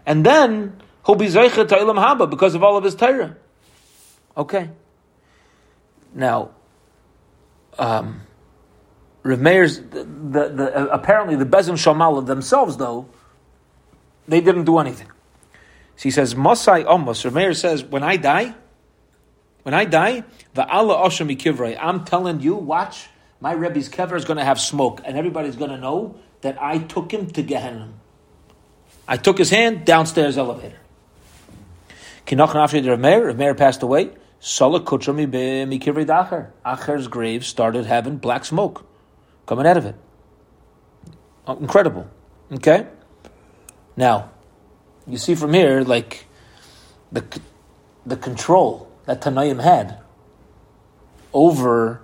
and 0.06 0.26
then 0.26 0.82
he'll 1.06 1.16
be 1.16 1.28
Zeicha 1.28 1.68
to 1.68 1.76
Olam 1.76 1.98
Haba 2.04 2.30
because 2.30 2.56
of 2.56 2.64
all 2.64 2.78
of 2.78 2.84
his 2.84 2.96
Torah. 2.96 3.36
Okay. 4.36 4.70
Now, 6.14 6.52
um, 7.78 8.22
Rav 9.24 9.40
Meir's, 9.40 9.80
the, 9.80 10.04
the, 10.04 10.50
the, 10.50 10.92
apparently 10.92 11.36
the 11.36 11.46
Bezim 11.46 11.74
Shamala 11.74 12.26
themselves, 12.26 12.78
though, 12.78 13.08
they 14.28 14.42
didn't 14.42 14.66
do 14.66 14.80
anything. 14.80 15.12
So 15.96 16.04
he 16.04 16.12
says, 16.12 16.36
Masai 16.36 16.86
Amos, 16.88 17.24
Rav 17.26 17.34
Meir 17.34 17.54
says, 17.54 17.84
when 17.84 18.04
I 18.04 18.18
die, 18.18 18.56
When 19.64 19.74
I 19.74 19.86
die, 19.86 20.24
va'ala 20.56 21.04
osham 21.06 21.36
kivrei. 21.38 21.78
I'm 21.80 22.06
telling 22.06 22.40
you, 22.40 22.56
watch, 22.56 23.10
my 23.40 23.54
Rebbe's 23.54 23.90
kever 23.90 24.16
is 24.16 24.26
going 24.26 24.38
to 24.38 24.44
have 24.44 24.60
smoke, 24.60 25.02
and 25.06 25.18
everybody's 25.18 25.56
going 25.56 25.72
to 25.72 25.78
know 25.78 26.16
that 26.42 26.62
I 26.62 26.80
took 26.80 27.12
him 27.12 27.30
to 27.32 27.44
Gehenna. 27.44 27.90
I 29.08 29.18
took 29.18 29.38
his 29.38 29.50
hand 29.50 29.86
downstairs 29.86 30.38
elevator. 30.38 30.80
Kinach 32.26 32.56
after 32.56 32.82
the 32.82 32.90
Rameir, 32.90 33.34
Rameir 33.34 33.58
passed 33.58 33.82
away. 33.84 34.10
Sala 34.40 34.82
kutrami 34.82 35.28
mikivri 35.28 36.06
dacher. 36.06 36.52
Acher's 36.66 37.08
grave 37.08 37.46
started 37.46 37.86
having 37.86 38.18
black 38.18 38.44
smoke 38.44 38.86
coming 39.46 39.66
out 39.66 39.78
of 39.78 39.86
it. 39.86 39.96
Oh, 41.48 41.58
incredible. 41.58 42.10
Okay? 42.52 42.88
Now, 43.96 44.32
you 45.08 45.18
see 45.18 45.36
from 45.36 45.54
here, 45.54 45.82
like, 45.82 46.26
the, 47.12 47.24
the 48.06 48.18
control 48.18 48.92
that 49.06 49.22
Tanaim 49.22 49.64
had 49.64 50.00
over 51.34 52.02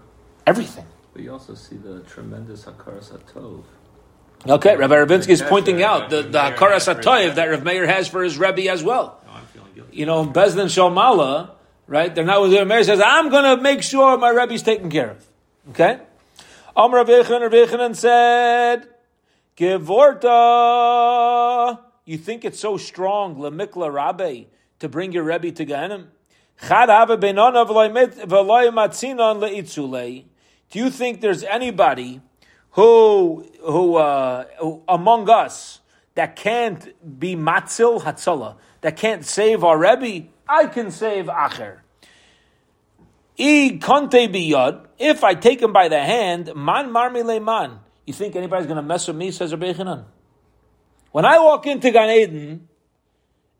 everything. 0.47 0.85
But 1.13 1.21
you 1.21 1.31
also 1.31 1.53
see 1.53 1.77
the 1.77 2.01
tremendous 2.01 2.65
Hakaras 2.65 3.11
HaTov. 3.11 3.63
Okay, 4.47 4.75
Rabbi 4.75 4.95
Rabinsky 4.95 5.29
is 5.29 5.41
pointing 5.41 5.75
right, 5.75 5.85
out 5.85 6.09
the, 6.09 6.23
Rabbi 6.23 6.31
the 6.31 6.41
Meir 6.41 6.57
Hakaras 6.57 6.85
has 6.85 6.85
for 6.85 6.95
his 6.95 7.05
HaToiv 7.05 7.21
Rebbe. 7.21 7.35
that 7.35 7.45
Rav 7.45 7.63
Meir 7.63 7.87
has 7.87 8.07
for 8.09 8.23
his 8.23 8.37
Rebbe 8.37 8.69
as 8.69 8.83
well. 8.83 9.21
I'm 9.29 9.45
feeling 9.45 9.71
guilty. 9.73 9.95
You 9.95 10.05
know, 10.05 10.25
Bezdin 10.25 10.65
Shalmala, 10.65 11.51
right? 11.87 12.13
They're 12.13 12.25
not 12.25 12.41
with 12.41 12.53
Rav 12.53 12.67
Meir 12.67 12.83
says, 12.83 12.99
I'm 13.03 13.29
going 13.29 13.55
to 13.55 13.61
make 13.61 13.83
sure 13.83 14.17
my 14.17 14.31
Rebbe's 14.31 14.63
taken 14.63 14.89
care 14.89 15.11
of. 15.11 15.25
Okay? 15.69 15.99
Amr 16.75 16.97
Rav 16.97 17.07
Yochanan, 17.07 17.41
Rav 17.41 17.51
Yochanan 17.51 17.95
said, 17.95 18.89
Gevorta. 19.55 20.29
You 22.05 22.17
think 22.17 22.43
it's 22.43 22.59
so 22.59 22.75
strong, 22.77 23.35
Lemikla 23.35 23.93
Rabbe, 23.93 24.47
to 24.79 24.89
bring 24.89 25.11
your 25.13 25.23
Rebbe 25.23 25.51
to 25.51 25.65
Gehenim? 25.65 26.07
Chad 26.67 26.89
Ave 26.89 27.15
Beinana 27.17 27.65
v'loy 27.65 27.93
mit- 27.93 28.27
v'loy 28.27 28.73
matzinon 28.73 29.39
le'itzulei. 29.39 30.25
Do 30.73 30.79
you 30.79 30.89
think 30.89 31.21
there's 31.21 31.43
anybody 31.43 32.19
who, 32.71 33.47
who, 33.61 33.95
uh, 33.97 34.45
who 34.59 34.81
among 34.87 35.29
us 35.29 35.81
that 36.15 36.35
can't 36.35 37.19
be 37.19 37.35
matzil 37.35 38.01
hatzala, 38.01 38.55
that 38.81 38.97
can't 38.97 39.23
save 39.23 39.63
our 39.63 39.77
Rebbe? 39.77 40.29
I 40.49 40.65
can 40.65 40.89
save 40.89 41.25
Acher. 41.25 41.81
I 43.37 43.77
konte 43.79 44.33
biyad. 44.33 44.87
If 44.97 45.23
I 45.23 45.35
take 45.35 45.61
him 45.61 45.73
by 45.73 45.89
the 45.89 45.99
hand, 45.99 46.47
man 46.55 46.89
marmi 46.89 47.23
man. 47.43 47.79
You 48.07 48.13
think 48.15 48.35
anybody's 48.35 48.65
going 48.65 48.77
to 48.77 48.81
mess 48.81 49.07
with 49.07 49.15
me? 49.15 49.29
Says 49.29 49.51
Rabbi 49.51 49.73
Yochanan. 49.73 50.05
When 51.11 51.23
I 51.23 51.37
walk 51.37 51.67
into 51.67 51.91
Gan 51.91 52.09
Eden 52.09 52.67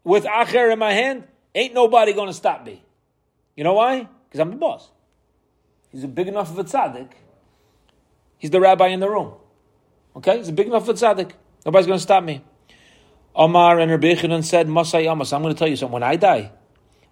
with 0.04 0.24
Acher 0.24 0.74
in 0.74 0.80
my 0.80 0.94
hand, 0.94 1.26
ain't 1.54 1.76
nobody 1.76 2.14
going 2.14 2.30
to 2.30 2.34
stop 2.34 2.66
me. 2.66 2.84
You 3.56 3.64
know 3.64 3.74
why? 3.74 4.08
Because 4.26 4.40
I'm 4.40 4.50
the 4.50 4.56
boss. 4.56 4.90
He's 5.94 6.04
a 6.04 6.08
big 6.08 6.28
enough 6.28 6.50
of 6.50 6.60
a 6.60 6.64
tzaddik. 6.64 7.12
He's 8.38 8.50
the 8.50 8.60
rabbi 8.60 8.88
in 8.88 9.00
the 9.00 9.10
room. 9.10 9.34
Okay? 10.16 10.40
He's 10.40 10.50
a 10.50 10.54
big 10.54 10.68
enough 10.68 10.90
of 10.90 10.90
a 10.90 10.94
tzaddik. 10.94 11.32
Nobody's 11.66 11.88
going 11.88 12.00
to 12.00 12.04
stop 12.04 12.24
me. 12.24 12.44
Omar 13.36 13.80
and 13.80 13.90
Rabbi 13.90 14.14
Yochanan 14.14 14.44
said, 14.44 14.68
Masay 14.68 15.10
Amos, 15.10 15.32
I'm 15.32 15.42
going 15.42 15.54
to 15.54 15.58
tell 15.58 15.68
you 15.68 15.76
something. 15.76 15.94
When 15.94 16.04
I 16.04 16.18
die, 16.18 16.52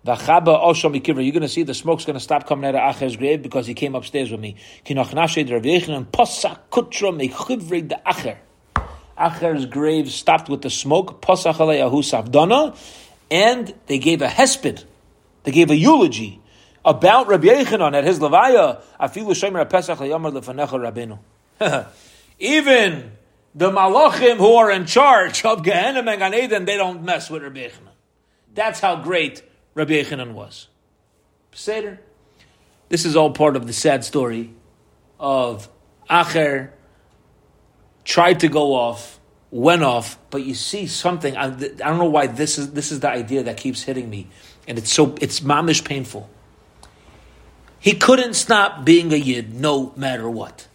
V'chaba 0.06 0.60
osham. 0.64 0.94
You're 0.94 1.32
going 1.32 1.42
to 1.42 1.48
see 1.48 1.64
the 1.64 1.74
smoke's 1.74 2.06
going 2.06 2.16
to 2.16 2.20
stop 2.20 2.48
coming 2.48 2.66
out 2.66 2.76
of 2.76 2.96
Acher's 2.96 3.16
grave 3.16 3.42
because 3.42 3.68
he 3.68 3.74
came 3.74 3.96
upstairs 3.96 4.32
with 4.32 4.40
me. 4.40 4.56
Acher's 9.18 9.66
grave 9.68 10.12
stopped 10.12 10.50
with 10.50 10.62
the 10.64 10.70
smoke. 10.70 11.22
Aleyahu 11.22 12.02
savdana, 12.02 12.76
and 13.30 13.74
they 13.86 14.00
gave 14.00 14.22
a 14.24 14.28
hesped. 14.28 14.86
They 15.44 15.52
gave 15.52 15.70
a 15.70 15.76
eulogy 15.76 16.41
about 16.84 17.28
Rabbi 17.28 17.48
Yochanan 17.48 17.94
at 17.96 18.04
his 18.04 18.20
levaya. 18.20 18.82
Afilu 19.00 19.32
shemer 19.32 19.70
pesach 19.70 20.00
leyamar 20.00 20.32
lefanecha 20.32 21.20
rabenu. 21.60 21.88
Even 22.40 23.12
the 23.54 23.70
malachim 23.70 24.38
who 24.38 24.54
are 24.56 24.72
in 24.72 24.86
charge 24.86 25.44
of 25.46 25.64
Gehenna 25.64 26.00
and 26.00 26.20
Gan 26.20 26.34
Eden, 26.34 26.66
they 26.66 26.78
don't 26.78 27.04
mess 27.04 27.30
with 27.30 27.44
Rabbi 27.44 27.68
Yochanan. 27.68 27.94
That's 28.54 28.80
how 28.80 28.98
great 28.98 29.44
Rabbi 29.76 29.94
Yechanan 29.94 30.34
was. 30.34 30.68
Seder. 31.54 32.00
This 32.90 33.06
is 33.06 33.16
all 33.16 33.32
part 33.32 33.56
of 33.56 33.68
the 33.68 33.74
sad 33.74 34.04
story 34.04 34.54
of 35.20 35.70
Acher 36.10 36.72
tried 38.04 38.42
to 38.42 38.48
go 38.50 38.74
off, 38.74 39.20
went 39.50 39.84
off, 39.84 40.18
but 40.30 40.44
you 40.44 40.54
see 40.54 40.88
something. 40.88 41.38
I, 41.38 41.46
I 41.46 41.50
don't 41.50 41.98
know 41.98 42.06
why 42.06 42.28
this 42.28 42.58
is 42.58 42.74
this 42.74 42.92
is 42.92 43.00
the 43.00 43.10
idea 43.10 43.44
that 43.44 43.58
keeps 43.58 43.84
hitting 43.84 44.10
me, 44.10 44.28
and 44.68 44.78
it's 44.78 44.92
so 44.92 45.16
it's 45.22 45.40
mamish 45.42 45.86
painful. 45.86 46.30
He 47.82 47.94
couldn't 47.94 48.36
stop 48.36 48.86
being 48.86 49.12
a 49.12 49.16
yid 49.16 49.56
no 49.56 49.92
matter 49.96 50.30
what. 50.30 50.68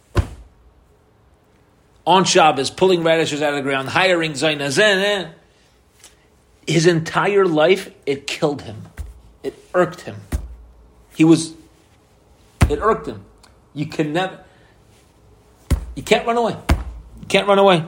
On 2.05 2.25
Shabbos, 2.25 2.69
pulling 2.69 3.01
radishes 3.01 3.41
out 3.41 3.53
of 3.53 3.55
the 3.55 3.61
ground, 3.61 3.87
hiring 3.87 4.33
Zainazen. 4.33 5.03
Eh? 5.03 5.29
His 6.67 6.85
entire 6.85 7.45
life, 7.45 7.89
it 8.05 8.27
killed 8.27 8.61
him. 8.63 8.83
It 9.41 9.57
irked 9.73 10.01
him. 10.01 10.17
He 11.15 11.23
was, 11.23 11.53
it 12.69 12.79
irked 12.79 13.07
him. 13.07 13.23
You 13.73 13.85
can 13.85 14.11
never, 14.11 14.43
you 15.95 16.03
can't 16.03 16.27
run 16.27 16.35
away. 16.35 16.57
You 17.21 17.27
can't 17.27 17.47
run 17.47 17.57
away. 17.57 17.85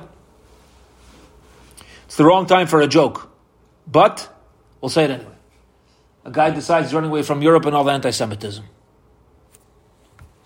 It's 2.05 2.15
the 2.15 2.23
wrong 2.23 2.45
time 2.45 2.67
for 2.67 2.79
a 2.79 2.87
joke. 2.87 3.29
But, 3.85 4.33
we'll 4.79 4.89
say 4.89 5.03
it 5.03 5.11
anyway. 5.11 5.35
A 6.23 6.31
guy 6.31 6.51
decides 6.51 6.87
he's 6.87 6.93
running 6.93 7.09
away 7.09 7.23
from 7.23 7.41
Europe 7.41 7.65
and 7.65 7.75
all 7.75 7.83
the 7.83 7.91
anti 7.91 8.11
Semitism. 8.11 8.63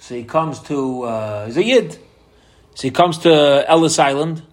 So 0.04 0.16
he 0.16 0.26
comes 0.26 0.60
to, 0.64 1.04
uh, 1.04 1.46
he's 1.46 1.56
a 1.56 1.64
Yid. 1.64 1.98
So 2.76 2.82
he 2.82 2.92
comes 2.92 3.20
to 3.20 3.64
Ellis 3.66 4.00
Island 4.00 4.44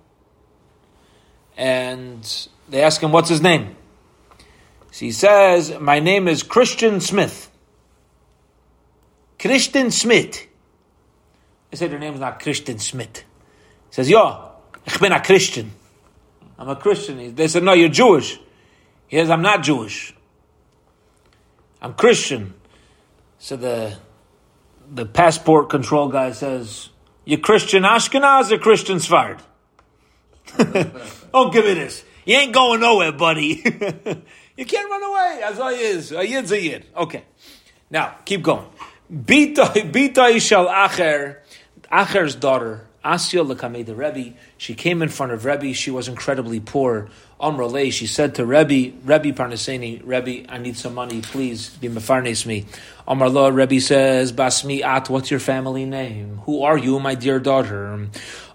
and 1.56 2.48
they 2.68 2.84
ask 2.84 3.02
him, 3.02 3.10
what's 3.10 3.28
his 3.28 3.42
name? 3.42 3.74
So 4.92 5.06
he 5.06 5.10
says, 5.10 5.76
my 5.80 5.98
name 5.98 6.28
is 6.28 6.44
Christian 6.44 7.00
Smith. 7.00 7.50
Christian 9.40 9.90
Smith. 9.90 10.46
They 11.72 11.76
say 11.76 11.88
their 11.88 11.98
name 11.98 12.14
is 12.14 12.20
not 12.20 12.38
Christian 12.38 12.78
Smith. 12.78 13.24
He 13.88 13.94
says, 13.94 14.08
ja, 14.08 14.50
ich 14.86 15.00
bin 15.00 15.10
a 15.10 15.20
Christian. 15.20 15.72
I'm 16.60 16.68
a 16.68 16.76
Christian. 16.76 17.34
They 17.34 17.48
said, 17.48 17.64
no, 17.64 17.72
you're 17.72 17.88
Jewish. 17.88 18.38
He 19.08 19.16
says, 19.16 19.30
I'm 19.30 19.42
not 19.42 19.64
Jewish. 19.64 20.14
I'm 21.82 21.94
Christian. 21.94 22.54
So 23.40 23.56
the 23.56 23.98
the 24.92 25.06
passport 25.06 25.70
control 25.70 26.08
guy 26.08 26.32
says, 26.32 26.90
you 27.24 27.38
Christian 27.38 27.84
Ashkenaz 27.84 28.50
or 28.50 28.58
Christian 28.58 28.98
Sfard? 28.98 29.40
Don't 30.56 30.92
oh, 31.34 31.50
give 31.50 31.64
me 31.64 31.74
this. 31.74 32.04
You 32.24 32.36
ain't 32.36 32.52
going 32.52 32.80
nowhere, 32.80 33.12
buddy. 33.12 33.48
you 34.56 34.66
can't 34.66 34.90
run 34.90 35.02
away. 35.02 35.40
As 35.44 35.60
I 35.60 35.72
is. 35.72 36.12
A 36.12 36.26
yid's 36.26 36.52
a 36.52 36.60
yid. 36.60 36.86
Okay. 36.96 37.24
Now, 37.90 38.16
keep 38.24 38.42
going. 38.42 38.66
Bita 39.12 40.40
shall 40.40 40.66
Acher, 40.66 41.38
Acher's 41.90 42.36
daughter, 42.36 42.86
Asya 43.04 43.46
Lakameh 43.46 43.86
the 43.86 43.94
Rebbe, 43.94 44.36
she 44.58 44.74
came 44.74 45.00
in 45.00 45.08
front 45.08 45.32
of 45.32 45.46
Rebbe. 45.46 45.72
She 45.72 45.90
was 45.90 46.06
incredibly 46.06 46.60
poor. 46.60 47.08
Amrale, 47.40 47.90
she 47.90 48.06
said 48.06 48.34
to 48.34 48.44
Rebbe, 48.44 48.94
Rebbe 49.04 49.32
Parnaseni, 49.32 50.02
Rebbe, 50.04 50.44
I 50.52 50.58
need 50.58 50.76
some 50.76 50.94
money, 50.94 51.22
please 51.22 51.70
be 51.70 51.88
mefarnes 51.88 52.44
me. 52.44 52.66
Amrla, 53.08 53.54
Rebbe 53.54 53.80
says, 53.80 54.32
Basmi 54.32 54.82
At, 54.82 55.08
what's 55.08 55.30
your 55.30 55.40
family 55.40 55.86
name? 55.86 56.42
Who 56.44 56.62
are 56.62 56.76
you, 56.76 57.00
my 57.00 57.14
dear 57.14 57.40
daughter? 57.40 58.08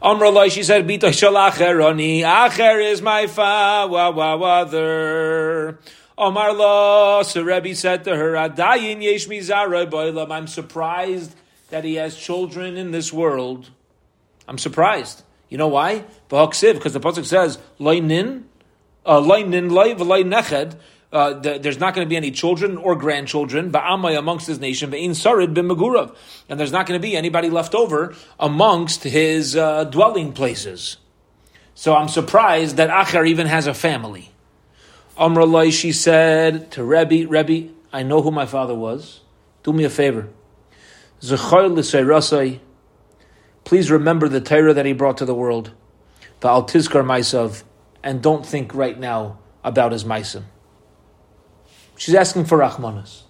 Amrala, 0.04 0.52
she 0.52 0.62
said, 0.62 0.88
Bita 0.88 1.12
shall 1.12 1.34
Acher, 1.34 2.92
is 2.92 3.02
my 3.02 3.26
fa, 3.26 3.88
wa 3.90 4.10
la, 6.18 7.24
so 7.24 7.42
Rebbe 7.42 7.74
said 7.74 8.04
to 8.04 8.16
her, 8.16 8.34
Adayin 8.34 9.02
yesh 9.02 9.28
mizara. 9.28 10.32
I'm 10.32 10.46
surprised 10.48 11.36
that 11.70 11.84
he 11.84 11.96
has 11.96 12.16
children 12.16 12.78
in 12.78 12.92
this 12.92 13.12
world. 13.12 13.72
I'm 14.48 14.58
surprised. 14.58 15.24
You 15.50 15.58
know 15.58 15.68
why? 15.68 16.06
Because 16.28 16.62
the 16.62 17.00
pasuk 17.00 17.26
says, 17.26 17.60
Loinin, 17.80 18.44
uh, 19.06 19.20
Loinin 19.20 19.72
loy 19.72 19.94
v'loy 19.94 20.26
neched. 20.26 20.76
Uh, 21.12 21.40
th- 21.40 21.62
there's 21.62 21.80
not 21.80 21.94
going 21.94 22.06
to 22.06 22.10
be 22.10 22.18
any 22.18 22.32
children 22.32 22.78
or 22.78 22.96
grandchildren, 22.96 23.74
amongst 23.74 24.48
his 24.48 24.60
nation, 24.60 24.92
sarid 24.92 25.54
bin. 25.54 25.70
And 26.50 26.60
there's 26.60 26.72
not 26.72 26.86
going 26.86 27.00
to 27.00 27.02
be 27.02 27.16
anybody 27.16 27.50
left 27.50 27.74
over 27.74 28.16
amongst 28.40 29.04
his 29.04 29.56
uh, 29.56 29.86
dwelling 29.86 30.34
places. 30.34 30.98
So 31.74 31.96
I'm 31.96 32.10
surprised 32.10 32.78
that 32.78 32.90
Acher 32.90 33.28
even 33.28 33.48
has 33.48 33.68
a 33.68 33.74
family. 33.74 34.32
Amralai, 35.18 35.72
she 35.72 35.94
said 35.94 36.72
to 36.72 36.84
Rebbe, 36.84 37.28
Rebbe, 37.30 37.72
I 37.94 38.04
know 38.04 38.22
who 38.22 38.32
my 38.32 38.46
father 38.46 38.76
was. 38.76 39.22
Do 39.64 39.72
me 39.72 39.86
a 39.86 39.90
favor. 39.90 40.28
Please 43.66 43.90
remember 43.92 44.30
the 44.30 44.40
Torah 44.40 44.74
that 44.74 44.86
he 44.86 44.94
brought 44.94 45.18
to 45.18 45.26
the 45.26 45.36
world. 45.36 45.72
the 46.40 46.48
tizkar 46.48 47.04
maisav. 47.04 47.64
And 48.04 48.22
don't 48.22 48.46
think 48.46 48.74
right 48.76 48.98
now 48.98 49.40
about 49.64 49.92
his 49.92 50.04
maisim. 50.04 50.44
She's 51.98 52.14
asking 52.14 52.46
for 52.46 52.60
rachmanas. 52.60 53.24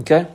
Okay? 0.00 0.26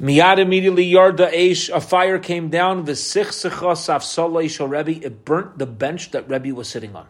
Miyad 0.00 0.38
immediately 0.38 0.84
yarda 0.90 1.32
eish, 1.32 1.74
a 1.74 1.80
fire 1.80 2.18
came 2.18 2.50
down, 2.50 2.84
v'sichsecha 2.84 3.72
safsalei 3.72 4.50
shel 4.50 4.66
Rebbe, 4.68 5.02
it 5.06 5.24
burnt 5.24 5.58
the 5.58 5.66
bench 5.66 6.10
that 6.10 6.28
Rebbe 6.28 6.54
was 6.54 6.68
sitting 6.68 6.94
on. 6.96 7.06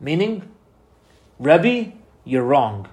Meaning, 0.00 0.48
Rebbe, 1.38 1.92
you're 2.24 2.42
wrong 2.42 2.88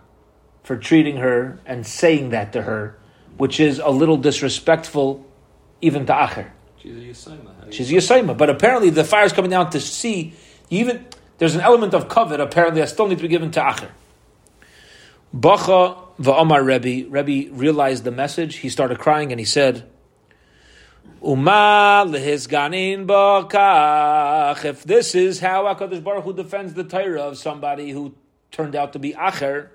for 0.64 0.76
treating 0.76 1.18
her 1.18 1.60
and 1.66 1.88
saying 1.88 2.30
that 2.30 2.52
to 2.54 2.64
her, 2.64 3.00
which 3.38 3.60
is 3.60 3.80
a 3.80 3.90
little 3.90 4.18
disrespectful 4.18 5.26
even 5.82 6.06
to 6.06 6.14
Acher. 6.14 6.52
She's 6.86 6.96
a 6.96 7.00
Yisayma. 7.00 7.46
How 7.46 7.62
do 7.62 7.68
you- 7.68 7.72
She's 7.72 7.92
Yisayma, 7.92 8.38
but 8.38 8.50
apparently 8.50 8.90
the 8.92 9.04
fire 9.04 9.26
is 9.26 9.34
coming 9.34 9.52
down 9.52 9.70
to 9.72 9.80
see, 9.80 10.34
even, 10.70 11.06
there's 11.40 11.56
an 11.56 11.62
element 11.62 11.94
of 11.94 12.08
covet, 12.08 12.40
apparently 12.40 12.82
that 12.82 12.90
still 12.90 13.08
needs 13.08 13.22
to 13.22 13.28
be 13.28 13.30
given 13.30 13.52
to 13.52 13.60
Acher. 13.60 13.90
Bacha 15.34 15.98
va'amar 16.20 16.64
Rebbe, 16.64 17.10
Rebbe 17.10 17.52
realized 17.54 18.04
the 18.04 18.12
message, 18.12 18.58
he 18.58 18.70
started 18.70 19.00
crying 19.00 19.32
and 19.32 19.40
he 19.40 19.46
said, 19.46 19.90
Uma 21.24 22.06
lehisganin 22.08 23.08
bakach. 23.08 24.64
If 24.64 24.84
this 24.84 25.16
is 25.16 25.40
how 25.40 25.64
HaKadosh 25.64 26.04
Baruch 26.04 26.24
Hu 26.24 26.34
defends 26.34 26.76
the 26.76 26.84
Torah 26.84 27.24
of 27.24 27.38
somebody 27.38 27.90
who 27.90 28.14
turned 28.52 28.76
out 28.76 28.94
to 28.94 29.00
be 29.00 29.14
Acher, 29.14 29.70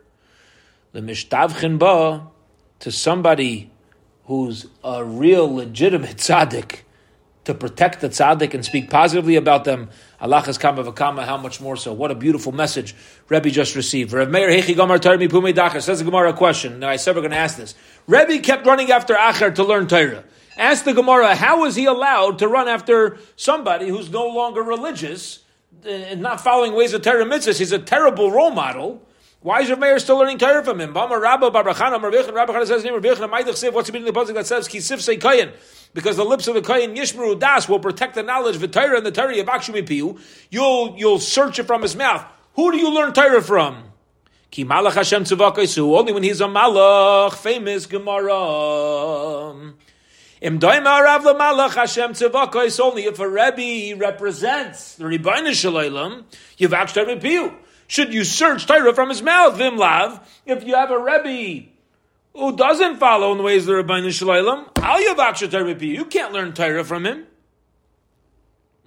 lemishtavchin 0.95 1.79
ba, 1.79 2.29
to 2.79 2.93
somebody 2.93 3.71
who's 4.27 4.67
a 4.85 5.05
real 5.05 5.53
legitimate 5.53 6.17
tzaddik, 6.19 6.81
to 7.45 7.55
protect 7.55 8.01
the 8.01 8.09
tzaddik 8.09 8.55
and 8.55 8.65
speak 8.65 8.91
positively 8.91 9.37
about 9.37 9.65
them. 9.65 9.89
Allah 10.21 10.41
has 10.43 10.59
kama 10.59 11.25
how 11.25 11.37
much 11.37 11.61
more 11.61 11.77
so? 11.77 11.93
What 11.93 12.11
a 12.11 12.15
beautiful 12.15 12.53
message 12.53 12.95
Rebbe 13.29 13.51
just 13.51 13.75
received. 13.75 14.13
Rav 14.13 14.29
Meir 14.29 14.51
Hechi 14.51 14.75
Gomar 14.75 15.01
Torah 15.01 15.17
Mipumei 15.17 15.55
Dacher 15.55 15.81
says 15.81 16.01
the 16.01 16.05
Gemara 16.05 16.31
a 16.31 16.33
question. 16.35 16.81
Now 16.81 16.91
I 16.91 16.97
said 16.97 17.15
we're 17.15 17.23
going 17.23 17.33
to 17.33 17.39
ask 17.39 17.57
this. 17.57 17.75
Rebbe 18.07 18.41
kept 18.41 18.67
running 18.67 18.91
after 18.91 19.15
Acher 19.15 19.55
to 19.55 19.65
learn 19.65 19.87
Torah. 19.87 20.25
Ask 20.57 20.85
the 20.85 20.93
Gemara, 20.93 21.35
how 21.35 21.65
is 21.65 21.75
he 21.77 21.87
allowed 21.87 22.41
to 22.41 22.49
run 22.49 22.69
after 22.69 23.19
somebody 23.37 23.89
who's 23.89 24.11
no 24.11 24.27
longer 24.27 24.63
religious 24.63 25.39
uh, 25.87 25.89
and 25.89 26.21
not 26.21 26.41
following 26.43 26.75
ways 26.75 26.93
of 26.93 27.01
Torah 27.01 27.25
mitzvahs? 27.25 27.59
He's 27.59 27.73
a 27.73 27.79
terrible 27.79 28.31
role 28.31 28.51
model. 28.51 29.07
Why 29.43 29.63
is 29.63 29.71
Rav 29.71 29.79
Meir 29.79 29.99
still 29.99 30.19
learning 30.19 30.37
Torah 30.37 30.63
from 30.63 30.83
him? 30.83 30.93
Bama 30.93 31.19
Rabba 31.19 31.51
Barachana 31.51 31.99
Marbichan 31.99 32.35
Rabbi 32.35 32.63
says 32.65 32.85
name 32.85 32.93
Marbichan 32.93 33.31
Maidach 33.31 33.57
Siv. 33.57 33.73
What's 33.73 33.87
the 33.87 33.95
meaning 33.95 34.09
of 34.09 34.15
the 34.15 34.21
pasuk 34.21 34.35
that 34.35 34.47
says 34.47 34.69
Kisif 34.69 35.01
say? 35.01 35.17
Because 35.95 36.19
the 36.19 36.25
lips 36.25 36.47
of 36.47 36.55
the 36.55 36.61
Kayin 36.61 36.95
Yishmeru 36.95 37.41
Das 37.41 37.67
will 37.67 37.81
protect 37.81 38.17
the 38.17 38.23
knowledge 38.23 38.57
of 38.57 38.61
the 38.61 38.69
Torah 38.69 38.99
and 38.99 39.07
the 39.07 39.11
Torah 39.11 39.35
Yavakshu 39.35 39.75
Mipiu. 39.75 40.21
You'll 40.51 40.95
you'll 40.99 41.19
search 41.19 41.59
it 41.59 41.65
from 41.65 41.81
his 41.81 41.97
mouth. 41.97 42.23
Who 42.57 42.71
do 42.71 42.77
you 42.77 42.93
learn 42.93 43.15
Torah 43.15 43.41
from? 43.41 43.85
Ki 44.51 44.67
Malach 44.67 44.93
Hashem 44.93 45.25
Tzavakaisu. 45.25 45.99
Only 45.99 46.13
when 46.13 46.23
he's 46.23 46.43
a 46.43 46.45
Malach. 46.45 47.33
Famous 47.33 47.87
Gemara. 47.87 48.35
Im 50.43 50.59
Daimar 50.59 51.03
Rav 51.03 51.23
Malach 51.23 51.77
Hashem 51.77 52.13
Tzavakais. 52.13 52.79
Only 52.79 53.05
if 53.05 53.19
a 53.19 53.27
Rebbe 53.27 53.99
represents 53.99 54.97
the 54.97 55.05
Rebbeinu 55.05 55.53
Shalaylam. 55.53 56.25
Yavakshu 56.59 57.07
Mipiu. 57.07 57.55
Should 57.91 58.15
you 58.15 58.23
search 58.23 58.67
Torah 58.67 58.95
from 58.95 59.09
his 59.09 59.21
mouth, 59.21 59.59
Vimlav? 59.59 60.23
If 60.47 60.65
you 60.65 60.77
have 60.77 60.93
a 60.93 60.99
Rebbe 60.99 61.67
who 62.35 62.57
doesn't 62.57 62.99
follow 62.99 63.33
in 63.33 63.39
the 63.39 63.43
ways 63.43 63.67
of 63.67 63.75
the 63.75 63.83
Rabbeinu 63.83 64.13
Shalom, 64.13 64.67
Al 64.77 65.03
Yavaksha 65.03 65.51
Torah 65.51 65.75
you 65.75 66.05
can't 66.05 66.33
learn 66.33 66.53
Torah 66.53 66.85
from 66.85 67.05
him. 67.05 67.27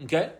Okay? 0.05 0.31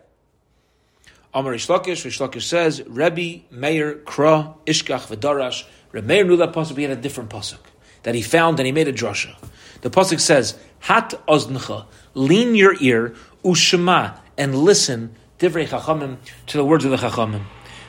Amar 1.34 1.52
Rish 1.52 1.66
Lakish, 1.66 2.42
says, 2.42 2.82
Rebbe 2.86 3.44
Meir 3.50 3.96
Kra 3.96 4.56
Ishkach 4.64 5.14
V'darash. 5.14 5.66
Rebbe 5.92 6.06
Meir 6.06 6.24
knew 6.24 6.38
that 6.38 6.54
pasuk, 6.54 6.78
he 6.78 6.84
had 6.84 6.92
a 6.92 6.96
different 6.96 7.28
pasuk 7.28 7.58
that 8.04 8.14
he 8.14 8.22
found 8.22 8.58
and 8.60 8.64
he 8.64 8.72
made 8.72 8.88
a 8.88 8.94
drasha. 8.94 9.36
The 9.82 9.90
pasuk 9.90 10.20
says, 10.20 10.58
Hat 10.78 11.12
ozncha, 11.28 11.84
lean 12.14 12.54
your 12.54 12.76
ear, 12.80 13.14
ushema, 13.44 14.18
and 14.38 14.54
listen, 14.54 15.14
divrei 15.38 15.68
chachamim, 15.68 16.16
to 16.46 16.56
the 16.56 16.64
words 16.64 16.86
of 16.86 16.92
the 16.92 16.96
chachamim. 16.96 17.42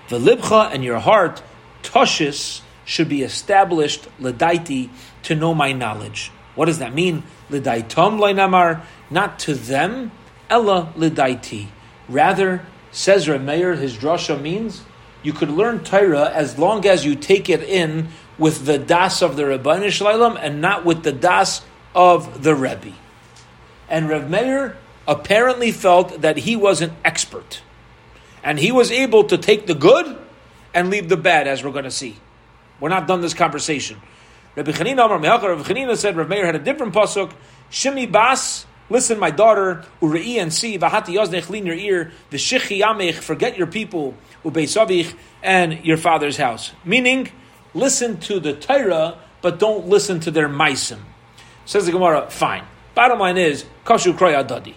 The 0.09 0.19
libcha 0.19 0.71
and 0.71 0.83
your 0.83 0.99
heart, 0.99 1.41
toshis, 1.83 2.61
should 2.85 3.09
be 3.09 3.23
established, 3.23 4.07
ledaiti, 4.19 4.89
to 5.23 5.35
know 5.35 5.53
my 5.53 5.71
knowledge. 5.71 6.31
What 6.53 6.65
does 6.65 6.79
that 6.79 6.93
mean? 6.93 7.23
Ledaitom 7.49 8.19
leinamar, 8.19 8.83
not 9.09 9.39
to 9.39 9.55
them, 9.55 10.11
ella 10.49 10.93
ledaiti. 10.95 11.67
Rather, 12.07 12.65
says 12.91 13.27
Remeir, 13.27 13.77
his 13.77 13.97
drasha 13.97 14.39
means 14.39 14.83
you 15.23 15.33
could 15.33 15.49
learn 15.49 15.83
Torah 15.83 16.31
as 16.31 16.57
long 16.59 16.85
as 16.85 17.03
you 17.03 17.15
take 17.15 17.49
it 17.49 17.63
in 17.63 18.09
with 18.37 18.65
the 18.65 18.77
das 18.77 19.21
of 19.21 19.35
the 19.35 19.43
Rebbeinu 19.43 19.89
Shalom 19.89 20.37
and 20.37 20.61
not 20.61 20.85
with 20.85 21.03
the 21.03 21.11
das 21.11 21.61
of 21.95 22.43
the 22.43 22.55
Rebbe. 22.55 22.93
And 23.89 24.07
Rev 24.07 24.29
Meir 24.29 24.77
apparently 25.07 25.71
felt 25.71 26.21
that 26.21 26.37
he 26.37 26.55
was 26.55 26.81
an 26.81 26.95
expert. 27.03 27.61
And 28.45 28.59
he 28.59 28.71
was 28.71 28.91
able 28.91 29.25
to 29.25 29.37
take 29.37 29.65
the 29.65 29.73
good 29.73 30.17
and 30.73 30.89
leave 30.89 31.09
the 31.09 31.17
bad, 31.17 31.47
as 31.47 31.63
we're 31.63 31.71
going 31.71 31.85
to 31.85 31.91
see. 31.91 32.15
We're 32.79 32.89
not 32.89 33.07
done 33.07 33.21
this 33.21 33.33
conversation. 33.33 33.99
Rabbi 34.55 34.71
Chanina 34.71 35.05
Amar 35.05 35.19
Me'achar, 35.19 35.49
Rabbi 35.49 35.63
Chanina 35.63 35.97
said 35.97 36.15
Rav 36.15 36.29
Meir 36.29 36.45
had 36.45 36.55
a 36.55 36.59
different 36.59 36.93
pasuk. 36.93 37.33
Shimi 37.71 38.09
Bas, 38.09 38.65
listen, 38.89 39.17
my 39.17 39.31
daughter, 39.31 39.83
Urei 40.01 40.41
and 40.41 40.53
see, 40.53 40.77
Vahati 40.77 41.15
Yaznech, 41.15 41.49
lean 41.49 41.65
your 41.65 41.75
ear, 41.75 42.11
Vishichi 42.29 42.81
Yamech, 42.81 43.15
forget 43.15 43.57
your 43.57 43.67
people, 43.67 44.13
Ubeisavich, 44.43 45.15
and 45.41 45.83
your 45.83 45.97
father's 45.97 46.37
house. 46.37 46.71
Meaning, 46.85 47.31
listen 47.73 48.19
to 48.21 48.39
the 48.39 48.53
Torah, 48.53 49.17
but 49.41 49.59
don't 49.59 49.87
listen 49.87 50.19
to 50.21 50.31
their 50.31 50.47
maisim. 50.47 50.99
Says 51.65 51.85
the 51.87 51.91
Gemara, 51.91 52.29
fine. 52.29 52.63
Bottom 52.93 53.19
line 53.19 53.37
is, 53.37 53.65
Kashu 53.85 54.15
Kroy 54.15 54.33
Adadi. 54.33 54.75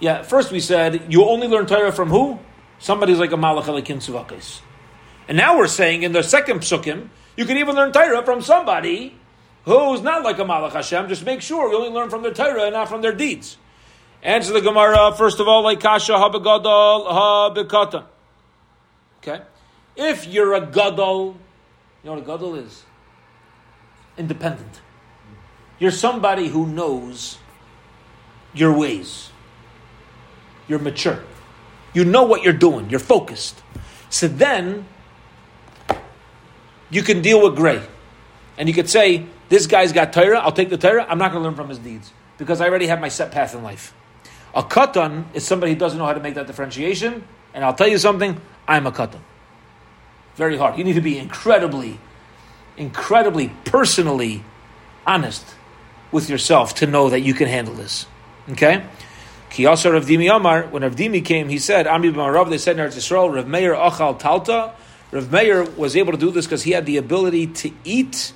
Yeah, 0.00 0.22
first 0.22 0.50
we 0.50 0.60
said, 0.60 1.12
you 1.12 1.24
only 1.24 1.46
learn 1.46 1.66
Torah 1.66 1.92
from 1.92 2.08
who? 2.08 2.38
Somebody's 2.78 3.18
like 3.18 3.32
a 3.32 3.36
Malach 3.36 3.64
Elikim 3.64 3.98
Tzuvakis. 3.98 4.60
And 5.28 5.36
now 5.36 5.58
we're 5.58 5.66
saying 5.66 6.02
in 6.02 6.12
the 6.12 6.22
second 6.22 6.60
psukim, 6.60 7.08
you 7.36 7.44
can 7.44 7.56
even 7.56 7.74
learn 7.74 7.92
Torah 7.92 8.22
from 8.24 8.42
somebody 8.42 9.16
who's 9.64 10.00
not 10.02 10.22
like 10.22 10.38
a 10.38 10.44
Malach 10.44 10.72
Hashem. 10.72 11.08
Just 11.08 11.24
make 11.24 11.42
sure 11.42 11.70
you 11.70 11.76
only 11.76 11.90
learn 11.90 12.10
from 12.10 12.22
their 12.22 12.32
Torah 12.32 12.64
and 12.64 12.72
not 12.72 12.88
from 12.88 13.02
their 13.02 13.12
deeds. 13.12 13.56
Answer 14.22 14.52
the 14.52 14.60
Gemara, 14.60 15.14
first 15.16 15.40
of 15.40 15.48
all, 15.48 15.62
like 15.62 15.80
Kasha 15.80 16.12
Habagadol 16.12 17.54
Habikatan. 17.54 18.04
Okay? 19.18 19.42
If 19.96 20.26
you're 20.26 20.54
a 20.54 20.64
Gadol, 20.64 21.36
you 22.02 22.10
know 22.10 22.14
what 22.14 22.22
a 22.22 22.26
Gadol 22.26 22.54
is? 22.56 22.84
Independent. 24.16 24.80
You're 25.78 25.90
somebody 25.90 26.48
who 26.48 26.66
knows 26.66 27.38
your 28.54 28.72
ways. 28.72 29.30
You're 30.68 30.78
mature. 30.78 31.22
You 31.96 32.04
know 32.04 32.24
what 32.24 32.42
you're 32.42 32.52
doing. 32.52 32.90
You're 32.90 33.00
focused. 33.00 33.62
So 34.10 34.28
then, 34.28 34.84
you 36.90 37.02
can 37.02 37.22
deal 37.22 37.42
with 37.42 37.56
gray. 37.56 37.80
And 38.58 38.68
you 38.68 38.74
could 38.74 38.90
say, 38.90 39.24
this 39.48 39.66
guy's 39.66 39.92
got 39.92 40.12
Torah, 40.12 40.40
I'll 40.40 40.52
take 40.52 40.68
the 40.68 40.76
Torah, 40.76 41.06
I'm 41.08 41.16
not 41.16 41.32
going 41.32 41.42
to 41.42 41.48
learn 41.48 41.56
from 41.56 41.70
his 41.70 41.78
deeds. 41.78 42.12
Because 42.36 42.60
I 42.60 42.68
already 42.68 42.88
have 42.88 43.00
my 43.00 43.08
set 43.08 43.32
path 43.32 43.54
in 43.54 43.62
life. 43.62 43.94
A 44.54 44.62
katan 44.62 45.24
is 45.32 45.46
somebody 45.46 45.72
who 45.72 45.78
doesn't 45.78 45.98
know 45.98 46.04
how 46.04 46.12
to 46.12 46.20
make 46.20 46.34
that 46.34 46.46
differentiation. 46.46 47.26
And 47.54 47.64
I'll 47.64 47.72
tell 47.72 47.88
you 47.88 47.96
something, 47.96 48.38
I'm 48.68 48.86
a 48.86 48.92
katan. 48.92 49.20
Very 50.34 50.58
hard. 50.58 50.76
You 50.76 50.84
need 50.84 50.96
to 50.96 51.00
be 51.00 51.16
incredibly, 51.16 51.98
incredibly 52.76 53.52
personally 53.64 54.44
honest 55.06 55.46
with 56.12 56.28
yourself 56.28 56.74
to 56.74 56.86
know 56.86 57.08
that 57.08 57.20
you 57.20 57.32
can 57.32 57.48
handle 57.48 57.72
this. 57.72 58.04
Okay? 58.50 58.84
Kiyasa 59.56 59.90
Rav 59.90 60.04
Dimi 60.04 60.30
Amar, 60.30 60.64
when 60.64 60.82
Rav 60.82 60.94
Dimi 60.94 61.24
came, 61.24 61.48
he 61.48 61.58
said, 61.58 61.86
Ami 61.86 62.10
Rav, 62.10 62.50
they 62.50 62.58
said 62.58 62.78
in 62.78 62.86
Eretz 62.86 62.94
Yisrael, 62.94 63.34
Rav 63.34 63.48
Meir 63.48 63.74
Achal 63.74 64.20
Talta. 64.20 64.72
Rav 65.12 65.32
Meir 65.32 65.64
was 65.64 65.96
able 65.96 66.12
to 66.12 66.18
do 66.18 66.30
this 66.30 66.44
because 66.44 66.62
he 66.62 66.72
had 66.72 66.84
the 66.84 66.98
ability 66.98 67.46
to 67.46 67.70
eat 67.82 68.34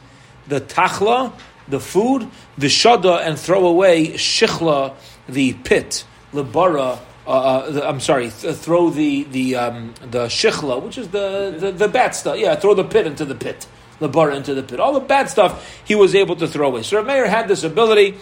the 0.49 0.63
tachla, 0.63 1.35
the 1.69 1.79
food, 1.79 2.27
the 2.57 2.69
shada, 2.69 3.21
and 3.21 3.39
throw 3.39 3.67
away 3.67 4.13
shichla, 4.13 4.95
the 5.29 5.53
pit, 5.53 6.07
lebara. 6.33 6.99
Uh, 7.27 7.31
uh, 7.31 7.71
the, 7.71 7.87
I'm 7.87 8.01
sorry. 8.01 8.31
Th- 8.31 8.57
throw 8.57 8.89
the 8.89 9.25
the 9.25 9.57
um, 9.57 9.93
the 10.01 10.25
shichla, 10.25 10.83
which 10.83 10.97
is 10.97 11.09
the, 11.09 11.55
the 11.59 11.71
the 11.71 11.89
bad 11.89 12.15
stuff. 12.15 12.39
Yeah, 12.39 12.57
throw 12.57 12.73
the 12.73 12.85
pit 12.85 13.07
into 13.07 13.27
the 13.27 13.35
pit, 13.35 13.67
lebara 14.01 14.35
into 14.35 14.55
the 14.55 14.63
pit. 14.63 14.81
All 14.81 14.95
the 14.95 15.01
bad 15.01 15.29
stuff 15.29 15.83
he 15.85 15.95
was 15.95 16.15
able 16.15 16.37
to 16.37 16.49
throw 16.49 16.69
away. 16.69 16.83
So 16.83 16.97
Rav 16.97 17.07
Meir 17.07 17.29
had 17.29 17.47
this 17.47 17.63
ability, 17.63 18.17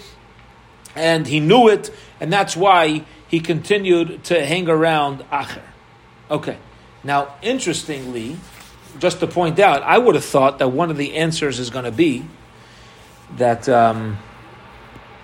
and 0.96 1.28
he 1.28 1.38
knew 1.38 1.68
it, 1.68 1.90
and 2.20 2.32
that's 2.32 2.56
why 2.56 3.04
he 3.28 3.40
continued 3.40 4.24
to 4.24 4.44
hang 4.44 4.68
around 4.68 5.20
Acher. 5.30 5.62
Okay. 6.30 6.58
Now, 7.04 7.34
interestingly, 7.42 8.36
just 8.98 9.20
to 9.20 9.26
point 9.26 9.58
out, 9.58 9.82
I 9.82 9.98
would 9.98 10.14
have 10.14 10.24
thought 10.24 10.58
that 10.58 10.68
one 10.68 10.90
of 10.90 10.96
the 10.96 11.14
answers 11.16 11.58
is 11.58 11.70
going 11.70 11.84
to 11.84 11.92
be 11.92 12.24
that, 13.36 13.68
um, 13.68 14.18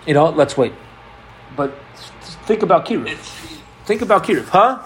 you 0.07 0.14
know, 0.14 0.30
let's 0.30 0.57
wait. 0.57 0.72
But 1.57 1.74
think 2.47 2.62
about 2.62 2.86
Kiruv. 2.86 3.09
It, 3.09 3.18
Think 3.84 4.01
about 4.01 4.24
Kiruv, 4.24 4.49
huh? 4.49 4.78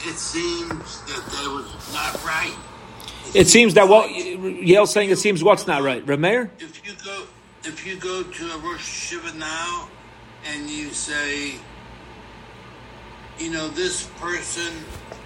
it 0.00 0.16
seems 0.16 1.02
that 1.02 1.22
that 1.26 1.50
was 1.52 1.92
not 1.92 2.24
right. 2.24 2.56
It 3.34 3.48
seems 3.48 3.74
that 3.74 3.86
what 3.86 4.10
Yale's 4.10 4.92
saying. 4.92 5.10
It 5.10 5.18
seems 5.18 5.44
what's 5.44 5.66
not 5.66 5.82
right. 5.82 6.04
Rameir. 6.06 6.48
If 6.58 6.86
you 6.86 6.94
go, 7.04 7.26
if 7.64 7.86
you 7.86 7.96
go 7.96 8.22
to 8.22 8.50
a 8.52 8.58
Rosh 8.58 8.82
Shiva 8.82 9.36
now 9.36 9.88
and 10.46 10.68
you 10.68 10.90
say, 10.90 11.54
you 13.38 13.50
know, 13.50 13.68
this 13.68 14.06
person, 14.20 14.72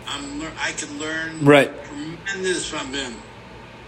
I'm 0.06 0.42
I 0.60 0.72
can 0.72 0.98
learn 0.98 1.44
Right. 1.44 1.70
tremendous 1.84 2.68
from 2.68 2.92
him. 2.92 3.14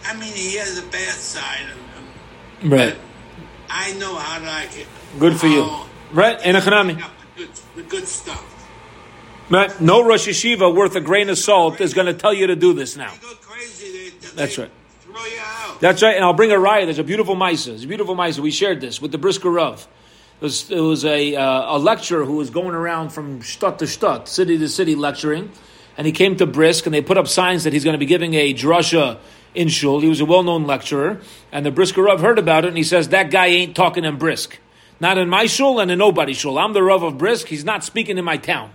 I 0.07 0.15
mean, 0.15 0.33
he 0.33 0.57
has 0.57 0.79
a 0.79 0.87
bad 0.87 1.15
side 1.15 1.63
of 1.63 1.77
him. 1.77 2.71
Right. 2.71 2.97
I 3.71 3.93
know 3.95 4.15
how 4.15 4.39
to 4.39 4.45
like 4.45 4.77
it. 4.79 4.87
Good 5.19 5.39
for 5.39 5.47
you. 5.47 5.69
Right. 6.13 6.39
And 6.45 6.57
a. 6.57 6.61
The 6.61 7.05
good, 7.37 7.49
the 7.77 7.83
good 7.83 8.07
stuff. 8.07 8.51
Right. 9.51 9.79
No 9.81 10.05
Rosh 10.05 10.29
Yeshiva 10.29 10.75
worth 10.75 10.95
a 10.97 11.01
grain 11.01 11.29
of 11.29 11.39
salt 11.39 11.81
is 11.81 11.93
going 11.93 12.07
to 12.07 12.15
tell 12.15 12.33
you 12.33 12.47
to 12.47 12.57
do 12.57 12.73
this 12.73 12.97
now. 12.97 13.13
You 13.13 13.19
go 13.21 13.35
crazy, 13.43 14.11
they, 14.11 14.17
they 14.17 14.35
That's 14.35 14.59
right. 14.59 14.71
Throw 15.01 15.25
you 15.25 15.39
out. 15.41 15.81
That's 15.81 16.03
right, 16.03 16.15
and 16.15 16.25
I'll 16.25 16.33
bring 16.33 16.51
a 16.51 16.59
riot. 16.59 16.87
There's 16.87 16.99
a 16.99 17.05
beautiful 17.05 17.37
Misa. 17.37 17.75
It's 17.75 17.85
a 17.85 17.89
beautiful 17.89 18.17
Misa. 18.17 18.39
We 18.39 18.51
shared 18.51 18.81
this 18.81 19.03
with 19.03 19.13
the 19.13 19.19
Brisker 19.19 19.51
Rav. 19.51 19.87
It 20.41 20.45
was, 20.45 20.71
it 20.71 20.81
was 20.81 21.05
a, 21.05 21.37
uh, 21.37 21.77
a 21.77 21.79
lecturer 21.79 22.25
who 22.25 22.37
was 22.37 22.51
going 22.51 22.75
around 22.75 23.11
from 23.11 23.41
shtut 23.41 23.79
to 23.79 23.85
shtut, 23.85 24.29
city 24.29 24.59
to 24.59 24.69
city, 24.69 24.95
lecturing. 24.95 25.51
And 25.97 26.07
he 26.07 26.13
came 26.13 26.37
to 26.37 26.47
Brisk, 26.47 26.87
and 26.87 26.95
they 26.95 27.03
put 27.03 27.17
up 27.17 27.29
signs 27.29 27.65
that 27.65 27.73
he's 27.73 27.85
going 27.85 27.95
to 27.95 27.99
be 27.99 28.07
giving 28.07 28.35
a 28.35 28.53
drasha 28.53 29.19
in 29.55 29.69
Shul. 29.69 30.01
He 30.01 30.09
was 30.09 30.21
a 30.21 30.25
well 30.25 30.43
known 30.43 30.67
lecturer. 30.67 31.21
And 31.53 31.65
the 31.65 31.71
Brisker 31.71 32.03
Rav 32.03 32.21
heard 32.21 32.39
about 32.39 32.65
it, 32.65 32.69
and 32.69 32.77
he 32.77 32.83
says, 32.83 33.09
That 33.09 33.31
guy 33.31 33.47
ain't 33.47 33.77
talking 33.77 34.05
in 34.05 34.17
Brisk. 34.17 34.59
Not 35.01 35.19
in 35.19 35.29
my 35.29 35.47
Shul 35.47 35.81
and 35.81 35.91
in 35.91 35.99
nobody's 35.99 36.37
Shul. 36.37 36.59
I'm 36.59 36.73
the 36.73 36.83
Rav 36.83 37.03
of 37.03 37.19
Brisk. 37.19 37.49
He's 37.49 37.65
not 37.65 37.85
speaking 37.85 38.19
in 38.19 38.25
my 38.25 38.37
town. 38.37 38.71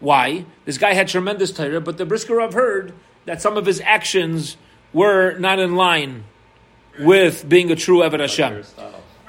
Why? 0.00 0.44
This 0.64 0.78
guy 0.78 0.92
had 0.92 1.08
tremendous 1.08 1.50
Torah, 1.50 1.80
but 1.80 1.96
the 1.96 2.04
Brisker 2.04 2.36
Rav 2.36 2.52
heard 2.52 2.92
that 3.24 3.40
some 3.40 3.56
of 3.56 3.66
his 3.66 3.80
actions 3.80 4.56
were 4.92 5.38
not 5.38 5.58
in 5.58 5.74
line 5.74 6.24
with 6.98 7.48
being 7.48 7.70
a 7.70 7.76
true 7.76 7.98
Eved 7.98 8.20
Hashem. 8.20 8.64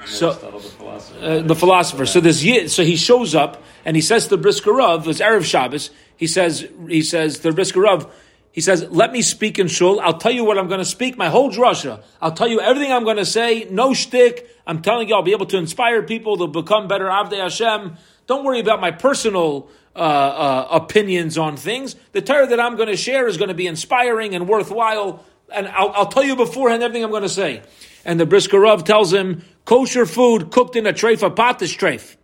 So- 0.08 0.32
the 0.32 0.58
philosopher. 0.58 1.24
Uh, 1.24 1.38
the 1.40 1.54
philosopher. 1.54 2.06
So 2.06 2.20
this 2.20 2.40
so 2.74 2.84
he 2.84 2.96
shows 2.96 3.34
up 3.34 3.62
and 3.84 3.96
he 3.96 4.02
says 4.02 4.24
to 4.24 4.30
the 4.30 4.38
Brisker 4.38 4.72
Rav, 4.72 5.06
it's 5.08 5.20
Erev 5.20 5.44
Shabbos, 5.44 5.90
he 6.16 6.26
says, 6.26 6.66
he 6.88 7.02
says 7.02 7.36
to 7.36 7.42
the 7.44 7.52
Brisker 7.52 7.80
Rav, 7.80 8.12
he 8.52 8.60
says, 8.60 8.88
let 8.90 9.12
me 9.12 9.22
speak 9.22 9.58
in 9.58 9.68
shul. 9.68 10.00
I'll 10.00 10.18
tell 10.18 10.32
you 10.32 10.44
what 10.44 10.58
I'm 10.58 10.66
going 10.66 10.80
to 10.80 10.84
speak, 10.84 11.16
my 11.16 11.28
whole 11.28 11.50
drasha. 11.50 12.02
I'll 12.20 12.32
tell 12.32 12.48
you 12.48 12.60
everything 12.60 12.92
I'm 12.92 13.04
going 13.04 13.18
to 13.18 13.26
say, 13.26 13.68
no 13.70 13.94
shtick. 13.94 14.48
I'm 14.66 14.82
telling 14.82 15.08
you, 15.08 15.14
I'll 15.14 15.22
be 15.22 15.32
able 15.32 15.46
to 15.46 15.58
inspire 15.58 16.02
people 16.02 16.38
to 16.38 16.48
become 16.48 16.88
better 16.88 17.04
Avdei 17.04 17.38
Hashem. 17.38 17.96
Don't 18.26 18.44
worry 18.44 18.58
about 18.60 18.80
my 18.80 18.90
personal 18.90 19.70
uh, 19.94 19.98
uh, 19.98 20.68
opinions 20.72 21.38
on 21.38 21.56
things. 21.56 21.94
The 22.12 22.20
Torah 22.20 22.46
that 22.48 22.60
I'm 22.60 22.76
going 22.76 22.88
to 22.88 22.96
share 22.96 23.28
is 23.28 23.36
going 23.36 23.48
to 23.48 23.54
be 23.54 23.66
inspiring 23.66 24.34
and 24.34 24.48
worthwhile. 24.48 25.24
And 25.52 25.68
I'll, 25.68 25.90
I'll 25.90 26.06
tell 26.06 26.24
you 26.24 26.36
beforehand 26.36 26.82
everything 26.82 27.04
I'm 27.04 27.10
going 27.10 27.22
to 27.22 27.28
say. 27.28 27.62
And 28.04 28.18
the 28.18 28.26
Brisker 28.26 28.58
Rav 28.60 28.84
tells 28.84 29.12
him, 29.12 29.44
kosher 29.68 30.06
food 30.06 30.50
cooked 30.50 30.76
in 30.76 30.86
a 30.86 30.94
treif, 30.94 31.22
a 31.22 31.28
pot 31.28 31.60
is 31.60 31.76
treif. 31.76 32.16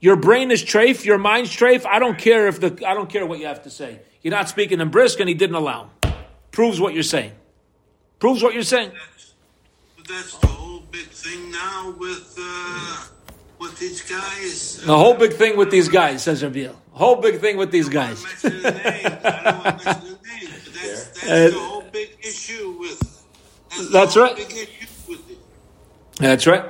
Your 0.00 0.16
brain 0.16 0.50
is 0.50 0.62
treif, 0.62 1.06
your 1.06 1.16
mind's 1.16 1.50
treif. 1.50 1.86
I 1.86 1.98
don't 1.98 2.18
care 2.18 2.46
if 2.46 2.60
the 2.60 2.70
I 2.86 2.92
don't 2.92 3.08
care 3.08 3.24
what 3.24 3.38
you 3.38 3.46
have 3.46 3.62
to 3.62 3.70
say. 3.70 4.00
You're 4.20 4.34
not 4.34 4.48
speaking 4.50 4.80
in 4.82 4.90
Brisk, 4.90 5.18
and 5.20 5.28
he 5.30 5.34
didn't 5.34 5.56
allow 5.56 5.84
him. 5.84 6.12
Proves 6.52 6.78
what 6.78 6.92
you're 6.92 7.02
saying. 7.02 7.32
Proves 8.18 8.42
what 8.42 8.52
you're 8.52 8.62
saying. 8.62 8.92
That's, 8.92 9.34
that's 10.08 10.38
the 10.38 10.46
whole 10.46 10.80
big 10.90 11.08
thing 11.08 11.50
now 11.50 11.94
with 11.98 12.36
uh, 12.38 13.04
with 13.58 13.78
these 13.78 14.02
guys. 14.02 14.84
The 14.84 14.96
whole 14.96 15.14
big 15.14 15.32
thing 15.32 15.56
with 15.56 15.70
these 15.70 15.88
guys, 15.88 16.22
says 16.22 16.42
Rabiel. 16.42 16.76
Whole 16.92 17.16
big 17.16 17.40
thing 17.40 17.56
with 17.56 17.70
these 17.70 17.88
guys. 17.88 18.22
don't 18.42 18.52
wanna 18.52 18.60
mention 18.60 18.62
the 18.62 18.90
names. 18.90 19.24
I 19.24 19.42
don't 19.42 19.64
want 19.64 19.80
to 19.80 19.84
mention 19.86 20.08
the 20.10 20.28
names, 20.28 20.64
that's, 20.74 21.20
that's 21.22 21.54
the 21.54 21.60
whole 21.60 21.84
big 21.90 22.10
issue 22.20 22.76
with. 22.78 23.00
That's, 23.70 23.84
the 23.84 23.88
That's 23.90 24.14
whole 24.14 24.24
right. 24.24 24.36
Big 24.36 24.52
issue 24.52 24.86
with 25.08 25.30
it. 25.30 25.38
That's 26.20 26.46
right. 26.46 26.64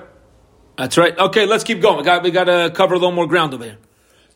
That's 0.79 0.97
right. 0.97 1.19
Okay, 1.19 1.45
let's 1.45 1.65
keep 1.65 1.81
going. 1.81 1.99
We 1.99 2.05
got 2.05 2.23
we 2.23 2.31
got 2.31 2.45
to 2.45 2.71
cover 2.75 2.95
a 2.95 2.99
little 2.99 3.13
more 3.13 3.27
ground 3.27 3.53
over 3.53 3.65
here. 3.65 3.79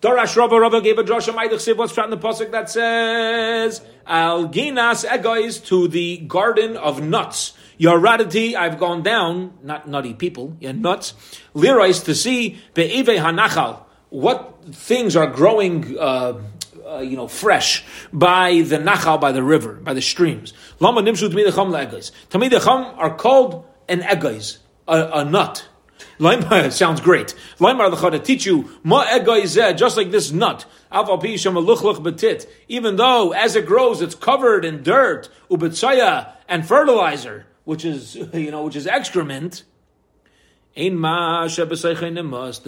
Darash 0.02 0.36
Rava 0.36 0.60
Rava 0.60 0.82
gave 0.82 0.98
a 0.98 1.04
drasha 1.04 1.32
Maidach. 1.32 1.76
What's 1.76 1.92
found 1.92 2.12
in 2.12 2.18
the 2.18 2.28
pasuk 2.28 2.50
that 2.50 2.68
says 2.68 3.80
Al 4.06 4.48
Ginas 4.48 5.06
Egois 5.06 5.64
to 5.66 5.88
the 5.88 6.18
garden 6.18 6.76
of 6.76 7.00
nuts. 7.00 7.54
Yaradati, 7.80 8.54
I've 8.54 8.78
gone 8.78 9.02
down, 9.02 9.54
not 9.62 9.88
nutty 9.88 10.14
people, 10.14 10.56
yeah, 10.60 10.72
nuts. 10.72 11.14
Lirais 11.54 12.04
to 12.04 12.14
see 12.14 12.60
Be'eve 12.74 13.06
Hanachal. 13.06 13.82
What 14.10 14.64
things 14.72 15.16
are 15.16 15.26
growing 15.26 15.98
uh, 15.98 16.40
uh, 16.86 16.98
you 16.98 17.16
know, 17.16 17.28
fresh 17.28 17.84
by 18.12 18.60
the 18.62 18.78
nachal, 18.78 19.20
by 19.20 19.32
the 19.32 19.42
river, 19.42 19.74
by 19.74 19.94
the 19.94 20.02
streams. 20.02 20.52
Lama 20.80 21.00
nimshu 21.00 21.28
tamidacham 21.30 21.70
le'egais. 21.70 22.10
Tamidacham 22.30 22.94
are 22.98 23.14
called 23.14 23.64
an 23.88 24.02
egais, 24.02 24.58
a, 24.86 25.20
a 25.20 25.24
nut. 25.24 25.68
Laimar 26.18 26.70
sounds 26.80 27.00
great. 27.00 27.34
L'cha 27.58 28.10
to 28.10 28.18
teach 28.18 28.46
you 28.46 28.70
ma 28.82 29.04
just 29.72 29.96
like 29.96 30.10
this 30.10 30.32
nut. 30.32 30.66
Even 32.68 32.96
though 32.96 33.32
as 33.32 33.56
it 33.56 33.66
grows, 33.66 34.00
it's 34.00 34.14
covered 34.14 34.64
in 34.64 34.82
dirt, 34.82 35.28
ubetzaya 35.50 36.32
and 36.48 36.66
fertilizer, 36.66 37.46
which 37.64 37.84
is 37.84 38.14
you 38.32 38.50
know 38.50 38.64
which 38.64 38.76
is 38.76 38.86
excrement. 38.86 39.64
The 40.76 40.90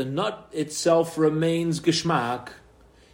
nut 0.08 0.48
itself 0.52 1.18
remains 1.18 1.80
geschmack. 1.80 2.48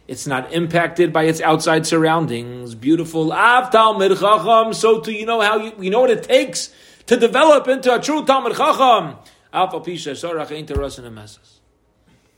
It's 0.05 0.27
not 0.27 0.51
impacted 0.53 1.13
by 1.13 1.23
its 1.23 1.39
outside 1.41 1.87
surroundings. 1.87 2.75
Beautiful. 2.75 3.31
Av 3.31 3.71
Talmid 3.71 4.19
Chacham. 4.19 4.73
So 4.73 4.99
to 4.99 5.11
you 5.11 5.25
know 5.25 5.41
how 5.41 5.57
you, 5.57 5.73
you 5.79 5.89
know 5.89 6.01
what 6.01 6.11
it 6.11 6.23
takes 6.23 6.73
to 7.07 7.17
develop 7.17 7.67
into 7.67 7.93
a 7.93 7.99
true 8.01 8.23
Talmid 8.23 8.55
Chacham. 8.55 9.17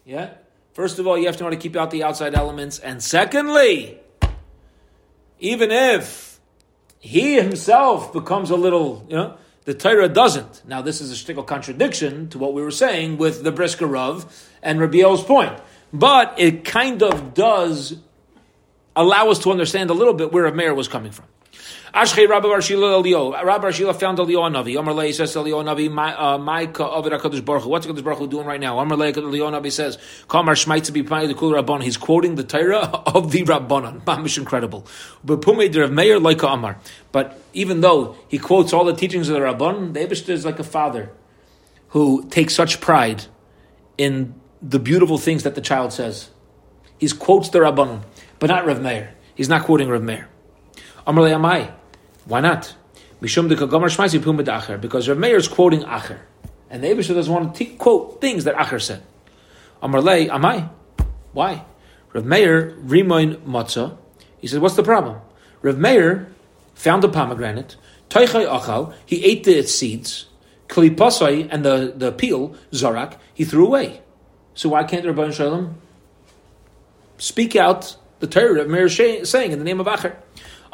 Yeah? 0.05 0.32
First 0.74 0.99
of 0.99 1.07
all, 1.07 1.18
you 1.18 1.26
have 1.28 1.38
to 1.38 1.43
know 1.43 1.49
how 1.49 1.55
to 1.55 1.61
keep 1.61 1.76
out 1.76 1.91
the 1.91 2.03
outside 2.03 2.36
elements. 2.36 2.80
And 2.80 3.01
secondly, 3.01 3.99
even 5.39 5.72
if 5.72 6.39
he 6.99 7.36
himself 7.36 8.11
becomes 8.11 8.49
a 8.49 8.55
little, 8.55 9.05
you 9.09 9.16
know, 9.16 9.38
the 9.66 9.74
Torah 9.74 10.09
doesn't. 10.09 10.63
Now, 10.68 10.82
this 10.82 11.01
is 11.01 11.11
a 11.11 11.16
shtickle 11.16 11.45
contradiction 11.45 12.30
to 12.30 12.38
what 12.38 12.53
we 12.53 12.61
were 12.61 12.72
saying 12.72 13.18
with 13.18 13.43
the 13.43 13.51
Brisker 13.51 13.88
Rav 13.88 14.49
and 14.61 14.80
Rabiel's 14.80 15.24
point. 15.24 15.57
But 15.93 16.36
it 16.38 16.66
kind 16.66 17.01
of 17.01 17.34
does 17.34 17.97
allow 18.95 19.30
us 19.30 19.39
to 19.39 19.51
understand 19.51 19.89
a 19.89 19.93
little 19.93 20.13
bit 20.13 20.32
where 20.32 20.45
a 20.45 20.53
mayor 20.53 20.74
was 20.74 20.88
coming 20.88 21.11
from. 21.11 21.26
Ashkei 21.96 22.28
Rabbi 22.28 22.46
Barshila 22.46 22.91
Elio. 22.91 23.32
Rabbi 23.32 23.70
Barshila 23.70 23.98
found 23.98 24.20
Elio 24.20 24.41
Navi. 24.41 24.78
Amar 24.78 24.93
Lei 24.93 25.14
says 25.14 25.34
Elio 25.34 25.64
Navi, 25.64 25.89
my 25.89 26.14
uh, 26.14 26.38
my 26.38 26.64
Ovid 26.64 27.14
Hakadosh 27.14 27.46
Baruch 27.46 27.64
Hu. 27.64 27.70
What's 27.70 27.88
Hakadosh 27.88 28.04
Baruch 28.04 28.20
Hu 28.20 28.28
doing 28.28 28.46
right 28.46 28.60
now? 28.60 28.78
Amar 28.80 28.98
Lei 28.98 29.14
Elio 29.14 29.50
Navi 29.50 29.72
says, 29.72 29.98
Kamar 30.28 30.56
Shmaitz 30.56 30.91
be 30.91 31.04
the 31.04 31.34
Kul 31.34 31.54
Rabban. 31.54 31.82
He's 31.82 31.96
quoting 31.96 32.36
the 32.36 32.43
Torah 32.43 32.80
of 33.06 33.32
the 33.32 33.43
Rabbanon. 33.43 34.02
Mamish 34.04 34.38
incredible. 34.38 34.86
But 35.24 35.39
Pumei 35.39 35.74
Rav 35.74 35.89
Meir 35.89 36.20
like 36.20 36.43
Amar. 36.43 36.82
But 37.14 37.41
even 37.54 37.80
though 37.80 38.18
he 38.28 38.39
quotes 38.39 38.74
all 38.74 38.84
the 38.84 38.93
teachings 38.93 39.30
of 39.30 39.36
the 39.36 39.39
Rabban, 39.39 39.93
the 39.93 40.02
Eibushter 40.02 40.32
is 40.32 40.43
like 40.43 40.60
a 40.60 40.66
father 40.66 41.14
who 41.89 42.28
takes 42.28 42.54
such 42.54 42.82
pride 42.82 43.24
in 43.98 44.36
the 44.62 44.80
beautiful 44.80 45.18
things 45.18 45.43
that 45.43 45.56
the 45.56 45.62
child 45.62 45.93
says. 45.93 46.30
He 46.98 47.08
quotes 47.08 47.48
the 47.48 47.60
Rabbanon, 47.60 48.04
but 48.39 48.48
not 48.48 48.66
Rav 48.66 48.82
Meir. 48.82 49.16
He's 49.34 49.48
not 49.48 49.64
quoting 49.64 49.88
Rav 49.88 50.04
Meir. 50.04 50.28
Amar 51.08 51.24
Amai. 51.30 51.72
Why 52.26 52.41
not? 52.41 52.76
Because 53.21 53.38
Rav 55.09 55.17
Meir 55.17 55.38
is 55.38 55.47
quoting 55.47 55.82
Acher. 55.82 56.19
And 56.69 56.84
the 56.84 56.88
Abishah 56.88 57.13
doesn't 57.13 57.34
want 57.34 57.55
to 57.55 57.65
quote 57.65 58.19
things 58.19 58.43
that 58.43 58.55
Acher 58.55 58.82
said. 58.82 59.03
Amar 59.82 60.01
Le 60.01 60.28
Amai. 60.28 60.69
Why? 61.32 61.63
Rav 62.13 62.26
Meir 62.26 62.76
Rimoin 62.84 63.38
Matzah. 63.41 63.97
He 64.39 64.47
said, 64.47 64.61
what's 64.61 64.76
the 64.76 64.84
problem? 64.84 65.19
Rav 65.61 65.78
Meir 65.78 66.28
found 66.73 67.03
a 67.03 67.07
pomegranate. 67.07 67.78
Taichai 68.09 68.47
Achal. 68.47 68.93
He 69.05 69.23
ate 69.23 69.43
the, 69.43 69.57
its 69.59 69.73
seeds. 69.73 70.26
Klipasai 70.67 71.47
and 71.51 71.63
the, 71.63 71.93
the 71.95 72.11
peel, 72.11 72.55
Zarak, 72.71 73.17
he 73.34 73.45
threw 73.45 73.67
away. 73.67 74.01
So 74.55 74.69
why 74.69 74.84
can't 74.84 75.05
Rabban 75.05 75.34
Shalom 75.34 75.78
speak 77.17 77.55
out 77.55 77.97
the 78.19 78.28
Torah 78.28 78.55
that 78.55 78.69
Meir 78.69 78.86
is 78.86 79.30
saying 79.30 79.51
in 79.51 79.59
the 79.59 79.65
name 79.65 79.80
of 79.80 79.86
Acher? 79.88 80.15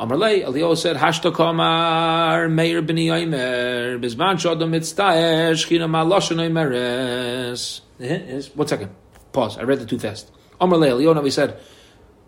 Amar 0.02 0.18
Lei, 0.18 0.42
Eliyahu 0.42 0.76
said, 0.76 0.98
Hashta 0.98 1.32
kamar 1.32 2.50
Meir 2.50 2.82
b'ni 2.82 3.06
Yomer, 3.06 4.04
bizman 4.04 4.34
shodom 4.34 4.72
mitztaer, 4.72 5.52
shchina 5.52 5.88
maloshan 5.88 6.38
Yomeres. 6.38 7.82
Eh, 8.00 8.42
one 8.56 8.68
second. 8.68 8.90
Pause. 9.32 9.60
I 9.60 9.62
read 9.62 9.80
it 9.80 9.88
too 9.88 10.00
fast. 10.00 10.32
Amar 10.60 10.80
Lei, 10.80 10.90
Eliyahu 10.90 11.22
Navi 11.22 11.32
said, 11.32 11.60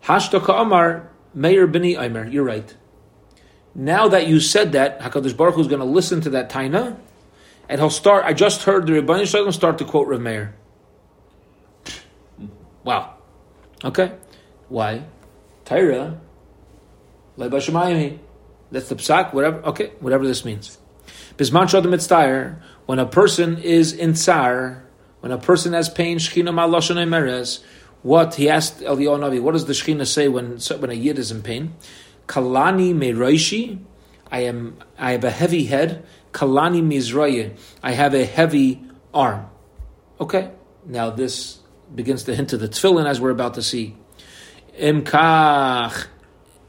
Hashta 0.04 0.40
kamar 0.40 1.10
Meir 1.34 1.66
b'ni 1.66 1.96
Yomer. 1.96 2.32
You're 2.32 2.44
right. 2.44 2.72
Now 3.74 4.06
that 4.06 4.28
you 4.28 4.38
said 4.38 4.70
that, 4.70 5.00
HaKadosh 5.00 5.36
Baruch 5.36 5.56
Hu 5.56 5.62
is 5.62 5.66
going 5.66 5.80
to 5.80 5.84
listen 5.84 6.20
to 6.20 6.30
that 6.30 6.50
taina, 6.50 6.96
and 7.68 7.80
he'll 7.80 7.90
start, 7.90 8.24
I 8.24 8.34
just 8.34 8.62
heard 8.62 8.86
the 8.86 8.92
Rebbeinu 8.92 9.26
Shalom 9.26 9.50
start 9.50 9.78
to 9.78 9.84
quote 9.84 10.06
Rav 10.06 10.20
Meir. 10.20 10.54
Wow. 12.84 13.14
Okay. 13.84 14.12
Why? 14.68 15.02
Tyra. 15.64 16.20
That's 17.36 18.88
the 18.88 18.96
psak, 18.96 19.32
whatever. 19.32 19.62
Okay, 19.64 19.92
whatever 20.00 20.26
this 20.26 20.44
means. 20.44 20.78
Bisman 21.36 21.66
Shadam 21.66 21.86
Mitztayr, 21.86 22.60
when 22.86 22.98
a 22.98 23.06
person 23.06 23.58
is 23.58 23.92
in 23.92 24.14
tsar, 24.14 24.84
when 25.20 25.32
a 25.32 25.38
person 25.38 25.72
has 25.72 25.88
pain, 25.88 26.18
Shechina 26.18 26.50
Malashon 26.50 26.96
Emeres, 26.96 27.62
what 28.02 28.34
he 28.34 28.48
asked 28.48 28.80
Eliyahu 28.80 29.18
Navi, 29.18 29.40
what 29.40 29.52
does 29.52 29.64
the 29.64 29.72
Shechina 29.72 30.06
say 30.06 30.28
when 30.28 30.58
when 30.58 30.90
a 30.90 30.94
yid 30.94 31.18
is 31.18 31.30
in 31.30 31.42
pain? 31.42 31.74
Kalani 32.28 32.94
Meroishi, 32.94 33.80
I 34.30 34.40
am 34.40 34.78
I 34.98 35.12
have 35.12 35.24
a 35.24 35.30
heavy 35.30 35.64
head. 35.64 36.04
Kalani 36.32 36.82
Mizraya, 36.82 37.56
I 37.82 37.92
have 37.92 38.14
a 38.14 38.24
heavy 38.24 38.82
arm. 39.12 39.46
Okay, 40.20 40.50
now 40.84 41.10
this 41.10 41.58
begins 41.94 42.24
to 42.24 42.34
hint 42.34 42.50
to 42.50 42.56
the 42.56 42.68
tefillin 42.68 43.06
as 43.06 43.20
we're 43.20 43.30
about 43.30 43.54
to 43.54 43.62
see. 43.62 43.96
Imkach. 44.78 46.06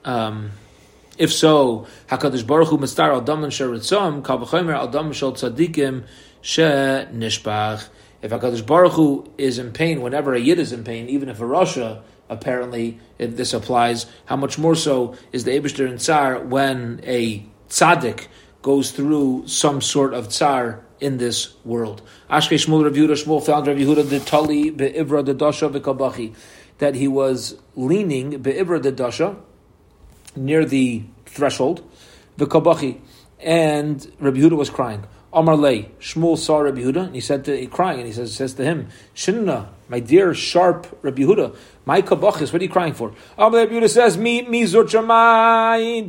Um, 0.05 0.51
if 1.17 1.33
so, 1.33 1.87
Hakadosh 2.07 2.45
Baruch 2.45 2.69
Hu 2.69 2.77
Mistar 2.77 3.09
Al 3.09 3.21
Daman 3.21 3.49
Sheritzom 3.49 4.23
Kal 4.23 4.39
V'Chomer 4.39 4.75
Al 4.75 4.87
Daman 4.87 5.13
Shel 5.13 5.33
Tzadikim 5.33 6.03
She 6.41 6.61
Nishpach. 6.61 7.87
If 8.21 8.31
Hakadosh 8.31 8.65
Baruch 8.65 8.93
Hu 8.93 9.31
is 9.37 9.57
in 9.57 9.71
pain, 9.71 10.01
whenever 10.01 10.33
a 10.33 10.39
yid 10.39 10.59
is 10.59 10.71
in 10.71 10.83
pain, 10.83 11.09
even 11.09 11.27
if 11.27 11.41
a 11.41 11.43
rasha, 11.43 12.01
apparently 12.29 12.99
if 13.17 13.35
this 13.35 13.53
applies, 13.53 14.05
how 14.25 14.35
much 14.35 14.57
more 14.57 14.75
so 14.75 15.15
is 15.31 15.43
the 15.43 15.51
Eibushter 15.51 15.89
in 15.89 15.97
Tsar 15.97 16.39
when 16.39 17.01
a 17.03 17.43
tzaddik 17.69 18.27
goes 18.61 18.91
through 18.91 19.47
some 19.47 19.81
sort 19.81 20.13
of 20.13 20.29
tsar 20.29 20.83
in 20.99 21.17
this 21.17 21.55
world. 21.63 22.01
Ashke 22.29 22.57
Shmuel 22.57 22.83
Rav 22.83 22.93
Yehuda 22.93 23.23
Shmuel 23.23 23.45
found 23.45 23.67
Rav 23.67 23.77
Yehuda 23.77 24.09
the 24.09 24.19
Tali 24.19 24.69
be'ivra 24.71 25.23
the 25.23 25.33
dasha 25.33 25.69
v'kabachi 25.69 26.33
that 26.77 26.95
he 26.95 27.07
was 27.07 27.57
leaning 27.75 28.41
be'ivra 28.41 28.81
the 28.81 28.91
dasha 28.91 29.35
near 30.35 30.65
the 30.65 31.03
threshold, 31.25 31.83
the 32.37 32.45
kabachi, 32.45 32.99
and 33.39 34.11
Rabbi 34.19 34.37
Yehuda 34.37 34.57
was 34.57 34.69
crying. 34.69 35.05
Amar 35.33 35.57
lei, 35.57 35.89
Shmuel 35.99 36.37
saw 36.37 36.59
Rabbi 36.59 36.79
Yehuda, 36.79 37.07
and 37.07 37.15
he 37.15 37.21
said 37.21 37.43
to 37.45 37.57
he 37.57 37.65
crying, 37.67 37.99
and 37.99 38.07
he 38.07 38.13
says 38.13 38.33
says 38.33 38.53
to 38.53 38.63
him, 38.63 38.87
Shinna, 39.13 39.67
my 39.89 39.99
dear 39.99 40.33
sharp 40.33 40.87
Rabbi 41.01 41.23
Yehuda, 41.23 41.53
my 41.85 42.01
kabachis, 42.01 42.53
what 42.53 42.61
are 42.61 42.63
you 42.63 42.69
crying 42.69 42.93
for? 42.93 43.13
Amar 43.37 43.59
Rabbi 43.59 43.73
Yehuda 43.73 43.89
says, 43.89 44.17
Mi 44.17 44.43
mi 44.43 44.63
rabbanon. 44.63 46.05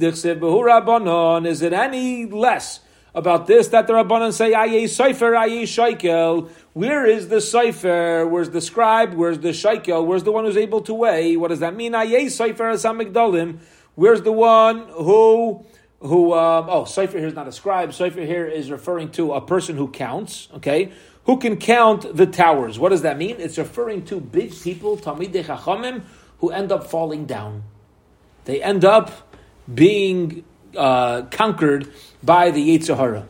Is 1.47 1.62
it 1.62 1.72
any 1.72 2.27
less? 2.27 2.81
About 3.16 3.47
this, 3.47 3.68
that 3.68 3.87
the 3.87 3.95
Rabbanon 3.95 4.31
say, 4.31 4.53
Aye 4.53 4.85
Seifer, 4.85 5.35
Aye 5.35 5.62
Shaikel. 5.62 6.51
Where 6.74 7.07
is 7.07 7.29
the 7.29 7.37
Seifer? 7.37 8.29
Where's 8.29 8.51
the 8.51 8.61
scribe? 8.61 9.14
Where's 9.14 9.39
the 9.39 9.55
Shaikel? 9.55 10.05
Where's 10.05 10.24
the 10.24 10.33
one 10.33 10.45
who's 10.45 10.59
able 10.59 10.83
to 10.83 10.93
weigh? 10.93 11.35
What 11.39 11.49
does 11.49 11.61
that 11.61 11.74
mean? 11.74 11.95
Aye 11.95 12.27
Seifer, 12.27 12.74
Asamigdalim. 12.74 13.61
Where's 13.97 14.22
the 14.22 14.32
one 14.32 14.86
who 14.88 15.66
who 16.01 16.34
um, 16.34 16.66
oh 16.68 16.84
Sefer 16.84 17.18
here 17.18 17.26
is 17.26 17.34
not 17.34 17.49
a 17.49 17.53
scribe. 17.53 17.92
Sefer 17.92 18.20
here 18.20 18.47
is 18.47 18.70
referring 18.70 19.11
to 19.12 19.32
a 19.32 19.40
person 19.40 19.76
who 19.76 19.88
counts. 19.88 20.49
Okay, 20.55 20.92
who 21.24 21.38
can 21.38 21.57
count 21.57 22.16
the 22.16 22.26
towers? 22.26 22.78
What 22.78 22.90
does 22.90 23.03
that 23.03 23.18
mean? 23.18 23.36
It's 23.38 23.59
referring 23.59 24.05
to 24.07 24.20
big 24.20 24.55
people, 24.61 24.97
Talmidei 24.99 25.44
Chachamim, 25.44 26.03
who 26.38 26.51
end 26.51 26.70
up 26.70 26.86
falling 26.86 27.24
down. 27.26 27.64
They 28.44 28.62
end 28.62 28.84
up 28.84 29.34
being 29.72 30.44
uh, 30.76 31.22
conquered 31.22 31.90
by 32.22 32.51
the 32.51 32.78
Yetzer 32.78 32.97
Hara. 32.97 33.26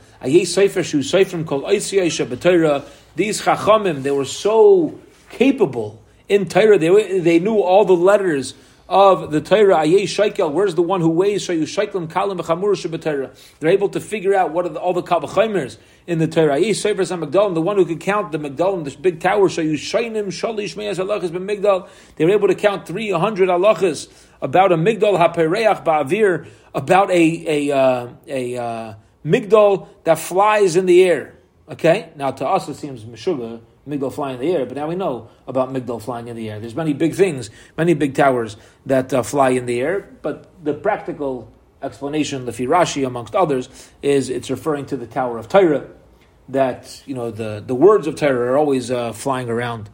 These 3.16 3.40
Chachamim, 3.40 4.02
they 4.02 4.10
were 4.10 4.24
so 4.24 4.98
capable 5.30 6.02
in 6.28 6.48
Torah. 6.48 6.76
They, 6.76 7.20
they 7.20 7.38
knew 7.38 7.60
all 7.60 7.84
the 7.84 7.94
letters 7.94 8.54
of 8.88 9.32
the 9.32 9.40
Torah, 9.40 9.78
Ayeh 9.78 10.04
Shaikel, 10.04 10.52
where's 10.52 10.76
the 10.76 10.82
one 10.82 11.00
who 11.00 11.08
weighs 11.08 11.46
Shayu 11.46 11.64
Kalim? 12.06 13.34
They're 13.58 13.70
able 13.70 13.88
to 13.88 14.00
figure 14.00 14.34
out 14.34 14.52
what 14.52 14.64
are 14.64 14.68
the, 14.68 14.80
all 14.80 14.92
the 14.92 15.02
Kabachimers 15.02 15.78
in 16.06 16.18
the 16.18 16.28
Torah. 16.28 16.56
Ayeh 16.56 16.74
Sefer 16.74 17.02
Magdalim, 17.02 17.54
the 17.54 17.62
one 17.62 17.76
who 17.76 17.84
can 17.84 17.98
count 17.98 18.30
the 18.30 18.38
Magdalim, 18.38 18.84
this 18.84 18.94
big 18.94 19.18
tower, 19.18 19.48
Shayu 19.48 19.74
Shainim 19.74 20.26
Shalish 20.26 20.76
Meyas 20.76 20.98
Halachas 20.98 21.30
Migdal. 21.30 21.88
They 22.14 22.24
were 22.24 22.32
able 22.32 22.48
to 22.48 22.54
count 22.54 22.86
300 22.86 23.48
halachas 23.48 24.08
about 24.40 24.70
a 24.70 24.76
Migdal 24.76 25.18
HaPereach 25.18 25.84
Ba'avir, 25.84 26.48
about 26.72 27.10
a, 27.10 27.70
a, 27.70 27.76
uh, 27.76 28.08
a 28.28 28.56
uh, 28.56 28.94
Migdal 29.24 29.88
that 30.04 30.18
flies 30.18 30.76
in 30.76 30.86
the 30.86 31.02
air. 31.02 31.34
Okay? 31.68 32.12
Now 32.14 32.30
to 32.30 32.46
us 32.46 32.68
it 32.68 32.74
seems 32.74 33.04
Meshuggah 33.04 33.60
Migdal 33.86 34.12
flying 34.12 34.34
in 34.34 34.40
the 34.40 34.52
air, 34.52 34.66
but 34.66 34.76
now 34.76 34.88
we 34.88 34.96
know 34.96 35.28
about 35.46 35.72
Migdal 35.72 36.02
flying 36.02 36.28
in 36.28 36.36
the 36.36 36.50
air. 36.50 36.58
There's 36.58 36.74
many 36.74 36.92
big 36.92 37.14
things, 37.14 37.50
many 37.76 37.94
big 37.94 38.14
towers 38.14 38.56
that 38.84 39.12
uh, 39.12 39.22
fly 39.22 39.50
in 39.50 39.66
the 39.66 39.80
air, 39.80 40.08
but 40.22 40.50
the 40.64 40.74
practical 40.74 41.52
explanation, 41.82 42.46
the 42.46 42.52
Firashi 42.52 43.06
amongst 43.06 43.34
others, 43.34 43.68
is 44.02 44.28
it's 44.28 44.50
referring 44.50 44.86
to 44.86 44.96
the 44.96 45.06
Tower 45.06 45.38
of 45.38 45.48
Tyre, 45.48 45.88
that, 46.48 47.02
you 47.06 47.14
know, 47.14 47.30
the, 47.30 47.62
the 47.64 47.74
words 47.74 48.06
of 48.06 48.16
Tyre 48.16 48.52
are 48.52 48.58
always 48.58 48.90
uh, 48.90 49.12
flying 49.12 49.48
around. 49.48 49.90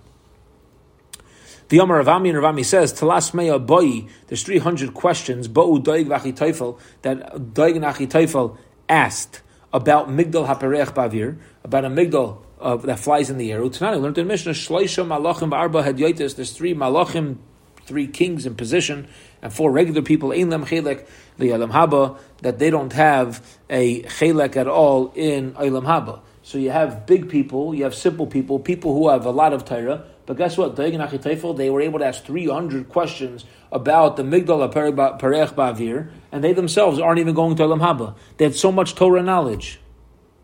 The 1.69 1.79
Yomar 1.79 2.05
Ravami 2.05 2.29
and 2.29 2.39
Ravami 2.39 2.65
says, 2.65 2.93
Talas 2.93 3.33
Meya 3.33 3.65
Boi, 3.65 4.07
there's 4.27 4.43
300 4.43 4.93
questions, 4.93 5.49
Bo'u 5.49 5.83
Doig 5.83 6.07
Vachi 6.07 6.35
Teufel, 6.35 6.79
that 7.01 7.55
Doig 7.55 7.79
Vachi 7.79 8.07
Teufel 8.07 8.59
asked 8.89 9.41
about 9.73 10.09
Migdal 10.09 10.47
HaPerech 10.47 10.93
Bavir, 10.93 11.39
about 11.65 11.87
a 11.87 11.89
Migdal 11.89 12.43
that 12.63 12.99
flies 12.99 13.31
in 13.31 13.39
the 13.39 13.53
air. 13.53 13.61
Utanani 13.61 14.01
learned 14.01 14.19
in 14.19 14.27
Mishnah 14.27 14.53
Shloisha 14.53 15.07
Malachim 15.07 15.53
Arba 15.53 15.83
Hadyotis. 15.83 16.37
There's 16.37 16.53
three 16.53 16.75
Malachim, 16.75 17.39
three 17.85 18.07
kings 18.07 18.47
in 18.47 18.55
position, 18.55 19.09
and 19.41 19.53
four 19.53 19.71
regular 19.71 20.03
people. 20.03 20.33
Ein 20.33 20.51
Lem 20.51 20.65
Li'Olam 20.65 21.71
Haba 21.71 22.19
that 22.43 22.59
they 22.59 22.71
don't 22.71 22.93
have 22.93 23.45
a 23.71 24.03
Chelek 24.03 24.57
at 24.57 24.69
all 24.69 25.13
in 25.15 25.53
Olam 25.55 25.85
Haba. 25.85 26.21
So 26.43 26.59
you 26.59 26.71
have 26.71 27.07
big 27.07 27.29
people, 27.29 27.75
you 27.75 27.85
have 27.85 27.95
simple 27.95 28.27
people, 28.27 28.59
people 28.59 28.95
who 28.95 29.09
have 29.09 29.25
a 29.25 29.31
lot 29.31 29.53
of 29.53 29.65
Torah. 29.65 30.05
But 30.27 30.37
guess 30.37 30.57
what? 30.57 30.77
They 30.77 31.71
were 31.71 31.81
able 31.81 31.99
to 31.99 32.05
ask 32.05 32.25
300 32.25 32.89
questions 32.89 33.45
about 33.71 34.17
the 34.17 34.23
Migdal 34.23 34.73
Perech 34.73 35.55
Bavir, 35.55 36.11
and 36.31 36.45
they 36.45 36.53
themselves 36.53 36.99
aren't 36.99 37.19
even 37.19 37.35
going 37.35 37.57
to 37.57 37.63
Olam 37.63 37.81
Haba. 37.81 38.17
They 38.37 38.45
had 38.45 38.55
so 38.55 38.71
much 38.71 38.95
Torah 38.95 39.23
knowledge. 39.23 39.81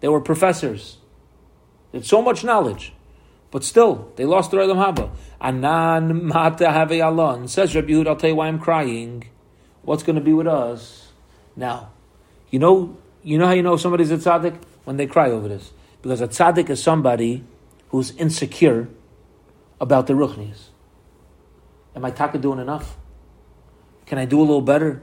They 0.01 0.09
were 0.09 0.21
professors. 0.21 0.98
Had 1.93 2.05
so 2.05 2.21
much 2.23 2.45
knowledge. 2.45 2.93
But 3.51 3.65
still, 3.65 4.13
they 4.17 4.25
lost 4.25 4.51
their 4.51 4.61
Olam 4.61 4.95
Haba. 4.95 5.11
Anan 5.41 6.27
mata 6.27 6.71
have 6.71 6.93
alon. 6.93 7.49
Says 7.49 7.75
Rabbi 7.75 7.89
Yehud, 7.89 8.07
I'll 8.07 8.17
tell 8.17 8.31
you 8.31 8.37
why 8.37 8.49
I'm 8.49 8.59
crying. 8.59 9.25
What's 9.83 10.03
going 10.03 10.17
to 10.17 10.23
be 10.23 10.35
with 10.35 10.47
us? 10.47 11.13
Now, 11.57 11.91
you 12.51 12.59
know, 12.59 12.99
you 13.23 13.39
know 13.39 13.47
how 13.47 13.53
you 13.53 13.63
know 13.63 13.77
somebody's 13.77 14.11
a 14.11 14.19
tzaddik? 14.19 14.61
When 14.85 14.97
they 14.97 15.07
cry 15.07 15.31
over 15.31 15.49
this. 15.49 15.73
Because 16.03 16.21
a 16.21 16.29
tzaddik 16.29 16.69
is 16.71 16.83
somebody 16.83 17.45
who's 17.89 18.11
insecure 18.13 18.89
about 19.81 20.07
the 20.07 20.13
ruchnis. 20.13 20.69
Am 21.97 22.05
I 22.05 22.11
taka 22.11 22.39
doing 22.39 22.59
enough? 22.59 22.97
Can 24.07 24.19
I 24.19 24.25
do 24.25 24.39
a 24.39 24.43
little 24.43 24.63
better? 24.63 25.03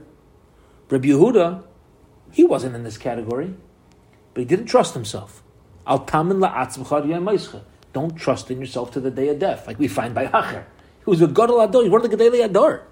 Rabbi 0.88 1.08
Yehuda, 1.08 1.62
he 2.32 2.44
wasn't 2.44 2.74
in 2.74 2.84
this 2.84 2.96
category, 2.96 3.54
but 4.34 4.40
he 4.40 4.44
didn't 4.44 4.66
trust 4.66 4.94
himself. 4.94 5.42
Al 5.86 6.04
tamin 6.04 7.62
Don't 7.92 8.16
trust 8.16 8.50
in 8.50 8.60
yourself 8.60 8.90
to 8.92 9.00
the 9.00 9.10
day 9.10 9.28
of 9.28 9.38
death, 9.38 9.66
like 9.66 9.78
we 9.78 9.88
find 9.88 10.14
by 10.14 10.26
Hacher. 10.26 10.64
He 11.04 11.10
was 11.10 11.22
a 11.22 11.28
gadol 11.28 11.60
ador. 11.60 11.82
He 11.82 11.88
was 11.88 12.02
one 12.02 12.04
of 12.04 12.10
the 12.10 12.16
gedolei 12.16 12.44
ador. 12.44 12.82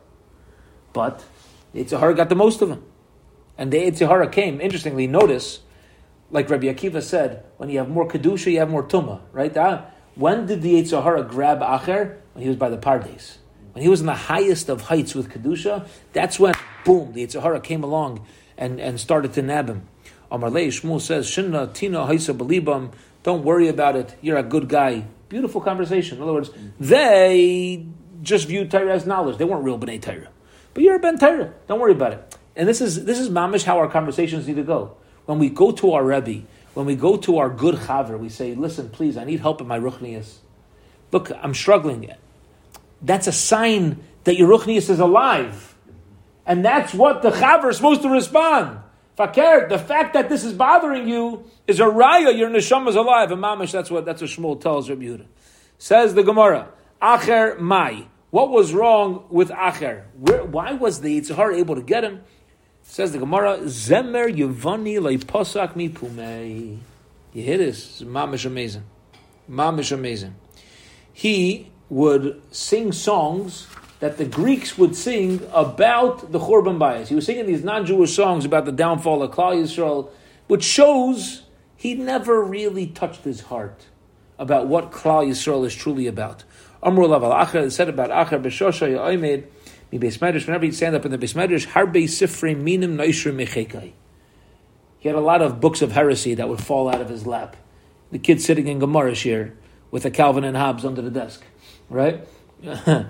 But 0.93 1.25
the 1.73 1.85
Yetzer 1.85 1.99
Hara 1.99 2.15
got 2.15 2.29
the 2.29 2.37
most 2.37 2.63
of 2.63 2.71
him, 2.71 2.85
and 3.59 3.73
the 3.73 3.79
Yetzer 3.79 4.07
Hara 4.07 4.29
came. 4.29 4.61
Interestingly, 4.61 5.09
notice, 5.09 5.61
like 6.31 6.49
Rabbi 6.49 6.67
Akiva 6.67 7.03
said, 7.03 7.45
when 7.57 7.69
you 7.69 7.79
have 7.79 7.89
more 7.89 8.07
kedusha, 8.07 8.53
you 8.53 8.61
have 8.61 8.71
more 8.71 8.85
tuma. 8.85 9.21
Right? 9.33 9.55
Uh, 9.57 9.83
when 10.15 10.47
did 10.47 10.63
the 10.63 10.81
Yetzer 10.81 11.03
Hara 11.03 11.25
grab 11.25 11.61
Acher? 11.61 12.19
When 12.33 12.43
he 12.43 12.49
was 12.49 12.57
by 12.57 12.69
the 12.69 12.79
Pardes. 12.79 13.39
When 13.73 13.83
he 13.83 13.89
was 13.89 14.01
in 14.01 14.07
the 14.07 14.15
highest 14.15 14.69
of 14.69 14.83
heights 14.83 15.15
with 15.17 15.31
kedusha, 15.31 15.89
that's 16.13 16.39
when 16.39 16.55
boom, 16.85 17.13
the 17.13 17.27
Yetzer 17.27 17.43
Hara 17.43 17.61
came 17.61 17.83
along 17.83 18.25
and, 18.57 18.81
and 18.81 19.01
started 19.01 19.33
to 19.35 19.43
nab 19.43 19.69
him. 19.69 19.89
Amarlei 20.39 20.69
Shmuel 20.69 21.01
says, 21.01 21.27
Shinna 21.27 21.73
Tina 21.73 21.99
Haisa 22.07 22.37
Belibam, 22.37 22.93
don't 23.23 23.45
worry 23.45 23.69
about 23.69 23.97
it, 23.97 24.17
you're 24.21 24.37
a 24.37 24.43
good 24.43 24.69
guy. 24.69 25.07
Beautiful 25.29 25.61
conversation. 25.61 26.19
In 26.19 26.23
other 26.23 26.33
words, 26.33 26.51
they 26.79 27.87
just 28.23 28.47
viewed 28.47 28.71
Torah 28.71 28.95
as 28.95 29.07
knowledge. 29.07 29.39
They 29.39 29.45
weren't 29.45 29.65
real 29.65 29.79
B'nai 29.79 30.01
Torah. 30.01 30.29
But 30.75 30.83
you're 30.83 30.97
a 30.97 30.99
Ben 30.99 31.19
Torah. 31.19 31.53
Don't 31.69 31.81
worry 31.81 31.93
about 31.93 32.13
it. 32.13 32.37
And 32.57 32.69
this 32.69 32.81
is 32.81 33.05
this 33.05 33.19
is 33.19 33.31
mamish 33.31 33.65
how 33.65 33.79
our 33.79 33.89
conversations 33.89 34.47
need 34.47 34.57
to 34.57 34.63
go. 34.63 34.97
When 35.27 35.39
we 35.39 35.49
go 35.49 35.73
to 35.73 35.93
our 35.93 36.05
Rebbe, 36.05 36.43
when 36.75 36.87
we 36.87 36.97
go 36.97 37.17
to 37.17 37.39
our 37.39 37.49
good 37.49 37.77
chaver, 37.77 38.19
we 38.19 38.29
say, 38.29 38.55
listen, 38.55 38.91
please, 38.91 39.17
I 39.17 39.25
need 39.25 39.41
help 39.41 39.61
in 39.61 39.67
my 39.67 39.79
ruchnias. 39.79 40.37
Look, 41.13 41.31
I'm 41.43 41.55
struggling. 41.55 42.11
That's 43.01 43.27
a 43.27 43.33
sign 43.33 44.03
that 44.25 44.37
your 44.37 44.49
ruchnias 44.49 44.91
is 44.91 45.01
alive. 45.01 45.75
And 46.47 46.65
that's 46.65 46.93
what 46.93 47.23
the 47.23 47.31
chaver 47.31 47.71
is 47.71 47.77
supposed 47.77 48.03
to 48.03 48.09
respond. 48.09 48.81
Fakir, 49.17 49.69
the 49.69 49.79
fact 49.79 50.15
that 50.15 50.29
this 50.29 50.45
is 50.45 50.53
bothering 50.53 51.09
you 51.09 51.45
is 51.69 51.79
a 51.79 51.85
raya, 51.85 52.37
your 52.37 52.51
neshama 52.51 52.89
is 52.89 52.97
alive. 52.97 53.31
And 53.31 53.43
mamish, 53.43 53.71
that's 53.71 53.91
what, 53.91 54.05
that's 54.05 54.21
what 54.21 54.31
Shmuel 54.31 54.61
tells 54.61 54.91
Rabbi 54.91 55.05
Yehuda. 55.05 55.27
Says 55.79 56.15
the 56.15 56.23
Gemara, 56.23 56.69
Acher 57.01 57.59
Mai. 57.59 58.07
What 58.31 58.51
was 58.51 58.75
wrong 58.75 59.25
with 59.31 59.51
Acher? 59.51 60.05
Where, 60.19 60.43
why 60.45 60.73
was 60.73 61.01
the 61.01 61.21
Yitzhar 61.21 61.57
able 61.57 61.77
to 61.77 61.83
get 61.83 62.03
him? 62.03 62.23
Says 62.83 63.13
the 63.13 63.19
Gemara, 63.19 63.59
Zemer 63.61 64.35
Yevani 64.35 65.01
le 65.01 65.17
posak 65.19 65.77
mi 65.77 65.89
pumei. 65.89 66.79
You 67.33 67.43
hear 67.43 67.59
this? 67.59 68.03
Mamish 68.03 68.45
amazing. 68.45 68.85
Mamish 69.49 69.93
amazing. 69.93 70.35
He 71.13 71.71
would 71.89 72.43
sing 72.51 72.91
songs 72.91 73.69
that 74.05 74.19
the 74.19 74.25
Greeks 74.27 74.77
would 74.77 74.95
sing 74.95 75.41
about 75.51 76.31
the 76.31 76.39
Churban 76.39 76.77
Bayis. 76.77 77.07
He 77.07 77.15
was 77.15 77.25
singing 77.25 77.47
these 77.47 77.65
non-Jewish 77.65 78.15
songs 78.15 78.45
about 78.45 78.67
the 78.67 78.71
downfall 78.71 79.23
of 79.23 79.31
Klal 79.31 79.57
Yisrael, 79.57 80.11
which 80.47 80.63
shows 80.63 81.45
he 81.75 81.95
never 81.95 82.45
really 82.45 82.87
touched 82.87 83.25
his 83.25 83.41
heart 83.41 83.87
about 84.39 84.67
what 84.67 84.93
Klal 84.93 85.27
Yisrael 85.27 85.65
is 85.65 85.75
truly 85.75 86.07
about. 86.07 86.45
Amrul 86.83 87.09
Laval 87.09 87.31
Acher 87.31 87.73
said 87.73 87.89
about 87.89 88.11
Acher 88.11 88.43
B'Shosha 88.43 88.95
Yoimed 88.95 89.47
Mi 89.91 89.99
Beis. 89.99 90.21
Whenever 90.21 90.67
he'd 90.67 90.75
stand 90.75 90.95
up 90.95 91.07
in 91.07 91.11
the 91.11 91.17
Beis 91.17 91.33
Medrash, 91.33 91.69
Harbe 91.69 92.05
Sifrei 92.05 92.55
Minim 92.55 92.99
Noishrim 92.99 93.43
Mechekai. 93.43 93.93
He 94.99 95.09
had 95.09 95.17
a 95.17 95.21
lot 95.21 95.41
of 95.41 95.63
books 95.63 95.81
of 95.81 95.93
heresy 95.93 96.35
that 96.35 96.51
would 96.51 96.61
fall 96.63 96.91
out 96.91 97.01
of 97.01 97.09
his 97.09 97.27
lap. 97.27 97.57
The 98.11 98.19
kid 98.19 98.43
sitting 98.43 98.69
in 98.69 98.81
Gemara 98.81 99.15
here 99.15 99.57
with 99.91 100.05
a 100.05 100.11
Calvin 100.11 100.45
and 100.45 100.59
Hobbes 100.59 100.85
under 100.85 101.01
the 101.01 101.11
desk, 101.11 101.43
right? 101.89 102.29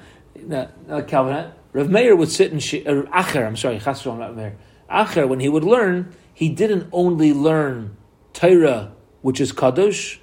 not, 0.48 0.88
not 0.88 1.08
Calvin. 1.08 1.52
Rav 1.72 1.90
Meir 1.90 2.14
would 2.14 2.30
sit 2.30 2.52
in 2.52 2.58
shi- 2.58 2.86
or 2.86 3.04
Acher. 3.04 3.46
I'm 3.46 3.56
sorry, 3.56 3.78
Chasron 3.78 4.18
Rav 4.18 4.36
Meir. 4.36 4.56
Acher, 4.90 5.28
when 5.28 5.40
he 5.40 5.48
would 5.48 5.64
learn, 5.64 6.14
he 6.32 6.48
didn't 6.48 6.88
only 6.92 7.32
learn 7.32 7.96
Torah, 8.32 8.92
which 9.22 9.40
is 9.40 9.52
Kadosh. 9.52 10.18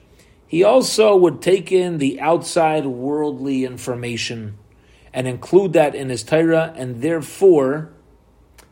He 0.47 0.63
also 0.63 1.15
would 1.15 1.41
take 1.41 1.71
in 1.71 1.97
the 1.97 2.19
outside 2.19 2.85
worldly 2.85 3.63
information 3.63 4.57
and 5.13 5.27
include 5.27 5.73
that 5.73 5.95
in 5.95 6.09
his 6.09 6.23
Torah, 6.23 6.73
and 6.75 7.01
therefore, 7.01 7.91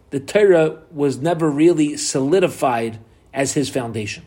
the 0.09 0.19
Torah 0.19 0.81
was 0.91 1.17
never 1.17 1.49
really 1.49 1.97
solidified 1.97 2.99
as 3.33 3.53
his 3.53 3.69
foundation. 3.69 4.25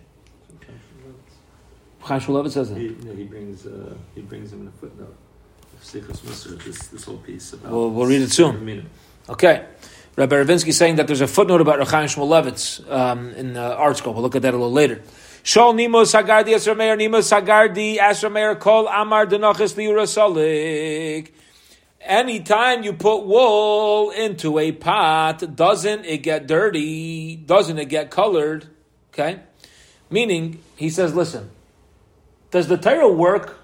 Chaim 2.01 2.49
says 2.49 2.70
that. 2.70 2.79
He, 2.79 2.89
know, 2.89 3.14
he 3.14 3.25
brings 3.25 3.64
uh, 3.64 3.95
he 4.14 4.23
brings 4.23 4.53
him 4.53 4.62
in 4.62 4.68
a 4.68 4.73
footnote. 4.73 5.16
This 5.91 7.05
whole 7.05 7.18
piece 7.18 7.53
about. 7.53 7.72
We'll- 7.72 7.91
we'll 7.91 8.07
read 8.07 8.22
it 8.22 8.33
soon. 8.33 8.89
Okay. 9.28 9.64
Rabbi 10.14 10.37
Ravinsky 10.37 10.72
saying 10.74 10.97
that 10.97 11.07
there's 11.07 11.22
a 11.22 11.26
footnote 11.26 11.62
about 11.62 11.78
Rechaim 11.78 12.05
Shmulevitz 12.05 12.91
um, 12.91 13.30
in 13.30 13.55
the 13.55 13.74
art 13.74 13.97
school. 13.97 14.12
We'll 14.12 14.22
look 14.22 14.37
at 14.37 14.43
that 14.43 14.53
a 14.53 14.57
little 14.59 14.70
later. 14.70 15.01
Shol 15.43 15.74
Nimo 15.74 16.05
Sagardi 16.05 16.53
Nimo 16.55 17.20
Sagardi 17.22 18.61
Kol 18.61 18.89
Amar 18.89 19.26
Liura. 19.26 20.07
Anytime 22.03 22.83
you 22.83 22.93
put 22.93 23.24
wool 23.24 24.11
into 24.11 24.59
a 24.59 24.72
pot, 24.72 25.57
doesn't 25.57 26.05
it 26.05 26.18
get 26.18 26.47
dirty? 26.47 27.37
Doesn't 27.37 27.78
it 27.78 27.87
get 27.89 28.11
colored? 28.11 28.66
Okay? 29.12 29.41
Meaning, 30.11 30.59
he 30.76 30.91
says, 30.91 31.14
listen, 31.14 31.51
does 32.51 32.66
the 32.68 32.76
Torah 32.76 33.09
work 33.09 33.59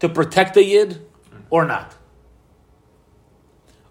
to 0.00 0.08
protect 0.08 0.54
the 0.54 0.64
Yid 0.64 1.06
or 1.50 1.64
not? 1.64 1.94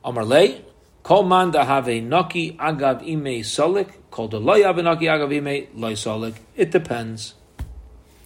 Amarle, 0.03 0.62
kol 1.03 1.24
man 1.24 1.51
da 1.51 1.66
have 1.66 1.88
naki 1.88 2.53
agav 2.53 3.01
ime 3.01 3.41
solik, 3.43 3.91
kol 4.12 4.28
da 4.28 4.38
loy 4.38 4.64
have 4.64 4.78
naki 4.78 5.06
agav 5.06 5.36
ime 5.36 5.68
loy 5.74 5.93
solik. 5.93 6.36
It 6.56 6.72
depends. 6.72 7.34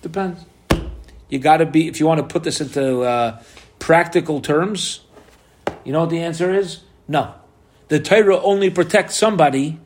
Depends. 0.02 0.46
You 1.30 1.40
got 1.40 1.58
to 1.58 1.66
be 1.66 1.88
if 1.88 2.00
you 2.00 2.08
want 2.08 2.20
to 2.20 2.28
put 2.28 2.44
this 2.44 2.60
into 2.60 3.02
uh, 3.02 3.42
practical 3.78 4.42
terms. 4.42 5.02
You 5.86 5.94
know 5.94 6.02
what 6.02 6.10
the 6.10 6.22
answer 6.22 6.54
is? 6.54 6.82
No. 7.08 7.34
The 7.88 8.00
Torah 8.00 8.40
only 8.40 8.70
protects 8.70 9.16
somebody 9.16 9.80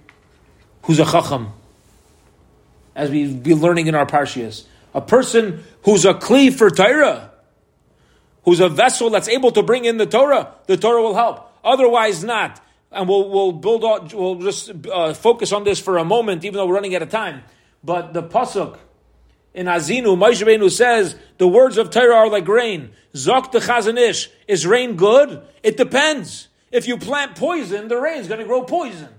who's 0.83 0.99
a 0.99 1.05
chacham, 1.05 1.53
as 2.95 3.09
we've 3.09 3.41
been 3.41 3.61
learning 3.61 3.87
in 3.87 3.95
our 3.95 4.05
parshias. 4.05 4.65
A 4.93 5.01
person 5.01 5.63
who's 5.83 6.05
a 6.05 6.13
kli 6.13 6.53
for 6.53 6.69
Torah, 6.69 7.31
who's 8.45 8.59
a 8.59 8.69
vessel 8.69 9.09
that's 9.09 9.27
able 9.27 9.51
to 9.51 9.63
bring 9.63 9.85
in 9.85 9.97
the 9.97 10.05
Torah, 10.05 10.53
the 10.67 10.77
Torah 10.77 11.01
will 11.01 11.15
help. 11.15 11.51
Otherwise, 11.63 12.23
not. 12.23 12.61
And 12.91 13.09
we'll, 13.09 13.29
we'll 13.29 13.51
build 13.53 14.13
we'll 14.13 14.35
just 14.35 14.71
uh, 14.91 15.13
focus 15.13 15.51
on 15.51 15.63
this 15.63 15.79
for 15.79 15.97
a 15.97 16.05
moment, 16.05 16.43
even 16.45 16.57
though 16.57 16.67
we're 16.67 16.75
running 16.75 16.95
out 16.95 17.01
of 17.01 17.09
time. 17.09 17.43
But 17.83 18.13
the 18.13 18.23
pasuk 18.23 18.77
in 19.53 19.67
Azinu, 19.67 20.17
Moshe 20.17 20.43
Rabbeinu 20.43 20.71
says 20.71 21.15
the 21.37 21.47
words 21.47 21.77
of 21.77 21.89
Torah 21.89 22.15
are 22.15 22.29
like 22.29 22.47
rain. 22.47 22.91
Zok 23.13 23.51
the 23.51 23.59
Chazanish 23.59 24.29
is 24.47 24.65
rain 24.65 24.95
good? 24.95 25.41
It 25.61 25.77
depends. 25.77 26.47
If 26.71 26.87
you 26.87 26.97
plant 26.97 27.35
poison, 27.35 27.87
the 27.87 27.97
rain's 27.97 28.27
going 28.27 28.39
to 28.39 28.45
grow 28.45 28.63
poison. 28.63 29.09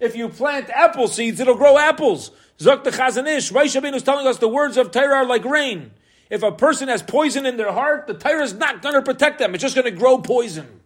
If 0.00 0.16
you 0.16 0.30
plant 0.30 0.70
apple 0.70 1.08
seeds, 1.08 1.40
it'll 1.40 1.56
grow 1.56 1.78
apples. 1.78 2.30
Zok 2.58 2.84
the 2.84 2.90
Chazanish. 2.90 3.52
Moshe 3.52 3.78
Rabbeinu 3.78 3.94
is 3.94 4.02
telling 4.02 4.26
us 4.26 4.38
the 4.38 4.48
words 4.48 4.76
of 4.76 4.90
Torah 4.90 5.16
are 5.16 5.26
like 5.26 5.44
rain. 5.44 5.92
If 6.32 6.42
a 6.42 6.50
person 6.50 6.88
has 6.88 7.02
poison 7.02 7.44
in 7.44 7.58
their 7.58 7.72
heart, 7.72 8.06
the 8.06 8.14
Torah 8.14 8.42
is 8.42 8.54
not 8.54 8.80
going 8.80 8.94
to 8.94 9.02
protect 9.02 9.38
them. 9.38 9.54
It's 9.54 9.60
just 9.60 9.74
going 9.74 9.84
to 9.84 9.90
grow 9.90 10.16
poison. 10.16 10.80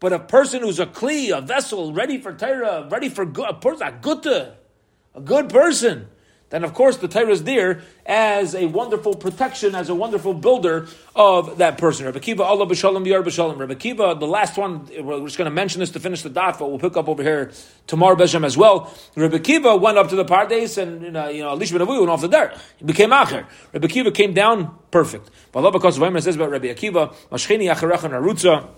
But 0.00 0.14
a 0.14 0.18
person 0.18 0.62
who's 0.62 0.80
a 0.80 0.86
kli, 0.86 1.36
a 1.36 1.42
vessel, 1.42 1.92
ready 1.92 2.16
for 2.16 2.32
Torah, 2.32 2.88
ready 2.90 3.10
for 3.10 3.26
good, 3.26 3.50
a 3.50 3.52
person, 3.52 3.86
a 3.86 3.92
gutta, 3.92 4.54
a 5.14 5.20
good 5.20 5.50
person, 5.50 6.08
then 6.50 6.64
of 6.64 6.74
course 6.74 6.98
the 6.98 7.08
Torah 7.08 7.30
is 7.30 7.44
there 7.44 7.82
as 8.04 8.54
a 8.54 8.66
wonderful 8.66 9.14
protection, 9.14 9.74
as 9.74 9.88
a 9.88 9.94
wonderful 9.94 10.34
builder 10.34 10.88
of 11.16 11.58
that 11.58 11.78
person. 11.78 12.06
Rabbi 12.06 12.18
Kiva, 12.18 12.42
Allah 12.42 12.66
b'shalom, 12.66 13.06
yar 13.06 13.22
b'shalom. 13.22 13.58
Rabbi 13.58 13.74
Kiva, 13.74 14.16
the 14.18 14.26
last 14.26 14.58
one, 14.58 14.86
we're 15.00 15.24
just 15.24 15.38
going 15.38 15.46
to 15.46 15.54
mention 15.54 15.80
this 15.80 15.90
to 15.92 16.00
finish 16.00 16.22
the 16.22 16.30
daf, 16.30 16.58
but 16.58 16.68
we'll 16.68 16.78
pick 16.78 16.96
up 16.96 17.08
over 17.08 17.22
here 17.22 17.52
tomorrow, 17.86 18.16
Beshem 18.16 18.44
as 18.44 18.56
well. 18.56 18.92
Rabbi 19.16 19.38
Kiva 19.38 19.76
went 19.76 19.96
up 19.96 20.08
to 20.08 20.16
the 20.16 20.24
Pardes 20.24 20.76
and, 20.76 21.02
you 21.02 21.10
know, 21.10 21.28
you 21.28 21.42
know 21.42 21.54
went 21.54 22.10
off 22.10 22.20
the 22.20 22.28
dirt. 22.28 22.56
He 22.78 22.84
became 22.84 23.10
Acher. 23.10 23.46
Rabbi 23.72 23.86
Kiva 23.86 24.10
came 24.10 24.34
down 24.34 24.76
perfect. 24.90 25.30
But 25.52 25.60
Allah, 25.60 25.72
because 25.72 25.98
of 25.98 26.16
it 26.16 26.22
says 26.22 26.36
about 26.36 26.50
Rabbi 26.50 26.68
Akiva, 26.68 27.14
Mashchini 27.30 27.72
acharecha 27.72 28.10
narutza, 28.10 28.68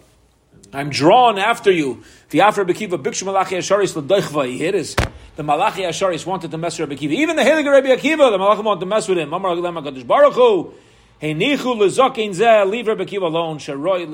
I'm 0.75 0.89
drawn 0.89 1.39
after 1.39 1.71
you. 1.71 2.03
The 2.31 2.41
Afra 2.41 2.65
Bekiva 2.65 3.03
Bikshu 3.03 3.25
Malachi 3.25 3.57
Asharis 3.57 3.95
L'doichva. 3.95 4.57
Hear 4.57 4.73
this? 4.73 4.97
The 5.37 5.43
Malachi 5.43 5.83
Asharis 5.83 6.25
wanted 6.25 6.51
to 6.51 6.59
mess 6.59 6.79
with 6.79 6.89
Rabbi 6.89 7.01
Akiva. 7.01 7.13
Even 7.13 7.37
the 7.37 7.43
Heilige 7.43 7.71
Rabbi 7.71 7.89
Akiva, 7.89 8.31
the 8.31 8.39
Malachim 8.39 8.65
wanted 8.65 8.81
to 8.81 8.87
mess 8.87 9.07
with 9.07 9.19
him. 9.19 9.35
Amar 9.35 9.55
Aglam 9.55 9.83
HaKadosh 9.83 10.07
Baruch 10.07 10.33
Hu. 10.33 10.73
Heinichu 11.21 11.77
L'zokin 11.77 12.31
Zeh. 12.31 12.69
Leave 12.71 12.87
Rabbi 12.87 13.05
Akiva 13.05 13.23
alone. 13.23 13.59
Sharoi. 13.59 14.07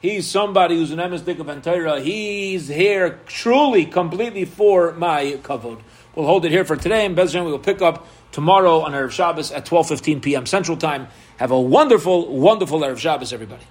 He's 0.00 0.26
somebody 0.26 0.76
who's 0.76 0.90
an 0.90 0.98
emisdik 0.98 1.38
of 1.38 1.46
Antira. 1.46 2.02
He's 2.02 2.68
here 2.68 3.20
truly, 3.26 3.86
completely 3.86 4.44
for 4.44 4.92
my 4.92 5.38
kavod. 5.42 5.80
We'll 6.14 6.26
hold 6.26 6.44
it 6.44 6.50
here 6.50 6.64
for 6.64 6.76
today, 6.76 7.06
and 7.06 7.16
Bezran 7.16 7.44
we 7.44 7.52
will 7.52 7.60
pick 7.60 7.80
up 7.80 8.06
tomorrow 8.32 8.80
on 8.80 8.92
Erev 8.92 9.12
Shabbos 9.12 9.52
at 9.52 9.64
12.15 9.64 10.20
p.m. 10.20 10.46
Central 10.46 10.76
Time. 10.76 11.06
Have 11.36 11.52
a 11.52 11.60
wonderful, 11.60 12.36
wonderful 12.36 12.80
Erev 12.80 12.98
Shabbos, 12.98 13.32
everybody. 13.32 13.62